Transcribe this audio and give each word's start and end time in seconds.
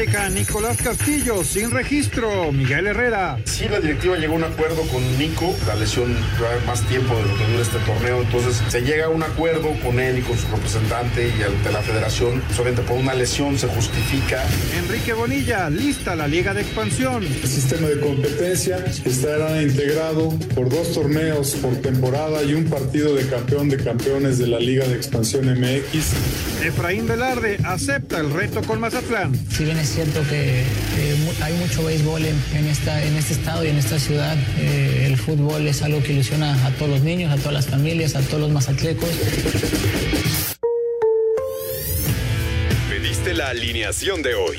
América, 0.00 0.30
Nicolás 0.30 0.78
Castillo, 0.78 1.44
sin 1.44 1.70
registro, 1.70 2.52
Miguel 2.52 2.86
Herrera. 2.86 3.38
Sí, 3.44 3.68
la 3.68 3.80
directiva 3.80 4.16
llegó 4.16 4.32
a 4.32 4.36
un 4.36 4.44
acuerdo 4.44 4.80
con 4.88 5.18
Nico, 5.18 5.54
la 5.66 5.74
lesión 5.74 6.16
lleva 6.38 6.52
más 6.66 6.80
tiempo 6.88 7.14
de 7.16 7.24
lo 7.24 7.36
que 7.36 7.44
dura 7.44 7.60
este 7.60 7.78
torneo, 7.80 8.22
entonces 8.22 8.62
se 8.66 8.80
llega 8.80 9.04
a 9.04 9.08
un 9.10 9.22
acuerdo 9.22 9.74
con 9.84 10.00
él 10.00 10.20
y 10.20 10.22
con 10.22 10.38
su 10.38 10.48
representante 10.48 11.30
y 11.38 11.42
ante 11.42 11.70
la 11.70 11.82
federación, 11.82 12.42
solamente 12.56 12.80
por 12.80 12.96
una 12.96 13.12
lesión 13.12 13.58
se 13.58 13.66
justifica. 13.68 14.42
Enrique 14.78 15.12
Bonilla, 15.12 15.68
lista 15.68 16.16
la 16.16 16.26
Liga 16.26 16.54
de 16.54 16.62
Expansión. 16.62 17.22
El 17.22 17.48
sistema 17.48 17.86
de 17.86 18.00
competencia 18.00 18.82
estará 19.04 19.60
integrado 19.60 20.30
por 20.54 20.70
dos 20.70 20.94
torneos 20.94 21.56
por 21.56 21.76
temporada 21.76 22.42
y 22.42 22.54
un 22.54 22.64
partido 22.64 23.14
de 23.14 23.28
campeón 23.28 23.68
de 23.68 23.76
campeones 23.76 24.38
de 24.38 24.46
la 24.46 24.60
Liga 24.60 24.86
de 24.86 24.96
Expansión 24.96 25.44
MX. 25.44 26.64
Efraín 26.64 27.06
Velarde 27.06 27.58
acepta 27.64 28.18
el 28.18 28.32
reto 28.32 28.62
con 28.62 28.80
Mazatlán. 28.80 29.34
Si 29.50 29.64
bien 29.64 29.76
es 29.76 29.89
cierto 29.90 30.22
que 30.28 30.64
hay 31.42 31.52
mucho 31.54 31.84
béisbol 31.84 32.24
en, 32.24 32.40
en 32.54 32.66
esta, 32.66 33.02
en 33.04 33.16
este 33.16 33.34
estado 33.34 33.64
y 33.64 33.68
en 33.68 33.76
esta 33.76 33.98
ciudad, 33.98 34.36
eh, 34.58 35.06
el 35.06 35.16
fútbol 35.16 35.66
es 35.66 35.82
algo 35.82 36.00
que 36.02 36.12
ilusiona 36.12 36.54
a 36.64 36.70
todos 36.72 36.92
los 36.92 37.02
niños, 37.02 37.32
a 37.32 37.36
todas 37.36 37.52
las 37.54 37.66
familias, 37.66 38.14
a 38.14 38.20
todos 38.20 38.40
los 38.40 38.50
mazatlecos. 38.50 39.08
Pediste 42.88 43.34
la 43.34 43.48
alineación 43.48 44.22
de 44.22 44.34
hoy. 44.34 44.58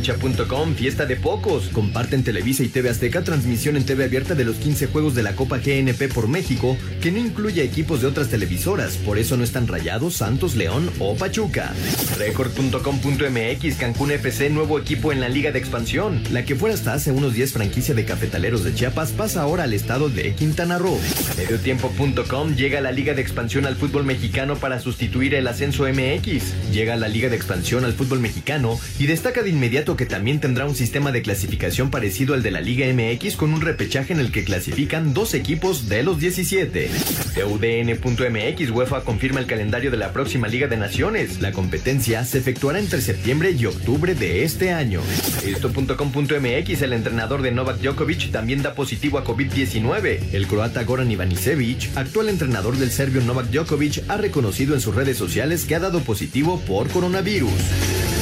Cancha.com, 0.00 0.74
fiesta 0.74 1.04
de 1.04 1.16
pocos. 1.16 1.68
Comparten 1.68 2.24
Televisa 2.24 2.62
y 2.62 2.68
TV 2.68 2.88
Azteca 2.88 3.22
transmisión 3.22 3.76
en 3.76 3.84
TV 3.84 4.04
abierta 4.04 4.34
de 4.34 4.44
los 4.44 4.56
15 4.56 4.86
juegos 4.86 5.14
de 5.14 5.22
la 5.22 5.36
Copa 5.36 5.58
GNP 5.58 6.08
por 6.08 6.26
México, 6.26 6.78
que 7.02 7.12
no 7.12 7.18
incluye 7.18 7.62
equipos 7.62 8.00
de 8.00 8.06
otras 8.06 8.28
televisoras, 8.28 8.96
por 8.96 9.18
eso 9.18 9.36
no 9.36 9.44
están 9.44 9.66
Rayados, 9.66 10.14
Santos, 10.14 10.54
León 10.54 10.90
o 11.00 11.16
Pachuca. 11.16 11.74
Record.com.mx, 12.16 13.74
Cancún 13.76 14.12
FC, 14.12 14.48
nuevo 14.48 14.78
equipo 14.78 15.12
en 15.12 15.20
la 15.20 15.28
Liga 15.28 15.52
de 15.52 15.58
Expansión. 15.58 16.22
La 16.32 16.46
que 16.46 16.56
fuera 16.56 16.74
hasta 16.74 16.94
hace 16.94 17.12
unos 17.12 17.34
10 17.34 17.52
franquicia 17.52 17.94
de 17.94 18.06
cafetaleros 18.06 18.64
de 18.64 18.74
Chiapas 18.74 19.12
pasa 19.12 19.42
ahora 19.42 19.64
al 19.64 19.74
estado 19.74 20.08
de 20.08 20.34
Quintana 20.34 20.78
Roo. 20.78 20.98
Mediotiempo.com, 21.36 22.54
llega 22.54 22.80
la 22.80 22.92
Liga 22.92 23.12
de 23.12 23.20
Expansión 23.20 23.66
al 23.66 23.76
fútbol 23.76 24.04
mexicano 24.04 24.56
para 24.56 24.80
sustituir 24.80 25.34
el 25.34 25.46
ascenso 25.46 25.84
MX. 25.84 26.72
Llega 26.72 26.96
la 26.96 27.08
Liga 27.08 27.28
de 27.28 27.36
Expansión 27.36 27.84
al 27.84 27.92
fútbol 27.92 28.20
mexicano 28.20 28.80
y 28.98 29.04
destaca 29.04 29.42
de 29.42 29.50
inmediato 29.50 29.90
que 30.00 30.06
también 30.06 30.40
tendrá 30.40 30.64
un 30.64 30.74
sistema 30.74 31.12
de 31.12 31.20
clasificación 31.20 31.90
parecido 31.90 32.32
al 32.32 32.42
de 32.42 32.50
la 32.50 32.62
Liga 32.62 32.86
MX 32.90 33.36
con 33.36 33.52
un 33.52 33.60
repechaje 33.60 34.14
en 34.14 34.20
el 34.20 34.32
que 34.32 34.44
clasifican 34.44 35.12
dos 35.12 35.34
equipos 35.34 35.90
de 35.90 36.02
los 36.02 36.18
17. 36.18 36.90
UDN.mx 37.46 38.70
UEFA 38.70 39.02
confirma 39.04 39.40
el 39.40 39.46
calendario 39.46 39.90
de 39.90 39.98
la 39.98 40.14
próxima 40.14 40.48
Liga 40.48 40.68
de 40.68 40.78
Naciones. 40.78 41.42
La 41.42 41.52
competencia 41.52 42.24
se 42.24 42.38
efectuará 42.38 42.78
entre 42.78 43.02
septiembre 43.02 43.50
y 43.50 43.66
octubre 43.66 44.14
de 44.14 44.42
este 44.42 44.72
año. 44.72 45.02
Esto.com.mx 45.44 46.80
el 46.80 46.94
entrenador 46.94 47.42
de 47.42 47.50
Novak 47.52 47.82
Djokovic 47.82 48.30
también 48.30 48.62
da 48.62 48.72
positivo 48.72 49.18
a 49.18 49.24
COVID-19. 49.24 50.32
El 50.32 50.46
croata 50.46 50.82
Goran 50.84 51.10
Ivanisevic, 51.10 51.94
actual 51.94 52.30
entrenador 52.30 52.78
del 52.78 52.90
serbio 52.90 53.20
Novak 53.20 53.50
Djokovic, 53.50 54.02
ha 54.08 54.16
reconocido 54.16 54.74
en 54.74 54.80
sus 54.80 54.94
redes 54.94 55.18
sociales 55.18 55.66
que 55.66 55.74
ha 55.74 55.78
dado 55.78 56.00
positivo 56.00 56.58
por 56.66 56.88
coronavirus. 56.88 58.19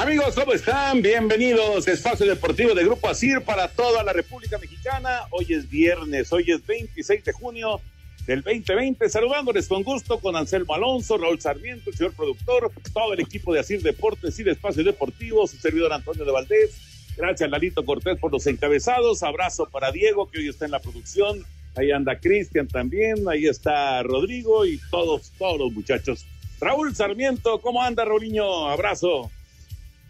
Amigos, 0.00 0.34
¿cómo 0.34 0.54
están? 0.54 1.02
Bienvenidos 1.02 1.86
a 1.86 1.92
Espacio 1.92 2.24
Deportivo 2.24 2.74
de 2.74 2.84
Grupo 2.84 3.06
Asir 3.06 3.42
para 3.42 3.68
toda 3.68 4.02
la 4.02 4.14
República 4.14 4.56
Mexicana. 4.56 5.26
Hoy 5.30 5.48
es 5.50 5.68
viernes, 5.68 6.32
hoy 6.32 6.50
es 6.50 6.66
26 6.66 7.22
de 7.22 7.32
junio 7.34 7.82
del 8.26 8.40
2020. 8.40 9.10
Saludándoles 9.10 9.68
con 9.68 9.82
gusto 9.82 10.18
con 10.18 10.36
Anselmo 10.36 10.72
Alonso, 10.72 11.18
Raúl 11.18 11.38
Sarmiento, 11.38 11.90
el 11.90 11.96
señor 11.98 12.14
productor, 12.14 12.72
todo 12.94 13.12
el 13.12 13.20
equipo 13.20 13.52
de 13.52 13.60
Asir 13.60 13.82
Deportes 13.82 14.38
y 14.38 14.42
de 14.42 14.52
Espacio 14.52 14.82
Deportivo, 14.82 15.46
su 15.46 15.58
servidor 15.58 15.92
Antonio 15.92 16.24
de 16.24 16.32
Valdés. 16.32 16.70
Gracias, 17.18 17.50
Lalito 17.50 17.84
Cortés, 17.84 18.18
por 18.18 18.32
los 18.32 18.46
encabezados. 18.46 19.22
Abrazo 19.22 19.68
para 19.70 19.92
Diego, 19.92 20.30
que 20.30 20.38
hoy 20.38 20.48
está 20.48 20.64
en 20.64 20.70
la 20.70 20.80
producción. 20.80 21.44
Ahí 21.76 21.90
anda 21.90 22.18
Cristian 22.18 22.68
también, 22.68 23.28
ahí 23.28 23.44
está 23.44 24.02
Rodrigo 24.02 24.64
y 24.64 24.80
todos, 24.90 25.30
todos 25.38 25.58
los 25.58 25.72
muchachos. 25.72 26.24
Raúl 26.58 26.96
Sarmiento, 26.96 27.60
¿cómo 27.60 27.82
anda, 27.82 28.06
Raulinho? 28.06 28.66
Abrazo. 28.66 29.30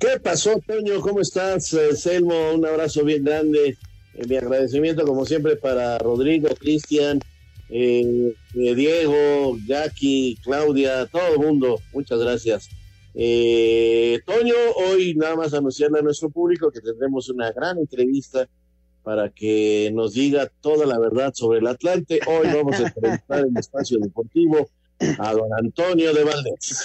¿Qué 0.00 0.18
pasó, 0.18 0.58
Toño? 0.66 0.98
¿Cómo 1.02 1.20
estás, 1.20 1.74
eh, 1.74 1.94
Selmo? 1.94 2.54
Un 2.54 2.64
abrazo 2.64 3.04
bien 3.04 3.22
grande. 3.22 3.76
Eh, 4.14 4.26
mi 4.26 4.34
agradecimiento, 4.34 5.04
como 5.04 5.26
siempre, 5.26 5.56
para 5.56 5.98
Rodrigo, 5.98 6.48
Cristian, 6.58 7.20
eh, 7.68 8.32
Diego, 8.54 9.58
Jackie, 9.66 10.38
Claudia, 10.42 11.04
todo 11.04 11.34
el 11.34 11.38
mundo. 11.40 11.78
Muchas 11.92 12.18
gracias. 12.18 12.70
Eh, 13.14 14.20
Toño, 14.24 14.54
hoy 14.76 15.14
nada 15.16 15.36
más 15.36 15.52
anunciarle 15.52 15.98
a 15.98 16.02
nuestro 16.02 16.30
público 16.30 16.70
que 16.70 16.80
tendremos 16.80 17.28
una 17.28 17.52
gran 17.52 17.76
entrevista 17.76 18.48
para 19.02 19.28
que 19.28 19.90
nos 19.92 20.14
diga 20.14 20.50
toda 20.62 20.86
la 20.86 20.98
verdad 20.98 21.34
sobre 21.34 21.58
el 21.58 21.66
Atlante. 21.66 22.20
Hoy 22.26 22.46
vamos 22.46 22.80
a 22.80 22.86
entrevistar 22.86 23.46
en 23.46 23.54
Espacio 23.58 23.98
Deportivo 23.98 24.66
a 25.18 25.32
don 25.32 25.52
Antonio 25.54 26.12
de 26.12 26.24
Valdés. 26.24 26.84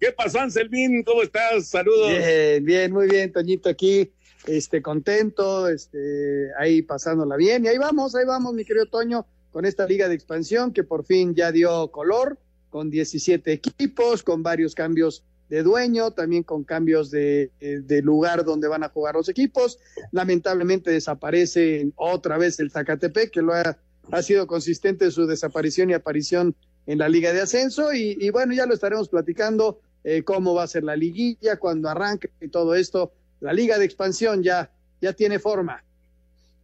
¿Qué 0.00 0.12
pasó, 0.16 0.40
Anselmín? 0.40 1.02
¿Cómo 1.04 1.22
estás? 1.22 1.68
Saludos. 1.68 2.08
Bien, 2.08 2.64
bien, 2.64 2.92
muy 2.92 3.08
bien, 3.08 3.32
Toñito, 3.32 3.68
aquí, 3.68 4.12
este, 4.46 4.82
contento, 4.82 5.68
este, 5.68 6.50
ahí 6.58 6.82
pasándola 6.82 7.36
bien, 7.36 7.64
y 7.64 7.68
ahí 7.68 7.78
vamos, 7.78 8.14
ahí 8.14 8.24
vamos, 8.26 8.54
mi 8.54 8.64
querido 8.64 8.86
Toño, 8.86 9.26
con 9.50 9.64
esta 9.64 9.86
liga 9.86 10.08
de 10.08 10.14
expansión 10.14 10.72
que 10.72 10.82
por 10.82 11.04
fin 11.04 11.34
ya 11.34 11.52
dio 11.52 11.90
color, 11.92 12.38
con 12.70 12.90
17 12.90 13.52
equipos, 13.52 14.22
con 14.24 14.42
varios 14.42 14.74
cambios 14.74 15.22
de 15.48 15.62
dueño, 15.62 16.10
también 16.10 16.42
con 16.42 16.64
cambios 16.64 17.10
de, 17.10 17.50
de 17.60 18.02
lugar 18.02 18.44
donde 18.44 18.68
van 18.68 18.82
a 18.82 18.88
jugar 18.88 19.14
los 19.14 19.28
equipos. 19.28 19.78
Lamentablemente 20.12 20.90
desaparece 20.90 21.88
otra 21.96 22.38
vez 22.38 22.58
el 22.60 22.70
Zacatepec, 22.70 23.30
que 23.30 23.42
lo 23.42 23.52
ha, 23.52 23.76
ha 24.10 24.22
sido 24.22 24.46
consistente 24.46 25.10
su 25.10 25.26
desaparición 25.26 25.90
y 25.90 25.94
aparición 25.94 26.54
en 26.86 26.98
la 26.98 27.08
Liga 27.08 27.32
de 27.32 27.42
Ascenso. 27.42 27.92
Y, 27.92 28.16
y 28.20 28.30
bueno, 28.30 28.54
ya 28.54 28.66
lo 28.66 28.74
estaremos 28.74 29.08
platicando 29.08 29.80
eh, 30.02 30.22
cómo 30.22 30.54
va 30.54 30.64
a 30.64 30.66
ser 30.66 30.84
la 30.84 30.96
liguilla, 30.96 31.56
cuando 31.56 31.88
arranque 31.88 32.30
y 32.40 32.48
todo 32.48 32.74
esto. 32.74 33.12
La 33.40 33.52
Liga 33.52 33.78
de 33.78 33.84
Expansión 33.84 34.42
ya, 34.42 34.70
ya 35.00 35.12
tiene 35.12 35.38
forma. 35.38 35.84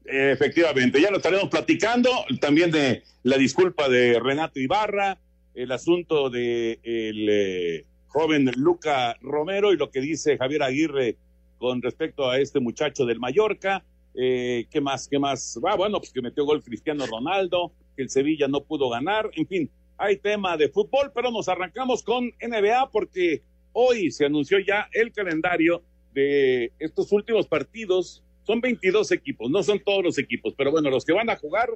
Efectivamente, 0.04 1.00
ya 1.00 1.10
lo 1.10 1.18
estaremos 1.18 1.48
platicando. 1.50 2.10
También 2.40 2.70
de 2.70 3.02
la 3.22 3.36
disculpa 3.36 3.88
de 3.88 4.18
Renato 4.18 4.58
Ibarra, 4.58 5.18
el 5.54 5.70
asunto 5.72 6.30
de 6.30 6.80
el 6.82 7.28
eh, 7.28 7.84
joven 8.10 8.50
Luca 8.56 9.16
Romero 9.22 9.72
y 9.72 9.76
lo 9.76 9.90
que 9.90 10.00
dice 10.00 10.36
Javier 10.36 10.62
Aguirre 10.62 11.16
con 11.58 11.80
respecto 11.80 12.28
a 12.28 12.38
este 12.38 12.60
muchacho 12.60 13.06
del 13.06 13.20
Mallorca. 13.20 13.84
Eh, 14.14 14.66
¿Qué 14.70 14.80
más? 14.80 15.08
¿Qué 15.08 15.18
más? 15.18 15.58
Ah, 15.66 15.76
bueno, 15.76 15.98
pues 15.98 16.12
que 16.12 16.20
metió 16.20 16.44
gol 16.44 16.62
Cristiano 16.62 17.06
Ronaldo, 17.06 17.72
que 17.96 18.02
el 18.02 18.10
Sevilla 18.10 18.48
no 18.48 18.62
pudo 18.64 18.90
ganar, 18.90 19.30
en 19.34 19.46
fin, 19.46 19.70
hay 19.96 20.16
tema 20.16 20.56
de 20.56 20.68
fútbol, 20.68 21.12
pero 21.14 21.30
nos 21.30 21.48
arrancamos 21.48 22.02
con 22.02 22.32
NBA 22.40 22.90
porque 22.90 23.42
hoy 23.72 24.10
se 24.10 24.24
anunció 24.24 24.58
ya 24.58 24.88
el 24.92 25.12
calendario 25.12 25.82
de 26.12 26.72
estos 26.78 27.12
últimos 27.12 27.46
partidos. 27.46 28.24
Son 28.42 28.60
22 28.60 29.12
equipos, 29.12 29.50
no 29.50 29.62
son 29.62 29.78
todos 29.78 30.02
los 30.02 30.18
equipos, 30.18 30.54
pero 30.56 30.72
bueno, 30.72 30.90
los 30.90 31.04
que 31.04 31.12
van 31.12 31.30
a 31.30 31.36
jugar 31.36 31.68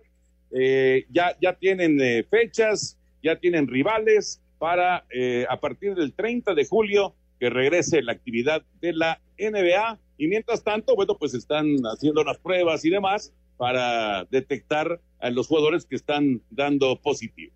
eh, 0.50 1.04
ya, 1.10 1.36
ya 1.40 1.52
tienen 1.52 2.00
eh, 2.00 2.25
fechas, 2.28 2.98
ya 3.22 3.36
tienen 3.36 3.69
rivales 3.69 4.40
para 4.64 5.05
eh, 5.11 5.44
a 5.50 5.61
partir 5.61 5.94
del 5.94 6.14
30 6.14 6.55
de 6.55 6.64
julio 6.64 7.14
que 7.38 7.50
regrese 7.50 8.00
la 8.00 8.12
actividad 8.12 8.62
de 8.81 8.94
la 8.94 9.20
NBA. 9.38 9.99
Y 10.16 10.26
mientras 10.26 10.64
tanto, 10.64 10.96
bueno, 10.96 11.19
pues 11.19 11.34
están 11.34 11.66
haciendo 11.84 12.25
las 12.25 12.38
pruebas 12.38 12.82
y 12.87 12.88
demás 12.88 13.34
para 13.58 14.25
detectar 14.31 15.02
a 15.20 15.28
los 15.28 15.49
jugadores 15.49 15.84
que 15.84 15.96
están 15.96 16.40
dando 16.49 16.99
positivo. 17.02 17.52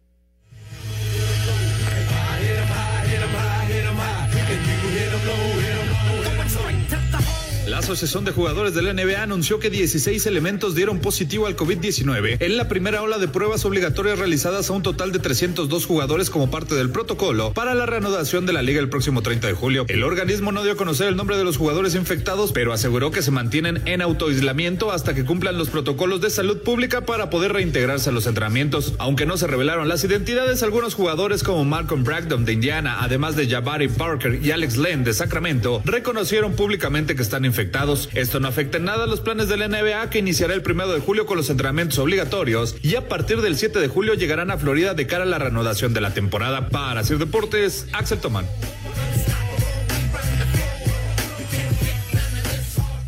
La 7.68 7.80
Asociación 7.80 8.24
de 8.24 8.32
Jugadores 8.32 8.72
del 8.72 8.86
NBA 8.96 9.22
anunció 9.22 9.58
que 9.58 9.68
16 9.68 10.24
elementos 10.24 10.74
dieron 10.74 11.00
positivo 11.00 11.46
al 11.46 11.54
COVID-19 11.54 12.38
en 12.40 12.56
la 12.56 12.66
primera 12.66 13.02
ola 13.02 13.18
de 13.18 13.28
pruebas 13.28 13.66
obligatorias 13.66 14.18
realizadas 14.18 14.70
a 14.70 14.72
un 14.72 14.82
total 14.82 15.12
de 15.12 15.18
302 15.18 15.84
jugadores 15.84 16.30
como 16.30 16.50
parte 16.50 16.74
del 16.74 16.88
protocolo 16.88 17.52
para 17.52 17.74
la 17.74 17.84
reanudación 17.84 18.46
de 18.46 18.54
la 18.54 18.62
liga 18.62 18.80
el 18.80 18.88
próximo 18.88 19.20
30 19.20 19.48
de 19.48 19.52
julio. 19.52 19.84
El 19.88 20.02
organismo 20.02 20.50
no 20.50 20.62
dio 20.62 20.72
a 20.72 20.76
conocer 20.76 21.08
el 21.08 21.16
nombre 21.16 21.36
de 21.36 21.44
los 21.44 21.58
jugadores 21.58 21.94
infectados, 21.94 22.52
pero 22.52 22.72
aseguró 22.72 23.10
que 23.10 23.20
se 23.20 23.32
mantienen 23.32 23.82
en 23.84 24.00
autoaislamiento 24.00 24.90
hasta 24.90 25.14
que 25.14 25.26
cumplan 25.26 25.58
los 25.58 25.68
protocolos 25.68 26.22
de 26.22 26.30
salud 26.30 26.62
pública 26.62 27.02
para 27.02 27.28
poder 27.28 27.52
reintegrarse 27.52 28.08
a 28.08 28.12
los 28.14 28.26
entrenamientos. 28.26 28.94
Aunque 28.98 29.26
no 29.26 29.36
se 29.36 29.46
revelaron 29.46 29.88
las 29.88 30.02
identidades, 30.04 30.62
algunos 30.62 30.94
jugadores 30.94 31.42
como 31.42 31.66
Malcolm 31.66 32.02
Bragdon 32.02 32.46
de 32.46 32.54
Indiana, 32.54 32.96
además 33.00 33.36
de 33.36 33.46
Jabari 33.46 33.88
Parker 33.88 34.40
y 34.42 34.52
Alex 34.52 34.78
Len 34.78 35.04
de 35.04 35.12
Sacramento, 35.12 35.82
reconocieron 35.84 36.54
públicamente 36.54 37.14
que 37.14 37.20
están 37.20 37.44
infectados 37.44 37.57
esto 37.58 38.38
no 38.38 38.46
afecta 38.46 38.78
en 38.78 38.84
nada 38.84 39.02
a 39.02 39.06
los 39.08 39.20
planes 39.20 39.48
de 39.48 39.56
la 39.56 39.66
NBA 39.66 40.10
que 40.10 40.20
iniciará 40.20 40.54
el 40.54 40.62
primero 40.62 40.92
de 40.92 41.00
julio 41.00 41.26
con 41.26 41.36
los 41.36 41.50
entrenamientos 41.50 41.98
obligatorios 41.98 42.76
y 42.82 42.94
a 42.94 43.08
partir 43.08 43.40
del 43.40 43.56
7 43.56 43.80
de 43.80 43.88
julio 43.88 44.14
llegarán 44.14 44.52
a 44.52 44.58
Florida 44.58 44.94
de 44.94 45.08
cara 45.08 45.24
a 45.24 45.26
la 45.26 45.38
reanudación 45.38 45.92
de 45.92 46.00
la 46.00 46.14
temporada. 46.14 46.68
Para 46.68 47.00
hacer 47.00 47.18
deportes, 47.18 47.88
Axel 47.92 48.20
Tomán. 48.20 48.46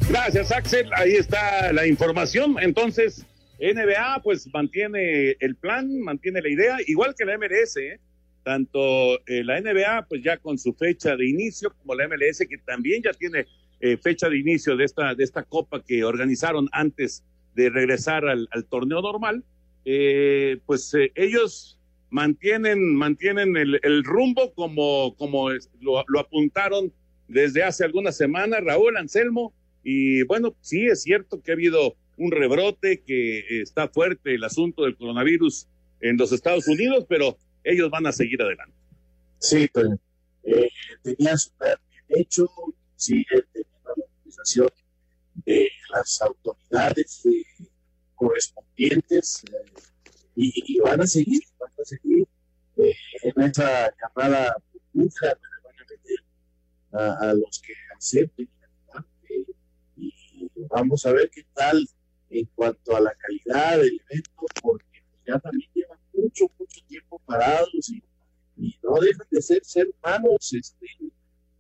Gracias, 0.09 0.51
Axel. 0.51 0.91
Ahí 0.95 1.13
está 1.13 1.73
la 1.73 1.87
información. 1.87 2.57
Entonces, 2.61 3.25
NBA 3.61 4.21
pues 4.25 4.49
mantiene 4.53 5.37
el 5.39 5.55
plan, 5.55 6.01
mantiene 6.01 6.43
la 6.43 6.49
idea, 6.49 6.77
igual 6.89 7.15
que 7.17 7.25
la 7.25 7.39
MLS, 7.39 7.77
¿eh? 7.77 8.01
tanto 8.43 8.81
eh, 9.27 9.45
la 9.45 9.61
NBA 9.61 10.07
pues 10.09 10.23
ya 10.25 10.39
con 10.39 10.59
su 10.59 10.73
fecha 10.73 11.15
de 11.15 11.29
inicio 11.29 11.73
como 11.79 11.95
la 11.95 12.09
MLS 12.09 12.39
que 12.49 12.59
también 12.59 13.03
ya 13.03 13.13
tiene 13.13 13.47
eh, 13.83 13.97
fecha 13.97 14.29
de 14.29 14.39
inicio 14.39 14.77
de 14.77 14.85
esta, 14.85 15.15
de 15.15 15.25
esta 15.25 15.43
copa 15.43 15.83
que 15.83 16.05
organizaron 16.05 16.69
antes 16.73 17.25
de 17.55 17.71
regresar 17.71 18.27
al, 18.29 18.49
torneo 18.69 19.01
normal, 19.01 19.43
eh, 19.87 20.59
pues 20.67 20.93
eh, 20.93 21.13
ellos 21.15 21.79
mantienen, 22.11 22.95
mantienen 22.95 23.57
el, 23.57 24.05
rumbo 24.05 24.53
como, 24.53 25.17
como 25.17 25.49
lo, 25.81 26.19
apuntaron 26.19 26.93
desde 27.27 27.63
hace 27.63 27.85
algunas 27.85 28.19
semanas, 28.19 28.63
Raúl 28.63 28.99
Anselmo, 28.99 29.55
y 29.83 30.25
bueno, 30.25 30.55
sí 30.61 30.85
es 30.85 31.03
cierto 31.03 31.41
que 31.41 31.53
ha 31.53 31.55
habido 31.55 31.97
un 32.19 32.33
rebrote, 32.33 33.01
que 33.01 33.63
está 33.63 33.89
fuerte 33.89 34.35
el 34.35 34.45
asunto 34.45 34.85
del 34.85 34.97
coronavirus 34.97 35.69
en 36.03 36.19
los 36.19 36.33
Estados 36.33 36.69
Unidos, 36.69 37.07
pero 37.09 37.39
ellos 37.65 37.89
van 37.89 38.07
a 38.07 38.13
seguir 38.13 38.43
adelante. 38.43 38.77
Sí, 39.39 39.71
pero 39.73 39.99
tenía 41.03 41.37
súper 41.39 41.79
hecho, 42.11 42.47
de 45.45 45.71
las 45.93 46.21
autoridades 46.23 47.23
correspondientes 48.15 49.43
eh, 49.47 49.83
y, 50.37 50.81
van 50.81 51.01
a 51.01 51.07
seguir, 51.07 51.43
van 51.59 51.71
a 51.79 51.85
seguir 51.85 52.27
eh, 52.77 52.95
en 53.23 53.43
esa 53.43 53.93
llamada 54.01 54.57
burbuja, 54.93 55.27
van 55.65 55.75
a 55.75 55.85
meter 55.89 56.25
a, 56.93 57.35
los 57.35 57.61
que 57.61 57.73
acepten 57.97 58.49
y 59.97 60.15
vamos 60.69 61.05
a 61.07 61.13
ver 61.13 61.31
qué 61.31 61.45
tal 61.55 61.87
en 62.31 62.45
cuanto 62.55 62.97
a 62.97 63.01
la 63.01 63.15
calidad 63.15 63.79
del 63.79 64.01
evento, 64.09 64.31
porque 64.63 65.03
ya 65.27 65.39
también 65.39 65.71
llevan 65.75 65.99
mucho, 66.13 66.47
mucho 66.59 66.81
tiempo 66.87 67.19
parados 67.27 67.89
y, 67.89 68.03
no 68.83 69.01
dejan 69.01 69.27
de 69.31 69.41
ser 69.41 69.65
ser 69.65 69.89
humanos, 69.89 70.53
este, 70.53 70.87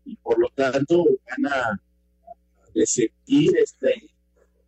y 0.04 0.16
por 0.16 0.38
lo 0.38 0.50
tanto 0.50 1.04
van 1.26 1.52
a 1.52 1.80
de 2.74 2.86
sentir 2.86 3.56
este 3.58 4.10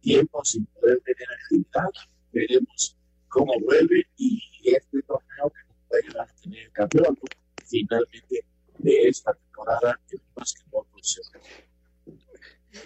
tiempo 0.00 0.44
sin 0.44 0.66
poder 0.66 1.00
tener 1.00 1.28
actividad. 1.42 1.90
Veremos 2.32 2.96
cómo 3.28 3.52
vuelve 3.60 4.06
y 4.16 4.40
este 4.64 5.02
torneo 5.02 5.50
que 5.50 5.68
nos 5.68 5.76
a 5.92 5.96
ayudar 6.06 6.28
a 6.28 6.42
tener 6.42 6.70
campeón 6.72 7.18
finalmente 7.64 8.44
de 8.78 9.08
esta 9.08 9.32
temporada 9.34 9.98
en 10.10 10.18
el 10.18 10.26
básquetbol 10.34 10.86
profesional. 10.90 11.42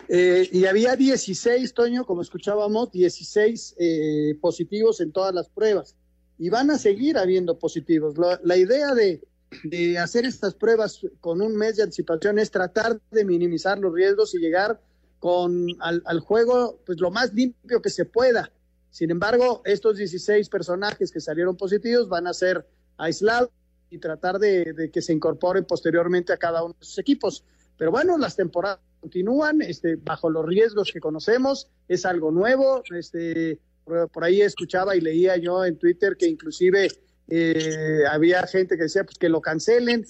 Eh, 0.09 0.49
y 0.53 0.65
había 0.67 0.97
16, 0.97 1.73
Toño, 1.73 2.05
como 2.07 2.23
escuchábamos, 2.23 2.91
16 2.93 3.77
eh, 3.79 4.39
positivos 4.41 5.01
en 5.01 5.13
todas 5.13 5.35
las 5.35 5.49
pruebas. 5.49 5.97
Y 6.39 6.51
van 6.51 6.71
a 6.71 6.79
seguir 6.79 7.17
habiendo 7.19 7.59
positivos. 7.59 8.19
La, 8.19 8.41
la 8.45 8.57
idea 8.57 8.95
de, 8.95 9.23
de, 9.65 9.99
hacer 9.99 10.27
estas 10.27 10.55
pruebas 10.55 11.01
con 11.21 11.41
un 11.41 11.57
mes 11.57 11.77
de 11.77 11.85
anticipación 11.85 12.39
es 12.39 12.51
tratar 12.51 13.01
de 13.11 13.25
minimizar 13.25 13.79
los 13.79 13.95
riesgos 13.95 14.35
y 14.35 14.39
llegar 14.39 14.81
con 15.19 15.67
al, 15.81 16.21
juego 16.21 16.81
pues 16.85 17.01
lo 17.01 17.11
más 17.11 17.33
limpio 17.33 17.81
que 17.81 17.91
se 17.91 18.05
pueda. 18.05 18.53
Sin 18.91 19.11
embargo, 19.11 19.63
estos 19.65 19.97
16 19.97 20.49
personajes 20.49 21.11
que 21.11 21.21
salieron 21.21 21.57
positivos 21.57 22.09
van 22.09 22.27
a 22.27 22.33
ser 22.33 22.67
aislados 22.97 23.51
y 23.91 23.99
tratar 23.99 24.39
de, 24.39 24.73
de, 24.73 24.91
que 24.91 25.03
se 25.03 25.13
incorporen 25.13 25.65
posteriormente 25.65 26.33
a 26.33 26.37
cada 26.37 26.65
uno 26.65 26.75
de 26.79 26.85
sus 26.85 26.99
equipos. 26.99 27.45
Pero 27.77 27.91
bueno, 27.91 28.17
las 28.19 28.37
temporadas 28.37 28.81
continúan 29.01 29.63
este, 29.63 29.97
bajo 29.97 30.31
los 30.31 30.45
riesgos 30.45 30.91
que 30.93 31.01
conocemos, 31.01 31.69
es 31.89 32.07
algo 32.07 32.31
nuevo. 32.31 32.83
Este, 32.91 33.59
por, 33.85 34.09
por 34.09 34.25
ahí 34.25 34.41
escuchaba 34.41 34.97
y 34.97 35.01
leía 35.01 35.37
yo 35.37 35.65
en 35.65 35.77
Twitter 35.77 36.17
que 36.17 36.27
inclusive 36.27 36.89
eh, 37.29 38.05
había 38.11 38.47
gente 38.47 38.77
que 38.77 38.85
decía 38.85 39.05
pues, 39.05 39.19
que 39.19 39.29
lo 39.29 39.41
cancelen 39.41 40.07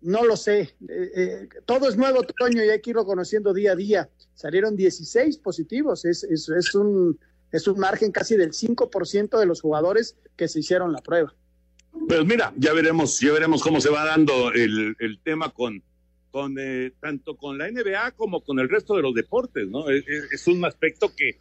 no 0.00 0.24
lo 0.24 0.36
sé. 0.36 0.60
Eh, 0.88 1.10
eh, 1.16 1.48
todo 1.66 1.88
es 1.88 1.96
nuevo, 1.96 2.22
Toño, 2.22 2.64
y 2.64 2.68
hay 2.68 2.80
que 2.80 2.90
irlo 2.90 3.04
conociendo 3.04 3.52
día 3.52 3.72
a 3.72 3.76
día. 3.76 4.10
Salieron 4.34 4.76
16 4.76 5.38
positivos. 5.38 6.04
Es, 6.04 6.24
es, 6.24 6.74
un, 6.74 7.18
es 7.52 7.66
un 7.66 7.78
margen 7.78 8.12
casi 8.12 8.36
del 8.36 8.52
5% 8.52 9.38
de 9.38 9.46
los 9.46 9.60
jugadores 9.60 10.16
que 10.36 10.48
se 10.48 10.60
hicieron 10.60 10.92
la 10.92 11.00
prueba. 11.00 11.34
Pues 12.06 12.24
mira, 12.24 12.52
ya 12.56 12.72
veremos, 12.72 13.18
ya 13.20 13.32
veremos 13.32 13.62
cómo 13.62 13.80
se 13.80 13.90
va 13.90 14.04
dando 14.04 14.52
el, 14.52 14.94
el 15.00 15.20
tema 15.22 15.50
con, 15.50 15.82
con 16.30 16.56
eh, 16.58 16.92
tanto 17.00 17.36
con 17.36 17.58
la 17.58 17.70
NBA 17.70 18.12
como 18.12 18.42
con 18.42 18.58
el 18.60 18.68
resto 18.68 18.94
de 18.94 19.02
los 19.02 19.14
deportes, 19.14 19.66
¿no? 19.66 19.88
Es, 19.90 20.04
es 20.06 20.46
un 20.46 20.64
aspecto 20.64 21.12
que 21.14 21.40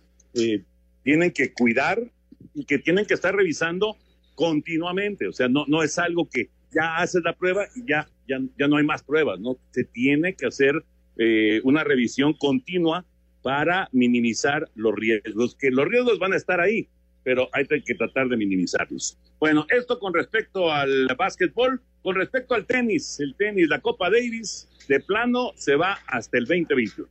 tienen 1.03 1.31
que 1.31 1.53
cuidar 1.53 2.11
y 2.53 2.65
que 2.65 2.79
tienen 2.79 3.05
que 3.05 3.13
estar 3.13 3.35
revisando 3.35 3.97
continuamente. 4.35 5.27
O 5.27 5.33
sea, 5.33 5.47
no, 5.47 5.65
no 5.67 5.83
es 5.83 5.97
algo 5.97 6.27
que 6.29 6.49
ya 6.71 6.97
haces 6.97 7.23
la 7.23 7.33
prueba 7.33 7.65
y 7.75 7.87
ya, 7.87 8.07
ya, 8.27 8.39
ya 8.57 8.67
no 8.67 8.77
hay 8.77 8.83
más 8.83 9.03
pruebas, 9.03 9.39
¿no? 9.39 9.57
Se 9.71 9.83
tiene 9.83 10.35
que 10.35 10.47
hacer 10.47 10.83
eh, 11.17 11.61
una 11.63 11.83
revisión 11.83 12.33
continua 12.33 13.05
para 13.41 13.89
minimizar 13.91 14.69
los 14.75 14.93
riesgos, 14.95 15.55
que 15.55 15.71
los 15.71 15.87
riesgos 15.87 16.19
van 16.19 16.33
a 16.33 16.37
estar 16.37 16.59
ahí, 16.59 16.87
pero 17.23 17.49
hay 17.53 17.65
que 17.65 17.95
tratar 17.95 18.27
de 18.29 18.37
minimizarlos. 18.37 19.17
Bueno, 19.39 19.65
esto 19.69 19.99
con 19.99 20.13
respecto 20.13 20.71
al 20.71 21.07
básquetbol, 21.17 21.81
con 22.01 22.15
respecto 22.15 22.55
al 22.55 22.65
tenis, 22.65 23.19
el 23.19 23.35
tenis, 23.35 23.67
la 23.67 23.79
Copa 23.79 24.09
Davis, 24.09 24.67
de 24.87 24.99
plano 24.99 25.51
se 25.55 25.75
va 25.75 25.99
hasta 26.07 26.37
el 26.37 26.45
2021. 26.45 27.07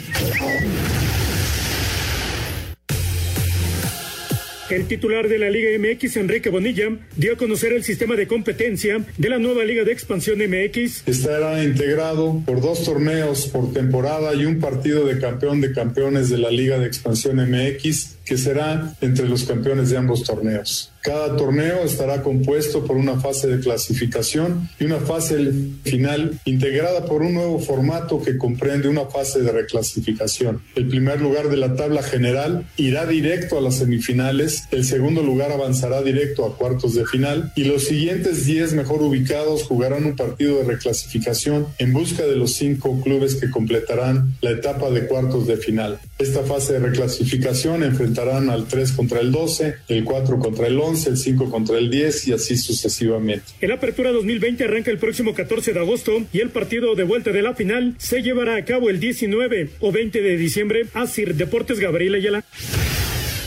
El 4.71 4.87
titular 4.87 5.27
de 5.27 5.37
la 5.37 5.49
Liga 5.49 5.69
MX, 5.77 6.15
Enrique 6.15 6.49
Bonilla, 6.49 6.97
dio 7.17 7.33
a 7.33 7.35
conocer 7.35 7.73
el 7.73 7.83
sistema 7.83 8.15
de 8.15 8.25
competencia 8.25 9.05
de 9.17 9.29
la 9.29 9.37
nueva 9.37 9.65
Liga 9.65 9.83
de 9.83 9.91
Expansión 9.91 10.39
MX. 10.39 11.09
Estará 11.09 11.61
integrado 11.61 12.41
por 12.45 12.61
dos 12.61 12.85
torneos 12.85 13.47
por 13.47 13.73
temporada 13.73 14.33
y 14.33 14.45
un 14.45 14.59
partido 14.59 15.05
de 15.05 15.19
campeón 15.19 15.59
de 15.59 15.73
campeones 15.73 16.29
de 16.29 16.37
la 16.37 16.49
Liga 16.49 16.79
de 16.79 16.87
Expansión 16.87 17.35
MX, 17.35 18.19
que 18.31 18.37
será 18.37 18.95
entre 19.01 19.27
los 19.27 19.43
campeones 19.43 19.89
de 19.89 19.97
ambos 19.97 20.23
torneos. 20.23 20.89
Cada 21.01 21.35
torneo 21.35 21.83
estará 21.83 22.21
compuesto 22.21 22.85
por 22.85 22.95
una 22.95 23.19
fase 23.19 23.47
de 23.47 23.59
clasificación 23.59 24.69
y 24.79 24.85
una 24.85 24.99
fase 24.99 25.51
final 25.83 26.39
integrada 26.45 27.05
por 27.05 27.23
un 27.23 27.33
nuevo 27.33 27.59
formato 27.59 28.21
que 28.21 28.37
comprende 28.37 28.87
una 28.87 29.07
fase 29.07 29.41
de 29.41 29.51
reclasificación. 29.51 30.61
El 30.75 30.87
primer 30.87 31.19
lugar 31.19 31.49
de 31.49 31.57
la 31.57 31.75
tabla 31.75 32.03
general 32.03 32.67
irá 32.77 33.05
directo 33.05 33.57
a 33.57 33.61
las 33.61 33.79
semifinales, 33.79 34.63
el 34.71 34.85
segundo 34.85 35.23
lugar 35.23 35.51
avanzará 35.51 36.01
directo 36.01 36.45
a 36.45 36.55
cuartos 36.55 36.93
de 36.93 37.05
final 37.05 37.51
y 37.55 37.63
los 37.63 37.85
siguientes 37.85 38.45
10 38.45 38.73
mejor 38.75 39.01
ubicados 39.01 39.63
jugarán 39.63 40.05
un 40.05 40.15
partido 40.15 40.59
de 40.59 40.65
reclasificación 40.65 41.67
en 41.79 41.91
busca 41.91 42.23
de 42.23 42.35
los 42.37 42.53
cinco 42.53 43.01
clubes 43.01 43.35
que 43.35 43.49
completarán 43.49 44.35
la 44.41 44.51
etapa 44.51 44.89
de 44.91 45.07
cuartos 45.07 45.47
de 45.47 45.57
final. 45.57 45.99
Esta 46.19 46.43
fase 46.43 46.73
de 46.73 46.79
reclasificación 46.79 47.83
enfrentarán 48.21 48.49
al 48.49 48.67
3 48.67 48.91
contra 48.93 49.19
el 49.19 49.31
12, 49.31 49.75
el 49.87 50.03
4 50.03 50.39
contra 50.39 50.67
el 50.67 50.79
11, 50.79 51.09
el 51.09 51.17
5 51.17 51.49
contra 51.49 51.77
el 51.77 51.89
10 51.89 52.27
y 52.27 52.33
así 52.33 52.57
sucesivamente. 52.57 53.45
El 53.59 53.71
Apertura 53.71 54.11
2020 54.11 54.63
arranca 54.63 54.91
el 54.91 54.97
próximo 54.97 55.33
14 55.33 55.73
de 55.73 55.79
agosto 55.79 56.21
y 56.31 56.39
el 56.39 56.49
partido 56.49 56.95
de 56.95 57.03
vuelta 57.03 57.31
de 57.31 57.41
la 57.41 57.55
final 57.55 57.95
se 57.97 58.21
llevará 58.21 58.55
a 58.55 58.65
cabo 58.65 58.89
el 58.89 58.99
19 58.99 59.69
o 59.79 59.91
20 59.91 60.21
de 60.21 60.37
diciembre. 60.37 60.85
Asir 60.93 61.35
Deportes 61.35 61.79
Gabriel 61.79 62.15
Ayala. 62.15 62.43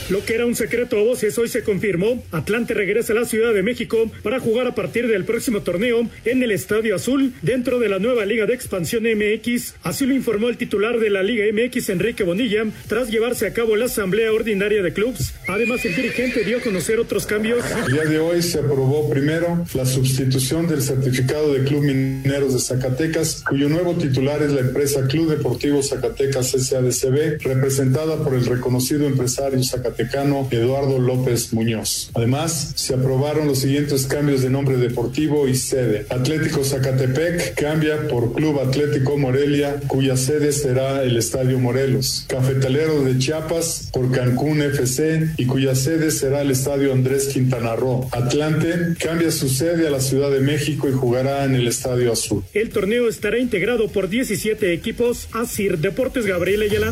Lo 0.07 0.23
que 0.23 0.35
era 0.35 0.45
un 0.45 0.55
secreto 0.55 0.99
a 0.99 1.03
voces 1.03 1.35
hoy 1.39 1.47
se 1.47 1.63
confirmó. 1.63 2.23
Atlante 2.31 2.75
regresa 2.75 3.13
a 3.13 3.15
la 3.15 3.25
Ciudad 3.25 3.55
de 3.55 3.63
México 3.63 4.11
para 4.21 4.39
jugar 4.39 4.67
a 4.67 4.75
partir 4.75 5.07
del 5.07 5.25
próximo 5.25 5.61
torneo 5.61 6.07
en 6.25 6.43
el 6.43 6.51
Estadio 6.51 6.95
Azul 6.95 7.33
dentro 7.41 7.79
de 7.79 7.89
la 7.89 7.97
nueva 7.97 8.23
Liga 8.23 8.45
de 8.45 8.53
Expansión 8.53 9.03
MX. 9.03 9.73
Así 9.81 10.05
lo 10.05 10.13
informó 10.13 10.49
el 10.49 10.57
titular 10.57 10.99
de 10.99 11.09
la 11.09 11.23
Liga 11.23 11.45
MX, 11.51 11.89
Enrique 11.89 12.23
Bonilla, 12.23 12.65
tras 12.87 13.09
llevarse 13.09 13.47
a 13.47 13.53
cabo 13.53 13.75
la 13.75 13.85
Asamblea 13.85 14.31
Ordinaria 14.31 14.83
de 14.83 14.93
Clubs. 14.93 15.33
Además, 15.47 15.83
el 15.85 15.95
dirigente 15.95 16.43
dio 16.43 16.59
a 16.59 16.61
conocer 16.61 16.99
otros 16.99 17.25
cambios. 17.25 17.65
El 17.87 17.93
día 17.93 18.05
de 18.05 18.19
hoy 18.19 18.43
se 18.43 18.59
aprobó 18.59 19.09
primero 19.09 19.65
la 19.73 19.87
sustitución 19.87 20.67
del 20.67 20.83
certificado 20.83 21.51
de 21.51 21.63
Club 21.63 21.81
Mineros 21.81 22.53
de 22.53 22.59
Zacatecas, 22.59 23.43
cuyo 23.49 23.69
nuevo 23.69 23.95
titular 23.95 24.43
es 24.43 24.51
la 24.51 24.61
empresa 24.61 25.07
Club 25.07 25.31
Deportivo 25.31 25.81
Zacatecas 25.81 26.51
SADCB, 26.51 27.41
representada 27.41 28.23
por 28.23 28.35
el 28.35 28.45
reconocido 28.45 29.07
empresario 29.07 29.63
Zacatecas 29.63 29.94
Eduardo 29.97 30.99
López 30.99 31.53
Muñoz. 31.53 32.09
Además, 32.13 32.73
se 32.75 32.93
aprobaron 32.93 33.47
los 33.47 33.59
siguientes 33.59 34.05
cambios 34.05 34.41
de 34.41 34.49
nombre 34.49 34.77
deportivo 34.77 35.47
y 35.47 35.55
sede. 35.55 36.05
Atlético 36.09 36.63
Zacatepec 36.63 37.55
cambia 37.55 38.07
por 38.07 38.33
Club 38.33 38.59
Atlético 38.59 39.17
Morelia, 39.17 39.81
cuya 39.87 40.17
sede 40.17 40.51
será 40.51 41.03
el 41.03 41.17
Estadio 41.17 41.59
Morelos. 41.59 42.25
Cafetalero 42.27 43.03
de 43.03 43.17
Chiapas 43.17 43.89
por 43.93 44.11
Cancún 44.11 44.61
FC 44.61 45.29
y 45.37 45.45
cuya 45.45 45.75
sede 45.75 46.11
será 46.11 46.41
el 46.41 46.51
Estadio 46.51 46.93
Andrés 46.93 47.27
Quintana 47.27 47.75
Roo. 47.75 48.07
Atlante 48.11 48.95
cambia 48.99 49.31
su 49.31 49.49
sede 49.49 49.87
a 49.87 49.89
la 49.89 49.99
Ciudad 49.99 50.31
de 50.31 50.39
México 50.39 50.87
y 50.89 50.91
jugará 50.91 51.45
en 51.45 51.55
el 51.55 51.67
Estadio 51.67 52.11
Azul. 52.11 52.43
El 52.53 52.69
torneo 52.69 53.07
estará 53.07 53.37
integrado 53.39 53.87
por 53.87 54.09
17 54.09 54.73
equipos. 54.73 55.27
Asir 55.31 55.77
Deportes 55.79 56.25
Gabriel 56.25 56.61
Ayala. 56.63 56.91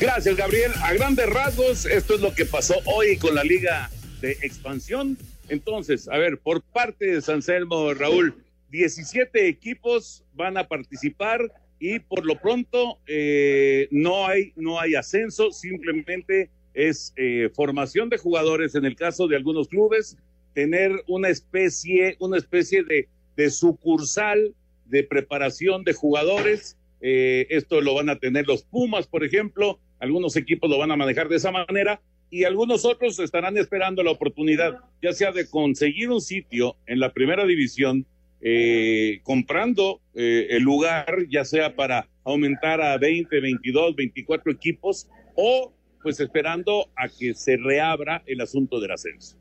Gracias, 0.00 0.34
Gabriel. 0.34 0.72
A 0.82 0.94
grandes 0.94 1.28
rasgos, 1.28 1.84
esto 1.84 2.14
es 2.14 2.22
lo 2.22 2.32
que 2.32 2.46
pasó 2.46 2.74
hoy 2.86 3.18
con 3.18 3.34
la 3.34 3.44
Liga 3.44 3.90
de 4.22 4.30
Expansión. 4.40 5.18
Entonces, 5.50 6.08
a 6.08 6.16
ver, 6.16 6.38
por 6.38 6.62
parte 6.62 7.04
de 7.04 7.20
San 7.20 7.42
Selmo, 7.42 7.92
Raúl, 7.92 8.34
17 8.70 9.46
equipos 9.46 10.24
van 10.32 10.56
a 10.56 10.68
participar 10.68 11.52
y 11.78 11.98
por 11.98 12.24
lo 12.24 12.40
pronto 12.40 12.96
eh, 13.06 13.88
no, 13.90 14.26
hay, 14.26 14.54
no 14.56 14.80
hay 14.80 14.94
ascenso, 14.94 15.50
simplemente 15.50 16.48
es 16.72 17.12
eh, 17.16 17.50
formación 17.54 18.08
de 18.08 18.16
jugadores 18.16 18.74
en 18.76 18.86
el 18.86 18.96
caso 18.96 19.28
de 19.28 19.36
algunos 19.36 19.68
clubes, 19.68 20.16
tener 20.54 20.92
una 21.08 21.28
especie, 21.28 22.16
una 22.20 22.38
especie 22.38 22.84
de, 22.84 23.06
de 23.36 23.50
sucursal 23.50 24.54
de 24.86 25.04
preparación 25.04 25.84
de 25.84 25.92
jugadores. 25.92 26.78
Eh, 27.02 27.46
esto 27.50 27.82
lo 27.82 27.94
van 27.94 28.08
a 28.08 28.18
tener 28.18 28.46
los 28.46 28.62
Pumas, 28.62 29.06
por 29.06 29.24
ejemplo, 29.24 29.78
algunos 30.00 30.36
equipos 30.36 30.68
lo 30.68 30.78
van 30.78 30.90
a 30.90 30.96
manejar 30.96 31.28
de 31.28 31.36
esa 31.36 31.52
manera 31.52 32.00
y 32.30 32.44
algunos 32.44 32.84
otros 32.84 33.18
estarán 33.18 33.56
esperando 33.58 34.02
la 34.02 34.12
oportunidad, 34.12 34.78
ya 35.02 35.12
sea 35.12 35.32
de 35.32 35.48
conseguir 35.48 36.10
un 36.10 36.20
sitio 36.20 36.76
en 36.86 37.00
la 37.00 37.12
primera 37.12 37.44
división, 37.44 38.06
eh, 38.40 39.20
comprando 39.24 40.00
eh, 40.14 40.46
el 40.50 40.62
lugar, 40.62 41.26
ya 41.28 41.44
sea 41.44 41.74
para 41.74 42.08
aumentar 42.24 42.80
a 42.80 42.96
20, 42.98 43.40
22, 43.40 43.96
24 43.96 44.52
equipos, 44.52 45.08
o 45.34 45.72
pues 46.02 46.20
esperando 46.20 46.88
a 46.96 47.08
que 47.08 47.34
se 47.34 47.56
reabra 47.56 48.22
el 48.26 48.40
asunto 48.40 48.80
del 48.80 48.92
ascenso. 48.92 49.36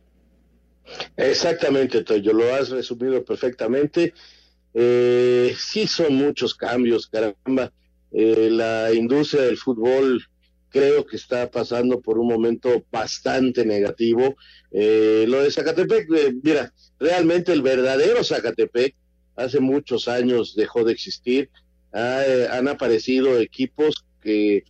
Exactamente, 1.16 2.04
Toyo, 2.04 2.34
lo 2.34 2.54
has 2.54 2.70
resumido 2.70 3.24
perfectamente. 3.24 4.14
Eh, 4.74 5.54
sí 5.58 5.88
son 5.88 6.16
muchos 6.16 6.56
cambios, 6.56 7.08
caramba. 7.08 7.72
Eh, 8.12 8.50
la 8.52 8.92
industria 8.94 9.44
del 9.44 9.58
fútbol 9.58 10.24
creo 10.70 11.06
que 11.06 11.16
está 11.16 11.50
pasando 11.50 12.00
por 12.00 12.20
un 12.20 12.28
momento 12.28 12.84
bastante 12.92 13.66
negativo. 13.66 14.36
Eh, 14.72 15.26
lo 15.28 15.42
de 15.42 15.52
Zacatepec, 15.52 16.08
eh, 16.16 16.34
mira, 16.42 16.74
realmente 17.00 17.52
el 17.52 17.62
verdadero 17.62 18.24
Zacatepec 18.24 18.96
hace 19.36 19.60
muchos 19.60 20.08
años 20.08 20.56
dejó 20.56 20.84
de 20.84 20.94
existir. 20.94 21.50
Eh, 21.94 22.48
han 22.52 22.68
aparecido 22.68 23.40
equipos 23.40 24.06
que, 24.22 24.64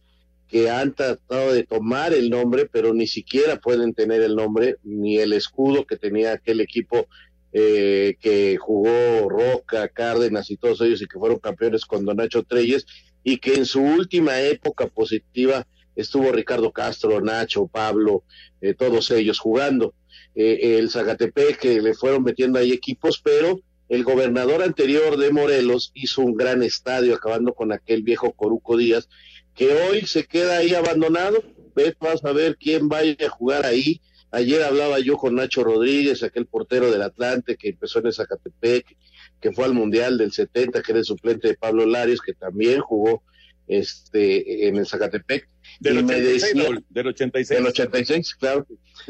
que 0.48 0.70
han 0.70 0.96
tratado 0.96 1.54
de 1.54 1.64
tomar 1.64 2.14
el 2.14 2.30
nombre, 2.30 2.66
pero 2.72 2.94
ni 2.94 3.08
siquiera 3.08 3.60
pueden 3.60 3.94
tener 3.94 4.22
el 4.22 4.36
nombre 4.36 4.78
ni 4.84 5.18
el 5.18 5.34
escudo 5.34 5.86
que 5.86 5.98
tenía 5.98 6.34
aquel 6.34 6.62
equipo 6.62 7.08
que 7.52 8.58
jugó 8.62 9.28
Roca, 9.28 9.88
Cárdenas 9.88 10.52
y 10.52 10.58
todos 10.58 10.82
ellos 10.82 11.02
y 11.02 11.08
que 11.08 11.18
fueron 11.18 11.40
campeones 11.40 11.84
con 11.84 12.06
Don 12.06 12.18
Nacho 12.18 12.44
Treyes 12.44 12.86
y 13.24 13.38
que 13.38 13.56
en 13.56 13.66
su 13.66 13.82
última 13.82 14.40
época 14.40 14.86
positiva 14.86 15.66
estuvo 16.02 16.32
Ricardo 16.32 16.72
Castro, 16.72 17.22
Nacho, 17.22 17.68
Pablo, 17.68 18.24
eh, 18.62 18.74
todos 18.74 19.12
ellos 19.12 19.40
jugando. 19.40 19.94
Eh, 20.36 20.78
el 20.78 20.90
Zacatepec 20.90 21.58
que 21.58 21.82
le 21.82 21.94
fueron 21.94 22.24
metiendo 22.24 22.60
ahí 22.60 22.72
equipos, 22.72 23.20
pero 23.24 23.60
el 23.90 24.04
gobernador 24.04 24.62
anterior 24.62 25.18
de 25.18 25.32
Morelos 25.32 25.92
hizo 25.94 26.22
un 26.22 26.36
gran 26.36 26.64
estadio 26.64 27.16
acabando 27.16 27.54
con 27.54 27.72
aquel 27.72 28.04
viejo 28.04 28.32
Coruco 28.34 28.78
Díaz, 28.78 29.10
que 29.56 29.74
hoy 29.74 30.02
se 30.06 30.26
queda 30.26 30.58
ahí 30.58 30.74
abandonado. 30.74 31.44
Ves, 31.76 31.96
vas 32.00 32.24
a 32.24 32.32
ver 32.32 32.56
quién 32.58 32.88
vaya 32.88 33.16
a 33.26 33.30
jugar 33.30 33.66
ahí. 33.66 34.02
Ayer 34.32 34.62
hablaba 34.64 35.00
yo 35.00 35.18
con 35.18 35.36
Nacho 35.36 35.64
Rodríguez, 35.64 36.22
aquel 36.22 36.46
portero 36.46 36.92
del 36.92 37.02
Atlante 37.02 37.58
que 37.58 37.70
empezó 37.70 38.00
en 38.00 38.08
el 38.08 38.14
Zacatepec, 38.14 38.96
que 39.42 39.52
fue 39.52 39.66
al 39.66 39.74
Mundial 39.74 40.18
del 40.20 40.32
70, 40.32 40.82
que 40.84 40.92
era 40.92 41.00
el 41.00 41.06
suplente 41.06 41.48
de 41.48 41.56
Pablo 41.56 41.86
Larios, 41.88 42.22
que 42.22 42.34
también 42.34 42.80
jugó 42.80 43.24
este 43.68 44.68
en 44.68 44.78
el 44.78 44.86
Zacatepec. 44.86 45.50
Del, 45.80 46.00
y 46.00 46.04
me 46.04 46.16
86, 46.16 46.42
decía, 46.42 46.64
Raúl, 46.64 46.86
del 46.90 47.08
86. 47.08 47.58
del 47.58 47.68
86, 47.68 48.36
claro. 48.36 48.68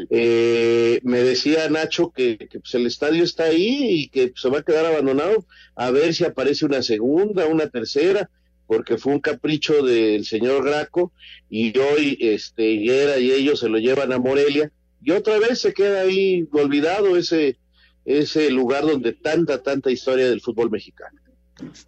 Eh, 0.10 1.00
me 1.04 1.24
decía 1.24 1.68
Nacho 1.70 2.12
que, 2.12 2.38
que, 2.38 2.60
pues, 2.60 2.74
el 2.76 2.86
estadio 2.86 3.24
está 3.24 3.46
ahí 3.46 4.02
y 4.04 4.10
que 4.10 4.32
se 4.36 4.50
va 4.50 4.60
a 4.60 4.64
quedar 4.64 4.86
abandonado 4.86 5.46
a 5.76 5.90
ver 5.92 6.14
si 6.14 6.26
aparece 6.26 6.66
una 6.66 6.84
segunda, 6.84 7.48
una 7.48 7.68
tercera, 7.68 8.30
porque 8.70 9.00
fue 9.00 9.14
un 9.14 9.20
capricho 9.20 9.84
del 9.84 10.26
señor 10.26 10.64
Graco 10.64 11.12
y 11.50 11.76
hoy 11.80 12.18
este 12.22 12.70
Higuera 12.70 13.18
y 13.18 13.32
ellos 13.32 13.62
se 13.62 13.68
lo 13.68 13.80
llevan 13.80 14.14
a 14.14 14.20
Morelia 14.20 14.72
y 15.02 15.10
otra 15.12 15.40
vez 15.40 15.60
se 15.60 15.74
queda 15.74 16.02
ahí 16.02 16.48
olvidado 16.52 17.18
ese 17.18 17.58
ese 18.06 18.52
lugar 18.52 18.84
donde 18.84 19.14
tanta 19.14 19.64
tanta 19.64 19.90
historia 19.90 20.30
del 20.30 20.42
fútbol 20.42 20.70
mexicano. 20.70 21.20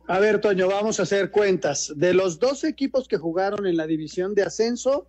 A 0.08 0.20
ver, 0.20 0.42
Toño, 0.42 0.68
vamos 0.68 1.00
a 1.00 1.04
hacer 1.04 1.32
cuentas. 1.32 1.92
De 1.96 2.14
los 2.14 2.40
dos 2.40 2.64
equipos 2.64 3.08
que 3.08 3.18
jugaron 3.18 3.66
en 3.68 3.78
la 3.78 3.88
división 3.88 4.34
de 4.36 4.44
ascenso, 4.44 5.08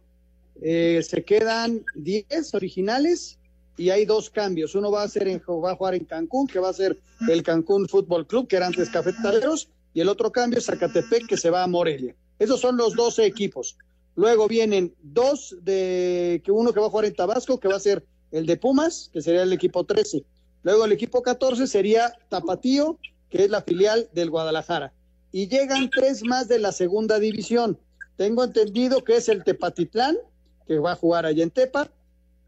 eh, 0.60 1.02
se 1.08 1.24
quedan 1.24 1.84
10 1.94 2.54
originales 2.54 3.38
y 3.76 3.90
hay 3.90 4.04
dos 4.04 4.30
cambios. 4.30 4.74
Uno 4.74 4.90
va 4.90 5.02
a 5.02 5.08
ser 5.08 5.28
en, 5.28 5.40
va 5.40 5.72
a 5.72 5.76
jugar 5.76 5.94
en 5.94 6.04
Cancún, 6.04 6.46
que 6.46 6.58
va 6.58 6.68
a 6.68 6.74
ser 6.74 6.98
el 7.28 7.42
Cancún 7.42 7.88
Fútbol 7.88 8.26
Club, 8.26 8.46
que 8.48 8.56
era 8.56 8.66
antes 8.66 8.90
Cafetaleros, 8.90 9.68
y 9.94 10.00
el 10.00 10.08
otro 10.08 10.30
cambio 10.30 10.58
es 10.58 10.66
Zacatepec, 10.66 11.26
que 11.26 11.36
se 11.36 11.50
va 11.50 11.62
a 11.62 11.66
Morelia. 11.66 12.14
Esos 12.38 12.60
son 12.60 12.76
los 12.76 12.94
12 12.94 13.24
equipos. 13.24 13.76
Luego 14.14 14.46
vienen 14.46 14.94
dos 15.02 15.56
de 15.62 16.42
que 16.44 16.52
uno 16.52 16.72
que 16.72 16.80
va 16.80 16.86
a 16.86 16.90
jugar 16.90 17.06
en 17.06 17.14
Tabasco, 17.14 17.58
que 17.58 17.68
va 17.68 17.76
a 17.76 17.80
ser 17.80 18.04
el 18.30 18.46
de 18.46 18.56
Pumas, 18.56 19.10
que 19.12 19.22
sería 19.22 19.42
el 19.42 19.52
equipo 19.52 19.84
13. 19.84 20.24
Luego 20.62 20.84
el 20.84 20.92
equipo 20.92 21.22
14 21.22 21.66
sería 21.66 22.12
Tapatío, 22.28 22.98
que 23.32 23.44
es 23.44 23.50
la 23.50 23.62
filial 23.62 24.10
del 24.12 24.28
Guadalajara. 24.28 24.92
Y 25.32 25.48
llegan 25.48 25.88
tres 25.88 26.22
más 26.22 26.48
de 26.48 26.58
la 26.58 26.70
segunda 26.70 27.18
división. 27.18 27.78
Tengo 28.18 28.44
entendido 28.44 29.02
que 29.02 29.16
es 29.16 29.30
el 29.30 29.42
Tepatitlán, 29.42 30.18
que 30.66 30.78
va 30.78 30.92
a 30.92 30.96
jugar 30.96 31.24
allá 31.24 31.42
en 31.42 31.50
Tepa. 31.50 31.90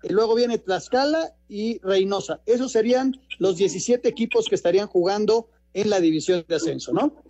Y 0.03 0.13
luego 0.13 0.35
viene 0.35 0.59
Tlaxcala 0.59 1.33
y 1.49 1.79
Reynosa. 1.79 2.43
Esos 2.45 2.71
serían 2.73 3.19
los 3.39 3.57
17 3.57 4.07
equipos 4.07 4.47
que 4.47 4.55
estarían 4.55 4.87
jugando 4.87 5.49
en 5.73 5.89
la 5.89 6.01
división 6.01 6.45
de 6.47 6.55
ascenso, 6.55 6.93
¿no? 6.93 7.25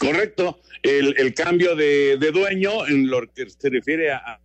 Correcto. 0.00 0.58
El, 0.82 1.14
el 1.18 1.34
cambio 1.34 1.76
de, 1.76 2.16
de, 2.16 2.32
dueño 2.32 2.86
en 2.86 3.10
lo 3.10 3.20
que 3.30 3.50
se 3.50 3.68
refiere 3.68 4.12
a, 4.12 4.40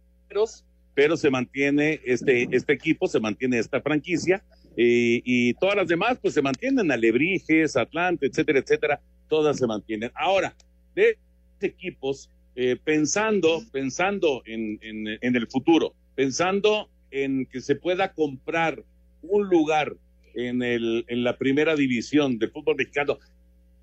pero 0.93 1.15
se 1.15 1.29
mantiene 1.29 2.01
este, 2.03 2.50
este 2.51 2.73
equipo, 2.73 3.07
se 3.07 3.21
mantiene 3.21 3.57
esta 3.57 3.81
franquicia 3.81 4.43
y, 4.75 5.53
todas 5.56 5.75
las 5.75 5.88
demás 5.88 6.18
pues 6.22 6.34
se 6.34 6.42
mantienen, 6.42 6.92
Alebrijes, 6.92 7.75
Atlante, 7.75 8.27
etcétera, 8.27 8.60
etcétera, 8.60 9.01
todas 9.27 9.58
se 9.58 9.68
mantienen. 9.68 10.12
Ahora, 10.15 10.56
de 10.96 11.18
equipos, 11.62 12.30
eh, 12.56 12.77
pensando, 12.84 13.63
pensando 13.72 14.44
en, 14.46 14.80
en, 14.82 15.36
el 15.36 15.48
futuro, 15.48 15.94
pensando 16.15 16.89
en 17.12 17.46
que 17.46 17.62
se 17.62 17.75
pueda 17.75 18.13
comprar 18.13 18.84
un 19.22 19.48
lugar 19.48 19.96
en, 20.36 20.62
el, 20.62 21.06
en 21.08 21.24
la 21.24 21.38
primera 21.38 21.75
división 21.75 22.38
del 22.38 22.51
fútbol 22.51 22.75
mexicano, 22.75 23.18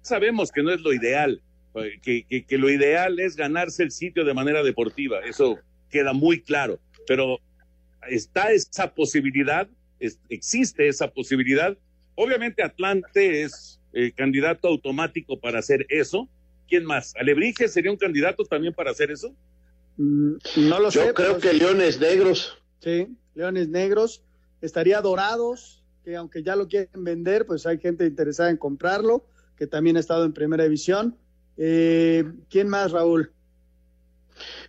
sabemos 0.03 0.53
que 0.53 0.63
no 0.63 0.73
es 0.73 0.81
lo 0.83 0.93
ideal, 0.93 1.41
que, 2.03 2.25
que, 2.29 2.45
que 2.45 2.59
lo 2.59 2.69
ideal 2.71 3.19
es 3.21 3.37
ganarse 3.37 3.83
el 3.83 3.91
sitio 3.91 4.25
de 4.25 4.35
manera 4.35 4.63
deportiva, 4.63 5.21
eso 5.21 5.59
queda 5.89 6.13
muy 6.13 6.41
claro, 6.41 6.79
pero 7.07 7.39
está 8.09 8.53
esa 8.53 8.95
posibilidad, 8.95 9.69
es, 10.01 10.19
existe 10.29 10.89
esa 10.89 11.09
posibilidad. 11.11 11.77
Obviamente 12.15 12.63
Atlante 12.63 13.43
es 13.43 13.81
eh, 13.93 14.13
candidato 14.13 14.69
automático 14.69 15.39
para 15.39 15.59
hacer 15.61 15.87
eso. 15.89 16.29
¿Quién 16.69 16.85
más? 16.85 17.15
¿Alebrije 17.17 17.69
sería 17.69 17.91
un 17.91 17.97
candidato 17.97 18.45
también 18.45 18.73
para 18.75 18.91
hacer 18.91 19.11
eso? 19.11 19.35
Mm, 19.97 20.35
no 20.69 20.81
lo 20.81 20.91
Yo 20.91 21.07
sé. 21.07 21.15
creo 21.15 21.39
que 21.39 21.53
Leones 21.53 22.01
Negros. 22.01 22.59
Sí, 22.81 23.09
Leones 23.35 23.69
Negros. 23.69 24.23
Estaría 24.61 25.01
Dorados, 25.01 25.83
que 26.05 26.17
aunque 26.17 26.43
ya 26.43 26.57
lo 26.57 26.69
quieren 26.69 27.05
vender, 27.05 27.47
pues 27.47 27.67
hay 27.67 27.79
gente 27.79 28.07
interesada 28.07 28.51
en 28.51 28.57
comprarlo, 28.57 29.27
que 29.57 29.67
también 29.67 29.97
ha 29.97 30.01
estado 30.01 30.25
en 30.25 30.33
primera 30.33 30.65
división. 30.65 31.17
Eh, 31.57 32.25
¿Quién 32.49 32.69
más, 32.69 32.93
Raúl? 32.93 33.33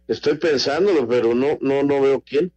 Estoy 0.08 0.38
pensándolo, 0.38 1.08
pero 1.08 1.34
no, 1.34 1.58
no, 1.62 1.84
no 1.84 2.02
veo 2.02 2.22
quién. 2.22 2.52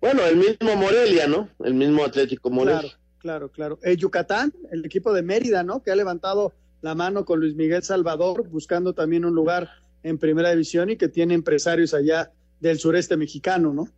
Bueno, 0.00 0.24
el 0.24 0.36
mismo 0.36 0.76
Morelia, 0.76 1.26
¿no? 1.26 1.48
El 1.64 1.74
mismo 1.74 2.04
Atlético 2.04 2.50
Morelia. 2.50 2.80
Claro, 2.80 2.98
claro, 3.18 3.50
claro. 3.50 3.78
El 3.82 3.96
Yucatán, 3.96 4.52
el 4.70 4.84
equipo 4.84 5.12
de 5.12 5.22
Mérida, 5.22 5.62
¿no? 5.62 5.82
Que 5.82 5.90
ha 5.90 5.96
levantado 5.96 6.54
la 6.80 6.94
mano 6.94 7.24
con 7.24 7.40
Luis 7.40 7.54
Miguel 7.54 7.82
Salvador, 7.82 8.48
buscando 8.48 8.92
también 8.92 9.24
un 9.24 9.34
lugar 9.34 9.70
en 10.02 10.18
primera 10.18 10.50
división 10.50 10.90
y 10.90 10.96
que 10.96 11.08
tiene 11.08 11.34
empresarios 11.34 11.94
allá 11.94 12.32
del 12.60 12.78
sureste 12.78 13.16
mexicano, 13.16 13.72
¿no? 13.72 13.88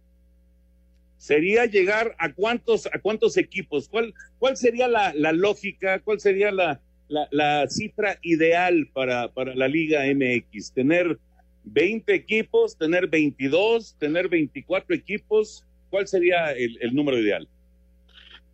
Sería 1.19 1.67
llegar 1.67 2.17
a 2.19 2.33
cuántos, 2.33 2.87
a 2.87 2.99
cuántos 2.99 3.37
equipos, 3.37 3.89
cuál, 3.89 4.15
cuál 4.39 4.57
sería 4.57 4.89
la, 4.89 5.13
la 5.15 5.33
lógica, 5.33 6.01
cuál 6.01 6.19
sería 6.19 6.51
la, 6.51 6.81
la, 7.09 7.29
la 7.31 7.69
cifra 7.69 8.19
ideal 8.23 8.89
para, 8.93 9.31
para 9.33 9.55
la 9.55 9.69
Liga 9.69 10.03
MX, 10.07 10.73
tener 10.73 11.19
20 11.65 12.15
equipos, 12.15 12.77
tener 12.77 13.09
22, 13.09 13.95
tener 13.99 14.29
24 14.29 14.95
equipos, 14.95 15.65
¿cuál 15.91 16.07
sería 16.09 16.53
el, 16.53 16.79
el, 16.81 16.95
número 16.95 17.19
ideal? 17.19 17.49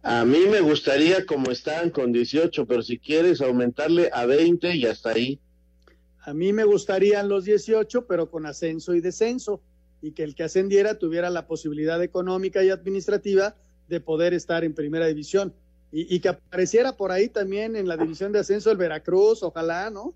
A 0.02 0.24
mí 0.24 0.40
me 0.50 0.60
gustaría 0.60 1.24
como 1.26 1.50
están 1.50 1.90
con 1.90 2.12
18, 2.12 2.66
pero 2.66 2.82
si 2.82 2.98
quieres 2.98 3.40
aumentarle 3.40 4.10
a 4.12 4.26
20 4.26 4.74
y 4.76 4.86
hasta 4.86 5.10
ahí. 5.10 5.40
A 6.20 6.34
mí 6.34 6.52
me 6.52 6.64
gustarían 6.64 7.28
los 7.28 7.44
18, 7.44 8.06
pero 8.06 8.30
con 8.30 8.46
ascenso 8.46 8.94
y 8.94 9.00
descenso, 9.00 9.60
y 10.02 10.12
que 10.12 10.22
el 10.22 10.34
que 10.34 10.44
ascendiera 10.44 10.98
tuviera 10.98 11.30
la 11.30 11.46
posibilidad 11.46 12.02
económica 12.02 12.62
y 12.62 12.70
administrativa 12.70 13.56
de 13.88 14.00
poder 14.00 14.34
estar 14.34 14.64
en 14.64 14.74
primera 14.74 15.06
división. 15.06 15.54
Y, 15.92 16.14
y 16.14 16.20
que 16.20 16.28
apareciera 16.28 16.96
por 16.96 17.12
ahí 17.12 17.28
también 17.28 17.76
en 17.76 17.86
la 17.86 17.96
división 17.96 18.32
de 18.32 18.40
ascenso 18.40 18.70
el 18.70 18.76
Veracruz, 18.76 19.42
ojalá, 19.42 19.88
¿no? 19.90 20.14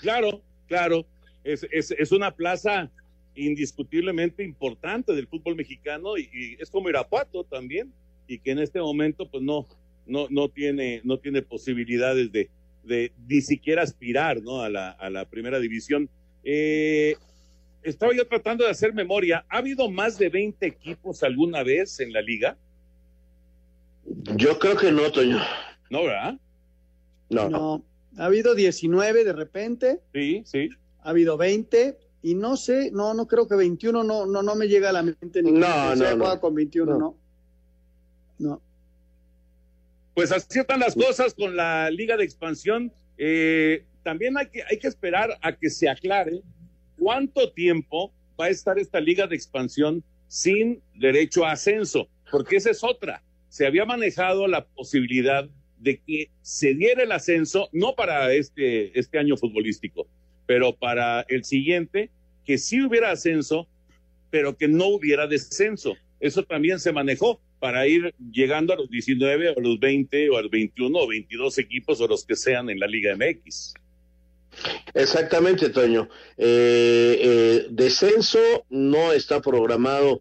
Claro, 0.00 0.42
claro 0.66 1.06
es, 1.44 1.66
es, 1.70 1.90
es, 1.90 2.12
una 2.12 2.30
plaza 2.30 2.90
indiscutiblemente 3.34 4.42
importante 4.44 5.14
del 5.14 5.26
fútbol 5.26 5.56
mexicano 5.56 6.16
y, 6.18 6.28
y, 6.32 6.56
es 6.60 6.70
como 6.70 6.88
Irapuato 6.88 7.44
también 7.44 7.92
y 8.26 8.38
que 8.38 8.50
en 8.50 8.58
este 8.58 8.80
momento 8.80 9.28
pues 9.30 9.42
no 9.42 9.66
no 10.06 10.26
no 10.30 10.48
tiene 10.48 11.00
no 11.04 11.18
tiene 11.18 11.42
posibilidades 11.42 12.30
de, 12.32 12.50
de 12.84 13.12
ni 13.28 13.40
siquiera 13.40 13.82
aspirar 13.82 14.42
no 14.42 14.62
a 14.62 14.68
la, 14.68 14.90
a 14.90 15.10
la 15.10 15.24
primera 15.24 15.58
división. 15.58 16.08
Eh, 16.44 17.16
estaba 17.82 18.14
yo 18.14 18.26
tratando 18.26 18.64
de 18.64 18.70
hacer 18.70 18.92
memoria. 18.92 19.44
Ha 19.48 19.58
habido 19.58 19.90
más 19.90 20.18
de 20.18 20.28
20 20.28 20.66
equipos 20.66 21.22
alguna 21.22 21.62
vez 21.62 22.00
en 22.00 22.12
la 22.12 22.20
liga 22.20 22.56
yo 24.36 24.58
creo 24.58 24.76
que 24.76 24.90
no 24.90 25.10
Toño. 25.10 25.38
No 25.90 26.04
verdad 26.04 26.38
no, 27.28 27.48
no. 27.48 27.84
ha 28.18 28.24
habido 28.24 28.54
19 28.54 29.24
de 29.24 29.32
repente. 29.32 30.00
Sí 30.12 30.42
sí 30.44 30.68
ha 31.02 31.10
habido 31.10 31.36
20 31.36 31.98
y 32.22 32.34
no 32.34 32.56
sé, 32.56 32.90
no, 32.92 33.14
no 33.14 33.26
creo 33.26 33.48
que 33.48 33.56
21 33.56 34.04
no, 34.04 34.26
no, 34.26 34.42
no 34.42 34.54
me 34.54 34.68
llega 34.68 34.90
a 34.90 34.92
la 34.92 35.02
mente. 35.02 35.42
Ni 35.42 35.52
no, 35.52 35.94
no, 35.96 36.16
no. 36.16 36.40
con 36.40 36.54
21, 36.54 36.92
no. 36.92 36.98
no. 36.98 37.16
No. 38.38 38.62
Pues 40.14 40.32
así 40.32 40.58
están 40.58 40.80
las 40.80 40.94
cosas 40.94 41.34
con 41.34 41.56
la 41.56 41.90
Liga 41.90 42.16
de 42.16 42.24
Expansión. 42.24 42.92
Eh, 43.16 43.84
también 44.02 44.36
hay 44.36 44.48
que, 44.48 44.62
hay 44.68 44.78
que 44.78 44.88
esperar 44.88 45.38
a 45.42 45.56
que 45.56 45.70
se 45.70 45.88
aclare 45.88 46.42
cuánto 46.98 47.52
tiempo 47.52 48.12
va 48.38 48.46
a 48.46 48.48
estar 48.48 48.78
esta 48.78 49.00
Liga 49.00 49.26
de 49.26 49.36
Expansión 49.36 50.02
sin 50.28 50.82
derecho 50.94 51.44
a 51.44 51.52
ascenso, 51.52 52.08
porque 52.30 52.56
esa 52.56 52.70
es 52.70 52.84
otra. 52.84 53.22
Se 53.48 53.66
había 53.66 53.84
manejado 53.84 54.46
la 54.46 54.64
posibilidad 54.64 55.48
de 55.78 56.00
que 56.00 56.30
se 56.42 56.74
diera 56.74 57.02
el 57.02 57.12
ascenso, 57.12 57.68
no 57.72 57.94
para 57.94 58.32
este, 58.32 58.98
este 58.98 59.18
año 59.18 59.36
futbolístico, 59.36 60.06
pero 60.50 60.74
para 60.74 61.24
el 61.28 61.44
siguiente, 61.44 62.10
que 62.44 62.58
sí 62.58 62.82
hubiera 62.82 63.12
ascenso, 63.12 63.68
pero 64.32 64.56
que 64.56 64.66
no 64.66 64.86
hubiera 64.86 65.28
descenso. 65.28 65.94
Eso 66.18 66.42
también 66.42 66.80
se 66.80 66.90
manejó 66.90 67.40
para 67.60 67.86
ir 67.86 68.12
llegando 68.32 68.72
a 68.72 68.76
los 68.76 68.90
19, 68.90 69.50
o 69.50 69.60
los 69.60 69.78
20, 69.78 70.28
o 70.28 70.38
a 70.38 70.42
los 70.42 70.50
21, 70.50 70.98
o 70.98 71.06
22 71.06 71.56
equipos, 71.58 72.00
o 72.00 72.08
los 72.08 72.24
que 72.24 72.34
sean 72.34 72.68
en 72.68 72.80
la 72.80 72.88
Liga 72.88 73.14
MX. 73.14 73.74
Exactamente, 74.92 75.68
Toño. 75.68 76.08
Eh, 76.36 77.20
eh, 77.22 77.66
descenso 77.70 78.40
no 78.70 79.12
está 79.12 79.40
programado, 79.40 80.20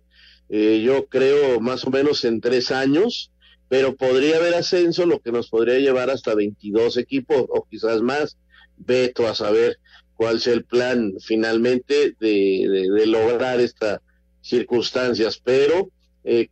eh, 0.49 0.83
yo 0.85 1.07
creo, 1.07 1.59
más 1.59 1.83
o 1.85 1.89
menos 1.89 2.23
en 2.23 2.39
tres 2.39 2.69
años, 2.69 3.31
pero 3.67 3.95
podría 3.95 4.37
haber 4.37 4.53
ascenso, 4.53 5.07
lo 5.07 5.21
que 5.21 5.31
nos 5.31 5.49
podría 5.49 5.79
llevar 5.79 6.11
hasta 6.11 6.35
22 6.35 6.97
equipos 6.97 7.45
o 7.49 7.65
quizás 7.67 8.03
más. 8.03 8.37
Veto 8.81 9.27
a 9.27 9.35
saber 9.35 9.77
cuál 10.19 10.41
sea 10.41 10.51
el 10.51 10.65
plan 10.65 11.13
finalmente 11.25 12.13
de, 12.19 12.89
de 12.93 13.05
lograr 13.07 13.61
estas 13.61 14.01
circunstancias, 14.41 15.41
pero 15.41 15.89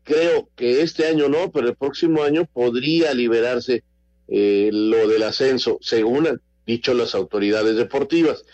creo 0.03 0.49
que 0.55 0.81
este 0.81 1.05
año 1.05 1.27
no, 1.27 1.51
pero 1.51 1.67
el 1.67 1.75
próximo 1.75 2.23
año 2.23 2.45
podría 2.45 3.13
liberarse 3.13 3.83
lo 4.29 5.07
del 5.09 5.23
ascenso, 5.23 5.79
según 5.81 6.39
dicho 6.65 6.93
las 6.93 7.13
autoridades 7.13 7.75
deportivas. 7.75 8.45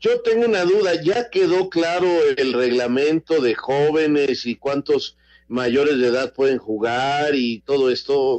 Yo 0.00 0.20
tengo 0.22 0.46
una 0.46 0.64
duda, 0.64 1.02
¿ya 1.02 1.28
quedó 1.28 1.68
claro 1.68 2.08
el 2.36 2.52
reglamento 2.52 3.42
de 3.42 3.54
jóvenes 3.54 4.46
y 4.46 4.54
cuántos 4.54 5.18
mayores 5.46 5.98
de 5.98 6.06
edad 6.06 6.32
pueden 6.32 6.58
jugar 6.58 7.34
y 7.34 7.60
todo 7.60 7.90
esto? 7.90 8.38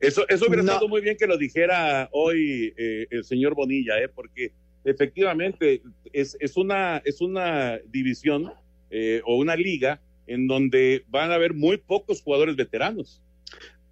eso, 0.00 0.28
eso 0.28 0.46
hubiera 0.46 0.62
estado 0.62 0.88
muy 0.88 1.00
bien 1.00 1.16
que 1.16 1.28
lo 1.28 1.38
dijera 1.38 2.10
hoy 2.12 2.74
eh, 2.76 3.06
el 3.10 3.24
señor 3.24 3.54
Bonilla, 3.54 3.98
¿eh? 4.02 4.08
porque 4.08 4.52
efectivamente 4.84 5.82
es, 6.12 6.36
es, 6.40 6.56
una, 6.56 6.98
es 7.04 7.20
una 7.20 7.78
división 7.90 8.52
eh, 8.90 9.22
o 9.26 9.36
una 9.36 9.56
liga 9.56 10.00
en 10.26 10.46
donde 10.46 11.04
van 11.08 11.30
a 11.30 11.34
haber 11.34 11.54
muy 11.54 11.78
pocos 11.78 12.22
jugadores 12.22 12.56
veteranos. 12.56 13.20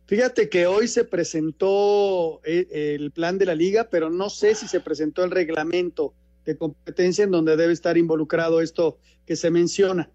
Fíjate 0.06 0.48
que 0.48 0.66
hoy 0.66 0.88
se 0.88 1.04
presentó 1.04 2.40
eh, 2.44 2.96
el, 2.98 3.12
plan 3.12 3.38
de 3.38 3.46
la 3.46 3.54
liga, 3.54 3.88
pero 3.90 4.10
no 4.10 4.28
sé 4.28 4.54
si 4.54 4.68
se 4.68 4.80
presentó 4.80 5.24
el 5.24 5.30
reglamento 5.30 6.12
de 6.44 6.56
competencia 6.56 7.24
en 7.24 7.30
donde 7.30 7.56
debe 7.56 7.72
estar 7.72 7.96
involucrado 7.96 8.60
esto 8.60 8.98
que 9.26 9.36
se 9.36 9.50
menciona. 9.50 10.10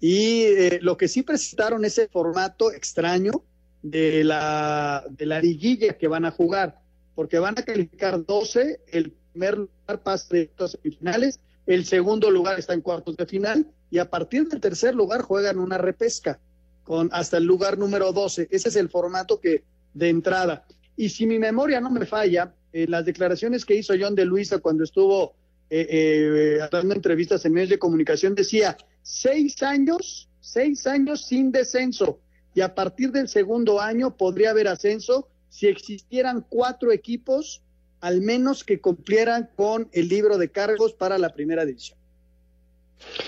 Y 0.00 0.42
eh, 0.42 0.78
lo 0.82 0.96
que 0.96 1.08
sí 1.08 1.22
presentaron 1.22 1.84
es 1.84 1.98
el 1.98 2.08
formato 2.08 2.72
extraño 2.72 3.42
de 3.82 4.24
la, 4.24 5.04
de 5.10 5.26
la 5.26 5.40
liguilla 5.40 5.96
que 5.96 6.08
van 6.08 6.24
a 6.24 6.30
jugar, 6.30 6.80
porque 7.14 7.38
van 7.38 7.58
a 7.58 7.62
calificar 7.62 8.24
12, 8.24 8.80
el 8.88 9.14
primer 9.32 9.58
lugar 9.58 10.02
pasa 10.02 10.26
de 10.30 10.50
semifinales, 10.68 11.40
el 11.66 11.84
segundo 11.84 12.30
lugar 12.30 12.58
está 12.58 12.74
en 12.74 12.80
cuartos 12.80 13.16
de 13.16 13.26
final 13.26 13.66
y 13.90 13.98
a 13.98 14.08
partir 14.08 14.48
del 14.48 14.60
tercer 14.60 14.94
lugar 14.94 15.22
juegan 15.22 15.58
una 15.58 15.78
repesca 15.78 16.38
con 16.84 17.10
hasta 17.12 17.36
el 17.36 17.44
lugar 17.44 17.78
número 17.78 18.12
12. 18.12 18.48
Ese 18.50 18.68
es 18.70 18.76
el 18.76 18.88
formato 18.88 19.40
que 19.40 19.64
de 19.94 20.08
entrada. 20.08 20.64
Y 20.96 21.10
si 21.10 21.26
mi 21.26 21.38
memoria 21.38 21.80
no 21.80 21.90
me 21.90 22.06
falla, 22.06 22.54
en 22.72 22.90
las 22.90 23.04
declaraciones 23.04 23.64
que 23.64 23.74
hizo 23.74 23.94
John 23.98 24.14
de 24.14 24.24
Luisa 24.24 24.58
cuando 24.58 24.84
estuvo 24.84 25.34
eh, 25.70 25.86
eh, 25.90 26.68
dando 26.70 26.94
entrevistas 26.94 27.44
en 27.44 27.52
medios 27.52 27.70
de 27.70 27.78
comunicación, 27.78 28.34
decía 28.34 28.76
seis 29.02 29.62
años, 29.62 30.28
seis 30.40 30.86
años 30.86 31.26
sin 31.26 31.52
descenso. 31.52 32.20
Y 32.54 32.60
a 32.60 32.74
partir 32.74 33.12
del 33.12 33.28
segundo 33.28 33.80
año 33.80 34.16
podría 34.16 34.50
haber 34.50 34.68
ascenso 34.68 35.28
si 35.48 35.66
existieran 35.66 36.44
cuatro 36.48 36.92
equipos, 36.92 37.62
al 38.00 38.20
menos 38.20 38.64
que 38.64 38.80
cumplieran 38.80 39.50
con 39.56 39.88
el 39.92 40.08
libro 40.08 40.38
de 40.38 40.50
cargos 40.50 40.92
para 40.92 41.18
la 41.18 41.32
primera 41.32 41.64
división. 41.64 41.98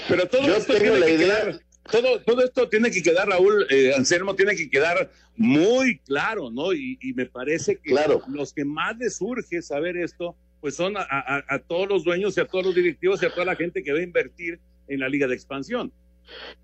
Pero 0.09 0.27
todo 0.29 0.47
Yo 0.47 0.65
tengo 0.65 0.97
la 0.97 1.09
idea 1.09 1.61
todo, 1.91 2.21
todo 2.21 2.43
esto 2.43 2.69
tiene 2.69 2.91
que 2.91 3.03
quedar, 3.03 3.29
Raúl, 3.29 3.67
eh, 3.71 3.93
Anselmo, 3.97 4.35
tiene 4.35 4.55
que 4.55 4.71
quedar 4.71 5.11
muy 5.37 5.99
claro, 5.99 6.51
¿no? 6.51 6.73
Y, 6.73 6.99
me 7.15 7.27
parece 7.27 7.77
que 7.77 7.95
los 8.29 8.53
que 8.53 8.65
más 8.65 8.97
les 8.99 9.17
surge 9.17 9.63
saber 9.63 9.97
esto, 9.97 10.37
pues 10.61 10.77
son 10.77 10.95
a, 10.97 11.59
todos 11.67 11.89
los 11.89 12.05
dueños 12.05 12.37
y 12.37 12.41
a 12.41 12.47
todos 12.47 12.67
los 12.67 12.75
directivos 12.75 13.23
y 13.23 13.27
a 13.27 13.31
toda 13.31 13.47
la 13.47 13.57
gente 13.57 13.83
que 13.83 13.93
va 13.93 13.99
a 13.99 14.03
invertir 14.03 14.61
en 14.89 15.01
la 15.01 15.09
Liga 15.09 15.27
de 15.27 15.35
Expansión. 15.35 15.93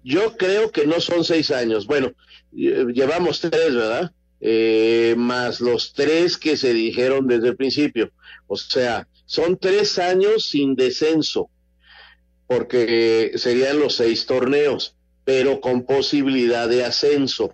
Yo 0.05 0.37
creo 0.37 0.71
que 0.71 0.87
no 0.87 1.01
son 1.01 1.25
seis 1.25 1.51
años. 1.51 1.87
Bueno, 1.87 2.12
llevamos 2.53 3.40
tres, 3.40 3.75
¿verdad? 3.75 4.12
Eh, 4.40 5.14
más 5.16 5.61
los 5.61 5.94
tres 5.94 6.37
que 6.37 6.57
se 6.57 6.75
dijeron 6.75 7.27
desde 7.27 7.49
el 7.49 7.57
principio. 7.57 8.12
O 8.46 8.57
sea, 8.57 9.09
son 9.25 9.59
tres 9.59 9.99
años 9.99 10.49
sin 10.49 10.77
descenso, 10.77 11.51
porque 12.46 13.33
serían 13.37 13.79
los 13.79 13.96
seis 13.96 14.27
torneos 14.27 14.96
pero 15.27 15.61
con 15.61 15.85
posibilidad 15.85 16.68
de 16.68 16.85
ascenso. 16.85 17.53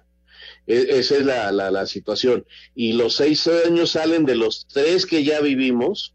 E, 0.66 0.98
esa 0.98 1.16
es 1.16 1.24
la, 1.24 1.50
la, 1.50 1.86
situación. 1.86 2.44
Y 2.74 2.92
los 2.92 3.16
seis 3.16 3.48
años 3.48 3.92
salen 3.92 4.26
de 4.26 4.36
los 4.36 4.66
tres 4.66 5.06
que 5.06 5.24
ya 5.24 5.40
vivimos, 5.40 6.14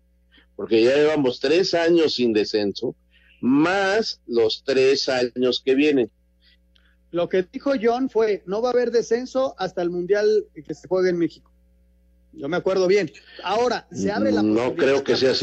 porque 0.56 0.84
ya 0.84 0.96
llevamos 0.96 1.40
tres 1.40 1.74
años 1.74 2.14
sin 2.14 2.32
descenso, 2.32 2.96
más 3.42 4.22
los 4.28 4.64
tres 4.64 5.10
años 5.10 5.64
que 5.66 5.74
vienen. 5.74 6.12
Lo 7.12 7.30
que 7.30 7.44
dijo 7.44 7.72
John 7.82 8.10
fue, 8.10 8.44
no 8.46 8.62
va 8.62 8.70
a 8.70 8.72
haber 8.74 8.92
descenso 8.92 9.56
hasta 9.58 9.82
el 9.82 9.90
Mundial 9.90 10.46
que 10.54 10.74
se 10.74 10.88
juegue 10.88 11.10
en 11.10 11.18
México. 11.18 11.52
Yo 12.34 12.50
me 12.50 12.58
acuerdo 12.58 12.88
bien. 12.88 13.12
Ahora, 13.44 13.88
se 13.92 14.12
abre 14.12 14.32
la 14.32 14.44
No 14.44 14.76
creo 14.76 15.04
que 15.04 15.16
sea 15.16 15.34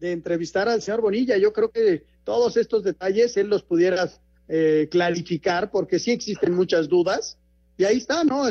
de 0.00 0.12
entrevistar 0.12 0.68
al 0.68 0.82
señor 0.82 1.00
Bonilla. 1.00 1.36
Yo 1.38 1.52
creo 1.52 1.70
que 1.70 2.04
todos 2.24 2.56
estos 2.56 2.82
detalles 2.84 3.36
él 3.36 3.48
los 3.48 3.62
pudiera 3.62 4.10
eh, 4.48 4.88
clarificar, 4.90 5.70
porque 5.70 5.98
sí 5.98 6.10
existen 6.10 6.52
muchas 6.54 6.88
dudas, 6.88 7.38
y 7.76 7.84
ahí 7.84 7.96
está, 7.96 8.22
¿no? 8.24 8.44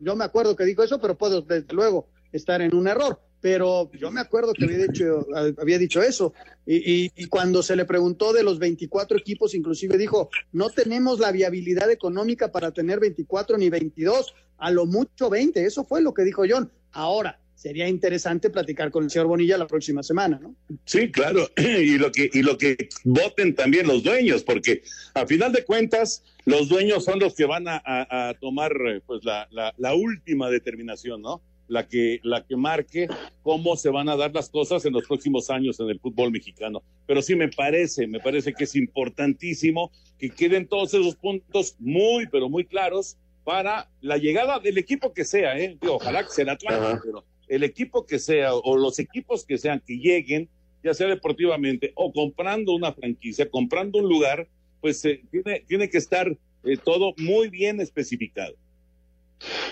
yo 0.00 0.16
me 0.16 0.24
acuerdo 0.24 0.56
que 0.56 0.64
dijo 0.64 0.82
eso, 0.82 1.00
pero 1.00 1.18
puedo 1.18 1.42
desde 1.42 1.72
luego 1.74 2.08
estar 2.32 2.62
en 2.62 2.74
un 2.74 2.88
error, 2.88 3.20
pero 3.42 3.90
yo 3.98 4.10
me 4.12 4.20
acuerdo 4.20 4.54
que 4.54 4.64
había 4.64 4.86
dicho, 4.86 5.26
había 5.58 5.76
dicho 5.76 6.00
eso, 6.00 6.32
y, 6.64 7.10
cuando 7.26 7.62
se 7.62 7.74
le 7.74 7.84
preguntó 7.84 8.32
de 8.32 8.44
los 8.44 8.60
24 8.60 9.18
equipos, 9.18 9.54
inclusive 9.54 9.98
dijo, 9.98 10.30
no 10.52 10.70
tenemos 10.70 11.18
la 11.18 11.32
viabilidad 11.32 11.90
económica 11.90 12.52
para 12.52 12.70
tener 12.70 13.00
24 13.00 13.58
ni 13.58 13.68
22, 13.68 14.32
a 14.58 14.70
lo 14.70 14.86
mucho 14.86 15.28
20, 15.28 15.66
eso 15.66 15.84
fue 15.84 16.00
lo 16.00 16.14
que 16.14 16.22
dijo 16.22 16.44
John. 16.48 16.70
Ahora, 16.92 17.40
sería 17.56 17.88
interesante 17.88 18.48
platicar 18.48 18.92
con 18.92 19.04
el 19.04 19.10
señor 19.10 19.26
Bonilla 19.26 19.58
la 19.58 19.66
próxima 19.66 20.04
semana, 20.04 20.38
¿no? 20.40 20.54
Sí, 20.84 21.10
claro, 21.10 21.48
y 21.56 21.98
lo 21.98 22.12
que 22.12 22.30
y 22.32 22.42
lo 22.42 22.56
que 22.56 22.76
voten 23.04 23.56
también 23.56 23.88
los 23.88 24.04
dueños, 24.04 24.44
porque 24.44 24.82
a 25.14 25.26
final 25.26 25.52
de 25.52 25.64
cuentas 25.64 26.22
los 26.44 26.68
dueños 26.68 27.04
son 27.04 27.18
los 27.18 27.34
que 27.34 27.44
van 27.44 27.64
a, 27.66 28.34
tomar 28.40 28.72
pues 29.06 29.24
la, 29.24 29.48
la, 29.50 29.94
última 29.94 30.48
determinación, 30.50 31.22
¿no? 31.22 31.42
La 31.72 31.88
que 31.88 32.20
la 32.22 32.44
que 32.44 32.54
marque 32.54 33.08
cómo 33.42 33.76
se 33.76 33.88
van 33.88 34.10
a 34.10 34.16
dar 34.16 34.34
las 34.34 34.50
cosas 34.50 34.84
en 34.84 34.92
los 34.92 35.06
próximos 35.06 35.48
años 35.48 35.80
en 35.80 35.88
el 35.88 35.98
fútbol 35.98 36.30
mexicano. 36.30 36.82
Pero 37.06 37.22
sí 37.22 37.34
me 37.34 37.48
parece, 37.48 38.06
me 38.06 38.20
parece 38.20 38.52
que 38.52 38.64
es 38.64 38.76
importantísimo 38.76 39.90
que 40.18 40.28
queden 40.28 40.68
todos 40.68 40.92
esos 40.92 41.16
puntos 41.16 41.76
muy, 41.78 42.26
pero 42.26 42.50
muy 42.50 42.66
claros 42.66 43.16
para 43.42 43.88
la 44.02 44.18
llegada 44.18 44.58
del 44.58 44.76
equipo 44.76 45.14
que 45.14 45.24
sea, 45.24 45.58
¿eh? 45.58 45.78
ojalá 45.88 46.24
que 46.24 46.30
sea 46.30 46.42
el 46.42 46.50
Atlanta, 46.50 47.00
pero 47.02 47.24
el 47.48 47.64
equipo 47.64 48.04
que 48.04 48.18
sea 48.18 48.54
o 48.54 48.76
los 48.76 48.98
equipos 48.98 49.44
que 49.44 49.56
sean 49.56 49.82
que 49.84 49.96
lleguen, 49.96 50.50
ya 50.84 50.92
sea 50.92 51.06
deportivamente 51.06 51.92
o 51.94 52.12
comprando 52.12 52.74
una 52.74 52.92
franquicia, 52.92 53.48
comprando 53.48 53.98
un 53.98 54.08
lugar, 54.08 54.46
pues 54.82 55.02
eh, 55.06 55.22
tiene, 55.30 55.60
tiene 55.66 55.88
que 55.88 55.98
estar 55.98 56.36
eh, 56.64 56.76
todo 56.76 57.14
muy 57.16 57.48
bien 57.48 57.80
especificado. 57.80 58.54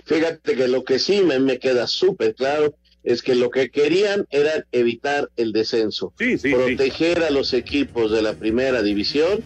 Fíjate 0.05 0.57
que 0.57 0.69
lo 0.69 0.85
que 0.85 0.99
sí 0.99 1.23
me, 1.23 1.39
me 1.39 1.59
queda 1.59 1.87
súper 1.87 2.35
claro 2.35 2.75
es 3.03 3.23
que 3.23 3.35
lo 3.35 3.51
que 3.51 3.71
querían 3.71 4.27
era 4.31 4.67
evitar 4.73 5.31
el 5.37 5.53
descenso, 5.53 6.13
proteger 6.17 7.23
a 7.23 7.31
los 7.31 7.55
equipos 7.55 8.11
de 8.11 8.23
la 8.23 8.35
primera 8.35 8.83
división, 8.83 9.43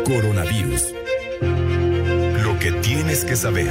Coronavirus. 0.07 0.95
Que 2.65 2.73
tienes 2.73 3.27
que 3.27 3.37
saber. 3.37 3.69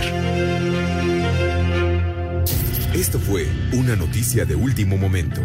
Esto 2.93 3.17
fue 3.17 3.47
una 3.73 3.95
noticia 3.95 4.45
de 4.45 4.53
último 4.53 4.97
momento. 4.97 5.41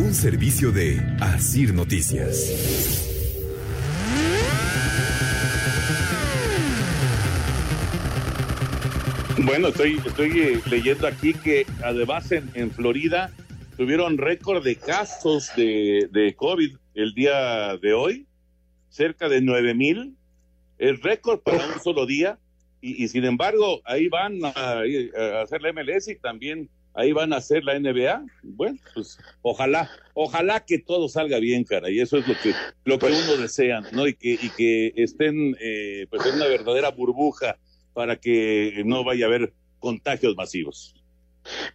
Un 0.00 0.12
servicio 0.12 0.70
de 0.70 1.00
Asir 1.18 1.72
Noticias. 1.72 3.08
Bueno, 9.38 9.68
estoy, 9.68 9.98
eh, 10.18 10.60
leyendo 10.68 11.06
aquí 11.06 11.32
que 11.32 11.64
además 11.82 12.30
en, 12.32 12.50
en 12.52 12.70
Florida 12.70 13.32
tuvieron 13.78 14.18
récord 14.18 14.62
de 14.62 14.76
casos 14.76 15.50
de, 15.56 16.06
de 16.12 16.34
COVID 16.34 16.76
el 16.92 17.14
día 17.14 17.78
de 17.78 17.94
hoy, 17.94 18.26
cerca 18.90 19.30
de 19.30 19.40
9 19.40 19.72
mil, 19.72 20.18
el 20.76 21.00
récord 21.00 21.40
para 21.40 21.66
un 21.66 21.80
solo 21.80 22.04
día, 22.04 22.38
y, 22.80 23.04
y 23.04 23.08
sin 23.08 23.24
embargo 23.24 23.80
ahí 23.84 24.08
van 24.08 24.44
a, 24.44 24.50
a 24.54 25.42
hacer 25.42 25.62
la 25.62 25.72
MLS 25.72 26.08
y 26.08 26.16
también 26.16 26.68
ahí 26.94 27.12
van 27.12 27.32
a 27.32 27.36
hacer 27.36 27.64
la 27.64 27.78
NBA. 27.78 28.26
Bueno, 28.42 28.78
pues 28.94 29.18
ojalá, 29.42 29.90
ojalá 30.14 30.60
que 30.60 30.78
todo 30.78 31.08
salga 31.08 31.38
bien, 31.38 31.64
cara, 31.64 31.90
y 31.90 32.00
eso 32.00 32.18
es 32.18 32.26
lo 32.26 32.34
que, 32.42 32.54
lo 32.84 32.98
que 32.98 33.06
uno 33.06 33.36
desea, 33.36 33.80
¿no? 33.92 34.06
Y 34.06 34.14
que, 34.14 34.32
y 34.32 34.50
que 34.50 34.92
estén 34.96 35.56
eh, 35.60 36.06
pues 36.10 36.26
en 36.26 36.34
una 36.36 36.46
verdadera 36.46 36.90
burbuja 36.90 37.58
para 37.92 38.16
que 38.16 38.82
no 38.84 39.04
vaya 39.04 39.26
a 39.26 39.28
haber 39.28 39.52
contagios 39.78 40.36
masivos. 40.36 40.94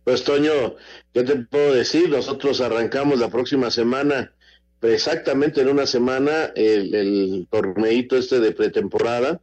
Pues 0.04 0.24
Toño, 0.24 0.76
¿qué 1.13 1.24
te 1.24 1.36
puedo 1.38 1.74
decir? 1.74 2.10
Nosotros 2.10 2.62
arrancamos 2.62 3.20
la 3.20 3.30
próxima 3.30 3.72
semana, 3.72 4.34
exactamente 4.82 5.62
en 5.62 5.70
una 5.70 5.88
semana, 5.88 6.52
el, 6.56 6.94
el 6.94 7.48
torneito 7.50 8.15
este 8.15 8.39
de 8.39 8.52
pretemporada 8.52 9.41